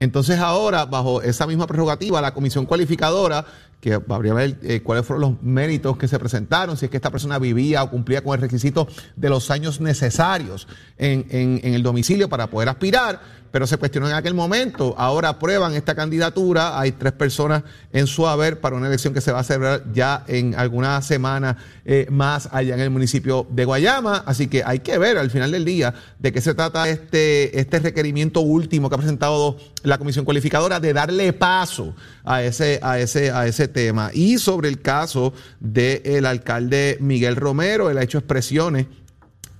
Entonces 0.00 0.38
ahora, 0.38 0.84
bajo 0.84 1.22
esa 1.22 1.46
misma 1.46 1.66
prerrogativa, 1.66 2.20
la 2.20 2.34
comisión 2.34 2.66
cualificadora, 2.66 3.46
que 3.84 3.92
habría 3.92 4.32
que 4.32 4.36
ver 4.36 4.58
eh, 4.62 4.80
cuáles 4.80 5.04
fueron 5.04 5.20
los 5.20 5.42
méritos 5.42 5.98
que 5.98 6.08
se 6.08 6.18
presentaron, 6.18 6.78
si 6.78 6.86
es 6.86 6.90
que 6.90 6.96
esta 6.96 7.10
persona 7.10 7.38
vivía 7.38 7.82
o 7.82 7.90
cumplía 7.90 8.24
con 8.24 8.34
el 8.34 8.40
requisito 8.40 8.88
de 9.14 9.28
los 9.28 9.50
años 9.50 9.78
necesarios 9.78 10.66
en, 10.96 11.26
en 11.28 11.74
el 11.74 11.82
domicilio 11.82 12.30
para 12.30 12.46
poder 12.46 12.70
aspirar, 12.70 13.20
pero 13.54 13.68
se 13.68 13.76
cuestionó 13.76 14.08
en 14.08 14.14
aquel 14.14 14.34
momento. 14.34 14.96
Ahora 14.98 15.28
aprueban 15.28 15.74
esta 15.74 15.94
candidatura. 15.94 16.76
Hay 16.76 16.90
tres 16.90 17.12
personas 17.12 17.62
en 17.92 18.08
su 18.08 18.26
haber 18.26 18.58
para 18.58 18.74
una 18.74 18.88
elección 18.88 19.14
que 19.14 19.20
se 19.20 19.30
va 19.30 19.38
a 19.38 19.44
celebrar 19.44 19.92
ya 19.92 20.24
en 20.26 20.56
algunas 20.56 21.06
semanas 21.06 21.54
eh, 21.84 22.08
más 22.10 22.48
allá 22.50 22.74
en 22.74 22.80
el 22.80 22.90
municipio 22.90 23.46
de 23.48 23.64
Guayama. 23.64 24.24
Así 24.26 24.48
que 24.48 24.64
hay 24.66 24.80
que 24.80 24.98
ver 24.98 25.18
al 25.18 25.30
final 25.30 25.52
del 25.52 25.64
día 25.64 25.94
de 26.18 26.32
qué 26.32 26.40
se 26.40 26.54
trata 26.54 26.88
este, 26.88 27.60
este 27.60 27.78
requerimiento 27.78 28.40
último 28.40 28.88
que 28.88 28.96
ha 28.96 28.98
presentado 28.98 29.56
la 29.84 29.98
comisión 29.98 30.24
cualificadora 30.24 30.80
de 30.80 30.92
darle 30.92 31.32
paso 31.32 31.94
a 32.24 32.42
ese, 32.42 32.80
a 32.82 32.98
ese, 32.98 33.30
a 33.30 33.46
ese 33.46 33.68
tema. 33.74 34.10
Y 34.14 34.38
sobre 34.38 34.70
el 34.70 34.80
caso 34.80 35.34
del 35.60 36.24
alcalde 36.24 36.96
Miguel 37.00 37.36
Romero, 37.36 37.90
él 37.90 37.98
ha 37.98 38.02
hecho 38.02 38.16
expresiones 38.16 38.86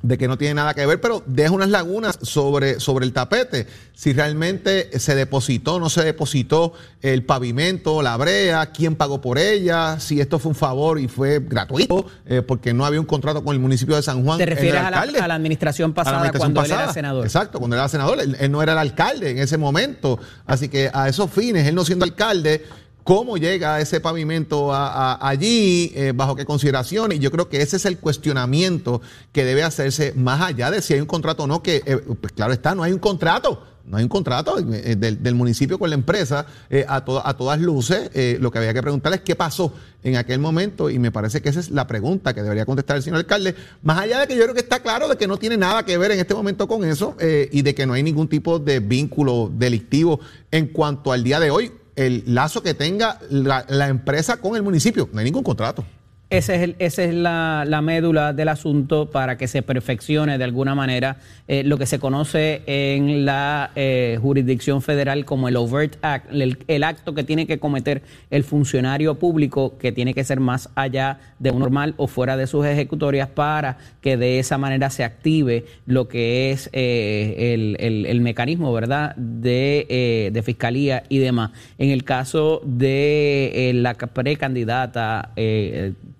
de 0.05 0.19
que 0.19 0.29
no 0.29 0.37
tiene 0.37 0.55
nada 0.55 0.75
que 0.75 0.85
ver, 0.85 1.01
pero 1.01 1.23
deja 1.25 1.51
unas 1.51 1.71
lagunas 1.71 2.19
sobre, 2.21 2.79
sobre 2.79 3.07
el 3.07 3.15
tapete. 3.15 3.67
Si 3.95 4.13
realmente 4.13 4.99
se 4.99 5.15
depositó, 5.15 5.81
no 5.81 5.89
se 5.89 6.05
depositó 6.05 6.75
el 7.01 7.25
pavimento, 7.25 8.03
la 8.03 8.15
brea, 8.19 8.67
quién 8.67 8.97
pagó 8.97 9.23
por 9.23 9.39
ella, 9.39 9.99
si 10.01 10.21
esto 10.21 10.39
fue 10.39 10.51
un 10.51 10.57
favor 10.57 11.01
y 11.01 11.09
fue 11.09 11.41
gratuito, 11.41 12.05
eh, 12.27 12.43
porque 12.43 12.75
no 12.75 12.85
había 12.85 13.01
un 13.01 13.07
contrato 13.07 13.43
con 13.43 13.55
el 13.55 13.61
municipio 13.61 13.97
de 13.97 14.03
San 14.03 14.23
Juan. 14.23 14.37
¿Te 14.37 14.45
refieres 14.45 14.83
a 14.83 14.91
la, 14.91 15.35
administración 15.35 15.95
pasada 15.95 16.31
cuando 16.33 16.63
él 16.63 16.71
era 16.71 16.93
senador? 16.93 17.25
Exacto, 17.25 17.59
cuando 17.59 17.75
él 17.75 17.81
era 17.81 17.89
senador, 17.89 18.19
él 18.21 18.51
no 18.51 18.63
era 18.63 18.73
el 18.73 18.79
alcalde 18.79 19.31
en 19.31 19.39
ese 19.39 19.57
momento. 19.57 20.19
Así 20.45 20.69
que 20.69 20.91
a 20.93 21.09
esos 21.09 21.31
fines, 21.31 21.67
él 21.67 21.75
no 21.75 21.83
siendo 21.83 22.05
alcalde, 22.05 22.63
cómo 23.05 23.37
llega 23.37 23.81
ese 23.81 24.01
pavimento 24.01 24.71
allí, 24.73 25.93
eh, 25.95 26.13
bajo 26.15 26.35
qué 26.35 26.47
consideraciones. 26.47 27.19
Y 27.19 27.21
yo 27.21 27.31
creo 27.31 27.49
que 27.49 27.61
ese 27.61 27.77
es 27.77 27.85
el 27.85 27.99
cuestionamiento 27.99 29.03
que 29.31 29.45
debe 29.45 29.63
hacerse 29.63 30.15
más 30.17 30.41
allá 30.41 30.71
de 30.71 30.83
si 30.83 30.95
hay 30.95 31.01
un 31.01 31.07
contrato 31.07 31.45
o 31.45 31.47
no, 31.47 31.63
que 31.63 31.83
eh, 31.85 31.99
pues 32.21 32.33
claro 32.33 32.53
está, 32.53 32.75
no 32.75 32.83
hay 32.83 32.93
un 32.93 32.99
contrato. 32.99 33.69
No 33.87 33.99
hay 33.99 34.03
un 34.03 34.09
contrato 34.09 34.57
eh, 34.59 34.97
del, 34.97 35.35
municipio 35.35 35.79
con 35.79 35.91
la 35.91 35.95
empresa 35.95 36.47
a, 36.89 36.97
a 36.97 37.37
todas 37.37 37.61
luces. 37.61 38.11
lo 38.41 38.51
que 38.51 38.57
había 38.57 38.73
que 38.73 38.81
preguntar 38.81 39.13
es 39.13 39.21
qué 39.21 39.37
pasó 39.37 39.75
en 40.03 40.17
aquel 40.17 40.39
momento 40.39 40.89
y 40.89 40.99
me 40.99 41.13
parece 41.13 41.43
que 41.43 41.51
esa 41.51 41.61
es 41.61 41.71
la 41.71 41.87
pregunta 41.87 42.33
que 42.33 42.43
debería 42.43 42.65
contestar 42.65 42.97
el 42.97 43.03
señor 43.03 43.19
alcalde. 43.19 43.55
Más 43.83 43.99
allá 43.99 44.21
de 44.21 44.27
que 44.27 44.37
yo 44.37 44.45
creo 44.45 44.55
que 44.55 44.63
está 44.63 44.81
claro 44.81 45.07
de 45.07 45.19
que 45.19 45.27
no 45.29 45.37
tiene 45.37 45.59
nada 45.59 45.85
que 45.85 45.99
ver 45.99 46.13
en 46.13 46.21
este 46.21 46.33
momento 46.33 46.67
con 46.67 46.83
eso 46.83 47.15
y 47.21 47.61
de 47.61 47.75
que 47.75 47.85
no 47.85 47.93
hay 47.93 48.03
ningún 48.03 48.27
tipo 48.27 48.59
de 48.59 48.81
vínculo 48.81 49.53
delictivo 49.55 50.19
en 50.51 50.69
cuanto 50.69 51.13
al 51.13 51.23
día 51.23 51.39
de 51.39 51.51
hoy 51.51 51.71
el 51.97 52.25
lazo 52.27 52.63
que 52.63 52.75
tenga 52.75 53.19
la, 53.31 53.89
empresa 53.89 54.39
con 54.39 54.57
el 54.57 54.63
municipio. 54.63 55.09
No 55.13 55.19
hay 55.19 55.25
ningún 55.25 55.43
contrato. 55.45 55.85
Ese 56.31 56.55
es 56.55 56.63
el, 56.63 56.77
esa 56.79 57.05
es 57.05 57.15
la, 57.15 57.81
médula 57.83 58.33
del 58.33 58.49
asunto 58.49 59.11
para 59.11 59.37
que 59.37 59.47
se 59.47 59.63
perfeccione 59.63 60.39
de 60.39 60.45
alguna 60.45 60.75
manera 60.75 61.19
eh, 61.49 61.63
lo 61.65 61.77
que 61.77 61.85
se 61.85 61.99
conoce 61.99 62.63
en 62.67 63.27
la 63.27 63.71
eh, 63.77 64.19
jurisdicción 64.21 64.81
federal 64.81 65.27
como 65.27 65.49
el 65.49 65.57
overt 65.57 65.97
act, 66.03 66.33
el, 66.33 66.83
acto 66.83 67.15
que 67.15 67.25
tiene 67.25 67.47
que 67.47 67.59
cometer 67.59 68.03
el 68.31 68.43
funcionario 68.43 69.17
público 69.17 69.77
que 69.79 69.93
tiene 69.93 70.15
que 70.15 70.25
ser 70.25 70.41
más 70.41 70.71
allá 70.75 71.19
de 71.39 71.51
un 71.51 71.59
normal 71.59 71.95
o 71.99 72.07
fuera 72.07 72.39
de 72.39 72.47
sus 72.47 72.65
ejecutorias 72.65 73.29
para 73.29 73.77
que 74.01 74.17
de 74.17 74.39
esa 74.39 74.57
manera 74.57 74.89
se 74.89 75.05
active 75.05 75.67
lo 75.85 76.09
que 76.09 76.53
es 76.53 76.71
eh, 76.73 77.77
el, 77.79 78.21
mecanismo, 78.23 78.73
¿verdad?, 78.73 79.15
de, 79.17 80.31
de, 80.33 80.43
fiscalía 80.43 81.03
y 81.11 81.19
demás. 81.19 81.51
En 81.77 81.91
el 81.91 82.03
caso 82.03 82.63
de 82.65 83.73
la 83.75 83.95
precandidata 83.95 85.33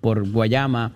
por 0.05 0.29
Guayama, 0.29 0.91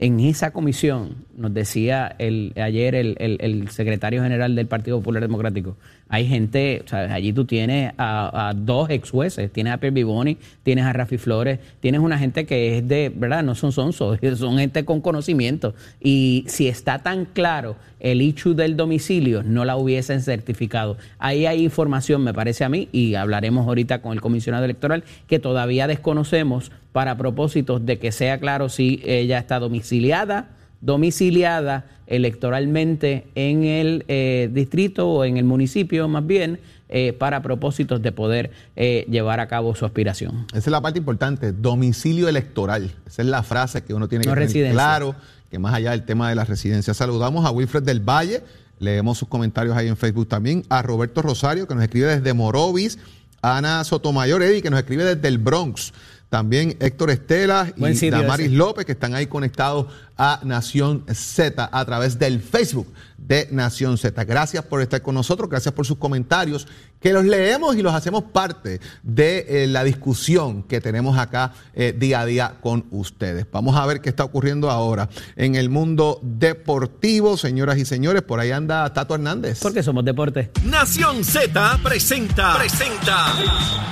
en 0.00 0.18
esa 0.18 0.50
comisión, 0.50 1.26
nos 1.36 1.52
decía 1.52 2.16
el, 2.18 2.54
ayer 2.56 2.94
el, 2.94 3.68
secretario 3.68 4.22
general 4.22 4.54
del 4.54 4.66
Partido 4.66 4.96
Popular 4.96 5.20
Democrático, 5.20 5.76
hay 6.08 6.26
gente, 6.26 6.82
o 6.82 6.88
sea, 6.88 7.12
allí 7.12 7.34
tú 7.34 7.44
tienes 7.44 7.92
a, 7.98 8.54
dos 8.56 8.88
ex 8.88 9.10
jueces, 9.10 9.52
tienes 9.52 9.74
a 9.74 9.76
Pierre 9.76 9.92
Biboni, 9.92 10.38
tienes 10.62 10.86
a 10.86 10.94
Rafi 10.94 11.18
Flores, 11.18 11.58
tienes 11.80 12.00
una 12.00 12.18
gente 12.18 12.46
que 12.46 12.78
es 12.78 12.88
de, 12.88 13.12
¿verdad? 13.14 13.42
No 13.42 13.54
son 13.54 13.72
sonsos, 13.72 14.18
son 14.36 14.56
gente 14.56 14.86
con 14.86 15.02
conocimiento. 15.02 15.74
Y 16.00 16.44
si 16.46 16.68
está 16.68 17.00
tan 17.00 17.26
claro 17.26 17.76
el 18.00 18.20
hecho 18.22 18.54
del 18.54 18.76
domicilio, 18.76 19.42
no 19.42 19.64
la 19.64 19.76
hubiesen 19.76 20.22
certificado. 20.22 20.96
Ahí 21.18 21.44
hay 21.44 21.62
información, 21.62 22.22
me 22.22 22.32
parece 22.32 22.64
a 22.64 22.70
mí, 22.70 22.88
y 22.92 23.16
hablaremos 23.16 23.66
ahorita 23.66 24.00
con 24.00 24.12
el 24.12 24.20
comisionado 24.20 24.64
electoral, 24.64 25.04
que 25.26 25.38
todavía 25.38 25.86
desconocemos 25.86 26.70
para 26.96 27.18
propósitos 27.18 27.84
de 27.84 27.98
que 27.98 28.10
sea 28.10 28.40
claro 28.40 28.70
si 28.70 29.02
ella 29.04 29.38
está 29.38 29.58
domiciliada 29.58 30.48
domiciliada 30.80 31.84
electoralmente 32.06 33.26
en 33.34 33.64
el 33.64 34.06
eh, 34.08 34.48
distrito 34.50 35.06
o 35.06 35.26
en 35.26 35.36
el 35.36 35.44
municipio 35.44 36.08
más 36.08 36.26
bien 36.26 36.58
eh, 36.88 37.12
para 37.12 37.42
propósitos 37.42 38.00
de 38.00 38.12
poder 38.12 38.50
eh, 38.76 39.04
llevar 39.10 39.40
a 39.40 39.46
cabo 39.46 39.74
su 39.74 39.84
aspiración. 39.84 40.46
Esa 40.52 40.58
es 40.58 40.66
la 40.68 40.80
parte 40.80 40.98
importante, 40.98 41.52
domicilio 41.52 42.28
electoral. 42.28 42.90
Esa 43.06 43.20
es 43.20 43.28
la 43.28 43.42
frase 43.42 43.84
que 43.84 43.92
uno 43.92 44.08
tiene 44.08 44.24
que 44.24 44.30
tener 44.30 44.72
claro, 44.72 45.14
que 45.50 45.58
más 45.58 45.74
allá 45.74 45.90
del 45.90 46.06
tema 46.06 46.30
de 46.30 46.34
la 46.34 46.46
residencia. 46.46 46.94
Saludamos 46.94 47.44
a 47.44 47.50
Wilfred 47.50 47.82
del 47.82 48.00
Valle, 48.00 48.42
leemos 48.78 49.18
sus 49.18 49.28
comentarios 49.28 49.76
ahí 49.76 49.88
en 49.88 49.98
Facebook 49.98 50.28
también, 50.28 50.64
a 50.70 50.80
Roberto 50.80 51.20
Rosario, 51.20 51.68
que 51.68 51.74
nos 51.74 51.84
escribe 51.84 52.06
desde 52.06 52.32
Morovis, 52.32 52.98
a 53.42 53.58
Ana 53.58 53.84
Sotomayor, 53.84 54.42
Eddie, 54.42 54.62
que 54.62 54.70
nos 54.70 54.80
escribe 54.80 55.04
desde 55.04 55.28
el 55.28 55.36
Bronx. 55.38 55.92
También 56.28 56.76
Héctor 56.80 57.10
Estela 57.10 57.72
y 57.76 58.10
Damaris 58.10 58.50
López, 58.50 58.84
que 58.84 58.92
están 58.92 59.14
ahí 59.14 59.26
conectados 59.26 59.86
a 60.16 60.40
Nación 60.44 61.04
Z 61.12 61.68
a 61.70 61.84
través 61.84 62.18
del 62.18 62.40
Facebook 62.40 62.92
de 63.26 63.48
Nación 63.50 63.98
Z. 63.98 64.24
Gracias 64.24 64.64
por 64.64 64.80
estar 64.80 65.02
con 65.02 65.14
nosotros, 65.14 65.50
gracias 65.50 65.74
por 65.74 65.86
sus 65.86 65.98
comentarios, 65.98 66.66
que 67.00 67.12
los 67.12 67.24
leemos 67.24 67.76
y 67.76 67.82
los 67.82 67.94
hacemos 67.94 68.24
parte 68.24 68.80
de 69.02 69.46
eh, 69.48 69.66
la 69.66 69.84
discusión 69.84 70.62
que 70.62 70.80
tenemos 70.80 71.18
acá 71.18 71.52
eh, 71.74 71.94
día 71.96 72.20
a 72.20 72.26
día 72.26 72.54
con 72.60 72.86
ustedes. 72.90 73.46
Vamos 73.50 73.76
a 73.76 73.84
ver 73.86 74.00
qué 74.00 74.08
está 74.08 74.24
ocurriendo 74.24 74.70
ahora 74.70 75.08
en 75.36 75.56
el 75.56 75.68
mundo 75.68 76.20
deportivo, 76.22 77.36
señoras 77.36 77.78
y 77.78 77.84
señores. 77.84 78.22
Por 78.22 78.40
ahí 78.40 78.50
anda 78.50 78.92
Tato 78.92 79.14
Hernández. 79.14 79.60
Porque 79.60 79.82
somos 79.82 80.04
deporte. 80.04 80.50
Nación 80.64 81.24
Z 81.24 81.78
presenta, 81.82 82.56
presenta 82.56 83.26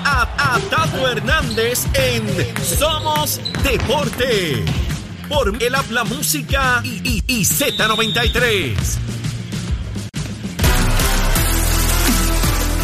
a, 0.04 0.54
a 0.54 0.60
Tato 0.70 1.08
Hernández 1.08 1.84
en 1.94 2.24
Somos 2.62 3.40
Deporte 3.62 4.64
por 5.28 5.62
el 5.62 5.74
habla 5.74 6.04
música 6.04 6.80
y, 6.84 7.00
y, 7.04 7.24
y 7.26 7.44
Z93. 7.44 9.23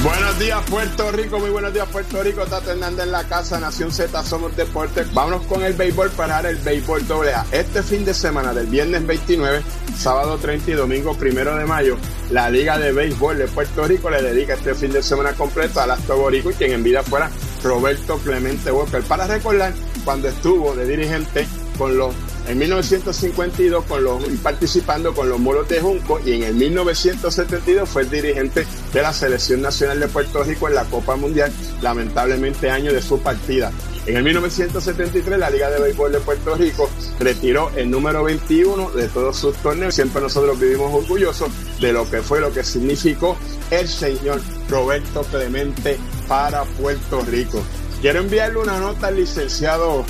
Buenos 0.03 0.38
días 0.38 0.59
Puerto 0.70 1.12
Rico, 1.12 1.38
muy 1.38 1.51
buenos 1.51 1.74
días 1.74 1.86
Puerto 1.88 2.22
Rico, 2.22 2.46
Tato 2.46 2.70
Hernández 2.70 3.05
en 3.05 3.12
la 3.12 3.24
casa, 3.24 3.61
Nación 3.61 3.92
Z, 3.92 4.24
somos 4.24 4.57
deportes. 4.57 5.12
Vámonos 5.12 5.44
con 5.46 5.62
el 5.62 5.74
béisbol 5.74 6.09
para 6.12 6.40
el 6.48 6.57
béisbol 6.57 7.07
doble 7.07 7.34
A. 7.34 7.44
Este 7.53 7.82
fin 7.82 8.07
de 8.07 8.14
semana, 8.14 8.55
del 8.55 8.66
viernes 8.66 9.07
29, 9.07 9.62
sábado 9.94 10.38
30 10.38 10.70
y 10.70 10.74
domingo 10.74 11.14
1 11.20 11.57
de 11.57 11.66
mayo, 11.66 11.98
la 12.30 12.48
Liga 12.48 12.78
de 12.78 12.92
Béisbol 12.92 13.36
de 13.36 13.48
Puerto 13.48 13.84
Rico 13.84 14.09
le 14.09 14.22
dedica 14.22 14.55
este 14.55 14.74
fin 14.74 14.90
de 14.90 15.03
semana 15.03 15.34
completo 15.34 15.82
al 15.82 15.90
Astro 15.90 16.16
Borico 16.16 16.51
y 16.51 16.55
quien 16.55 16.72
en 16.72 16.82
vida 16.82 17.03
fuera 17.03 17.30
Roberto 17.62 18.16
Clemente 18.24 18.72
Walker. 18.72 19.03
Para 19.03 19.26
recordar, 19.26 19.74
cuando 20.07 20.28
estuvo 20.28 20.74
de 20.74 20.86
dirigente 20.86 21.46
con 21.76 21.98
los 21.98 22.14
en 22.47 22.59
1952 22.59 23.84
con 23.84 24.03
los, 24.03 24.22
participando 24.43 25.14
con 25.14 25.28
los 25.28 25.38
moros 25.38 25.68
de 25.68 25.80
Junco 25.80 26.20
y 26.24 26.32
en 26.32 26.43
el 26.43 26.55
1972 26.55 27.88
fue 27.88 28.03
el 28.03 28.11
dirigente 28.11 28.66
de 28.93 29.03
la 29.03 29.12
Selección 29.12 29.62
Nacional 29.62 30.01
de 30.01 30.09
Puerto 30.09 30.43
Rico 30.43 30.68
en 30.68 30.74
la 30.74 30.84
Copa 30.84 31.16
Mundial, 31.16 31.53
lamentablemente 31.82 32.70
año 32.70 32.93
de 32.93 33.03
su 33.03 33.20
partida. 33.20 33.72
En 34.07 34.16
el 34.16 34.24
1973 34.24 35.38
la 35.38 35.51
Liga 35.51 35.70
de 35.70 35.80
Béisbol 35.80 36.12
de 36.12 36.20
Puerto 36.20 36.55
Rico 36.55 36.88
retiró 37.18 37.70
el 37.76 37.91
número 37.91 38.24
21 38.24 38.91
de 38.93 39.09
todos 39.09 39.36
sus 39.36 39.55
torneos. 39.59 39.95
Siempre 39.95 40.22
nosotros 40.22 40.59
vivimos 40.59 40.93
orgullosos 40.93 41.51
de 41.80 41.93
lo 41.93 42.09
que 42.11 42.22
fue, 42.22 42.41
lo 42.41 42.53
que 42.53 42.64
significó 42.64 43.36
el 43.70 43.86
señor 43.86 44.41
Roberto 44.68 45.22
Clemente 45.24 45.99
para 46.26 46.64
Puerto 46.64 47.20
Rico. 47.22 47.62
Quiero 48.01 48.20
enviarle 48.20 48.59
una 48.59 48.80
nota 48.80 49.09
al 49.09 49.16
licenciado 49.16 50.07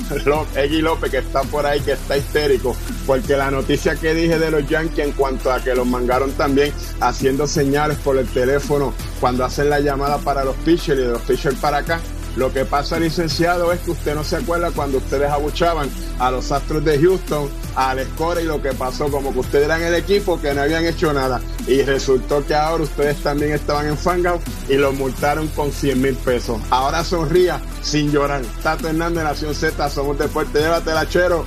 Egui 0.55 0.81
López, 0.81 1.11
que 1.11 1.17
está 1.17 1.41
por 1.43 1.65
ahí, 1.65 1.81
que 1.81 1.91
está 1.91 2.15
histérico, 2.15 2.73
porque 3.05 3.35
la 3.35 3.51
noticia 3.51 3.97
que 3.97 4.13
dije 4.13 4.39
de 4.39 4.49
los 4.49 4.65
Yankees 4.65 5.07
en 5.07 5.11
cuanto 5.11 5.51
a 5.51 5.61
que 5.61 5.75
los 5.75 5.85
mangaron 5.85 6.31
también 6.31 6.71
haciendo 7.01 7.47
señales 7.47 7.97
por 7.97 8.17
el 8.17 8.27
teléfono 8.27 8.93
cuando 9.19 9.43
hacen 9.43 9.69
la 9.69 9.81
llamada 9.81 10.19
para 10.19 10.45
los 10.45 10.55
pitchers 10.57 10.99
y 10.99 11.03
de 11.03 11.07
los 11.09 11.21
pitchers 11.23 11.57
para 11.57 11.79
acá, 11.79 11.99
lo 12.35 12.51
que 12.53 12.65
pasa, 12.65 12.99
licenciado, 12.99 13.71
es 13.73 13.81
que 13.81 13.91
usted 13.91 14.15
no 14.15 14.23
se 14.23 14.37
acuerda 14.37 14.71
cuando 14.71 14.99
ustedes 14.99 15.29
abuchaban 15.29 15.89
a 16.19 16.31
los 16.31 16.51
Astros 16.51 16.83
de 16.83 16.99
Houston, 16.99 17.49
al 17.75 18.05
score 18.05 18.41
y 18.41 18.45
lo 18.45 18.61
que 18.61 18.73
pasó, 18.73 19.09
como 19.09 19.33
que 19.33 19.39
ustedes 19.39 19.65
eran 19.65 19.81
el 19.81 19.95
equipo 19.95 20.39
que 20.39 20.53
no 20.53 20.61
habían 20.61 20.85
hecho 20.85 21.13
nada. 21.13 21.41
Y 21.67 21.81
resultó 21.81 22.45
que 22.45 22.55
ahora 22.55 22.83
ustedes 22.83 23.17
también 23.17 23.51
estaban 23.53 23.87
en 23.87 23.97
Fangout 23.97 24.41
y 24.69 24.75
los 24.75 24.93
multaron 24.93 25.47
con 25.49 25.71
100 25.71 26.01
mil 26.01 26.15
pesos. 26.15 26.59
Ahora 26.69 27.03
sonría 27.03 27.61
sin 27.81 28.11
llorar. 28.11 28.41
Tato 28.63 28.87
Hernández, 28.87 29.23
Nación 29.23 29.55
Z, 29.55 29.89
somos 29.89 30.17
deporte, 30.17 30.59
llévatela, 30.59 31.07
chero. 31.07 31.45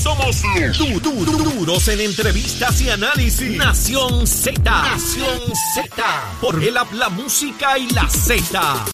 Somos 0.00 0.42
du 0.78 0.98
du 0.98 1.24
duros 1.24 1.88
en 1.88 2.00
entrevistas 2.00 2.80
y 2.80 2.88
análisis. 2.88 3.58
Nación 3.58 4.26
Z. 4.26 4.58
Nación 4.64 5.40
Z. 5.74 6.04
Por 6.40 6.62
el 6.62 6.76
habla 6.76 7.10
música 7.10 7.76
y 7.76 7.90
la 7.90 8.08
Z. 8.08 8.86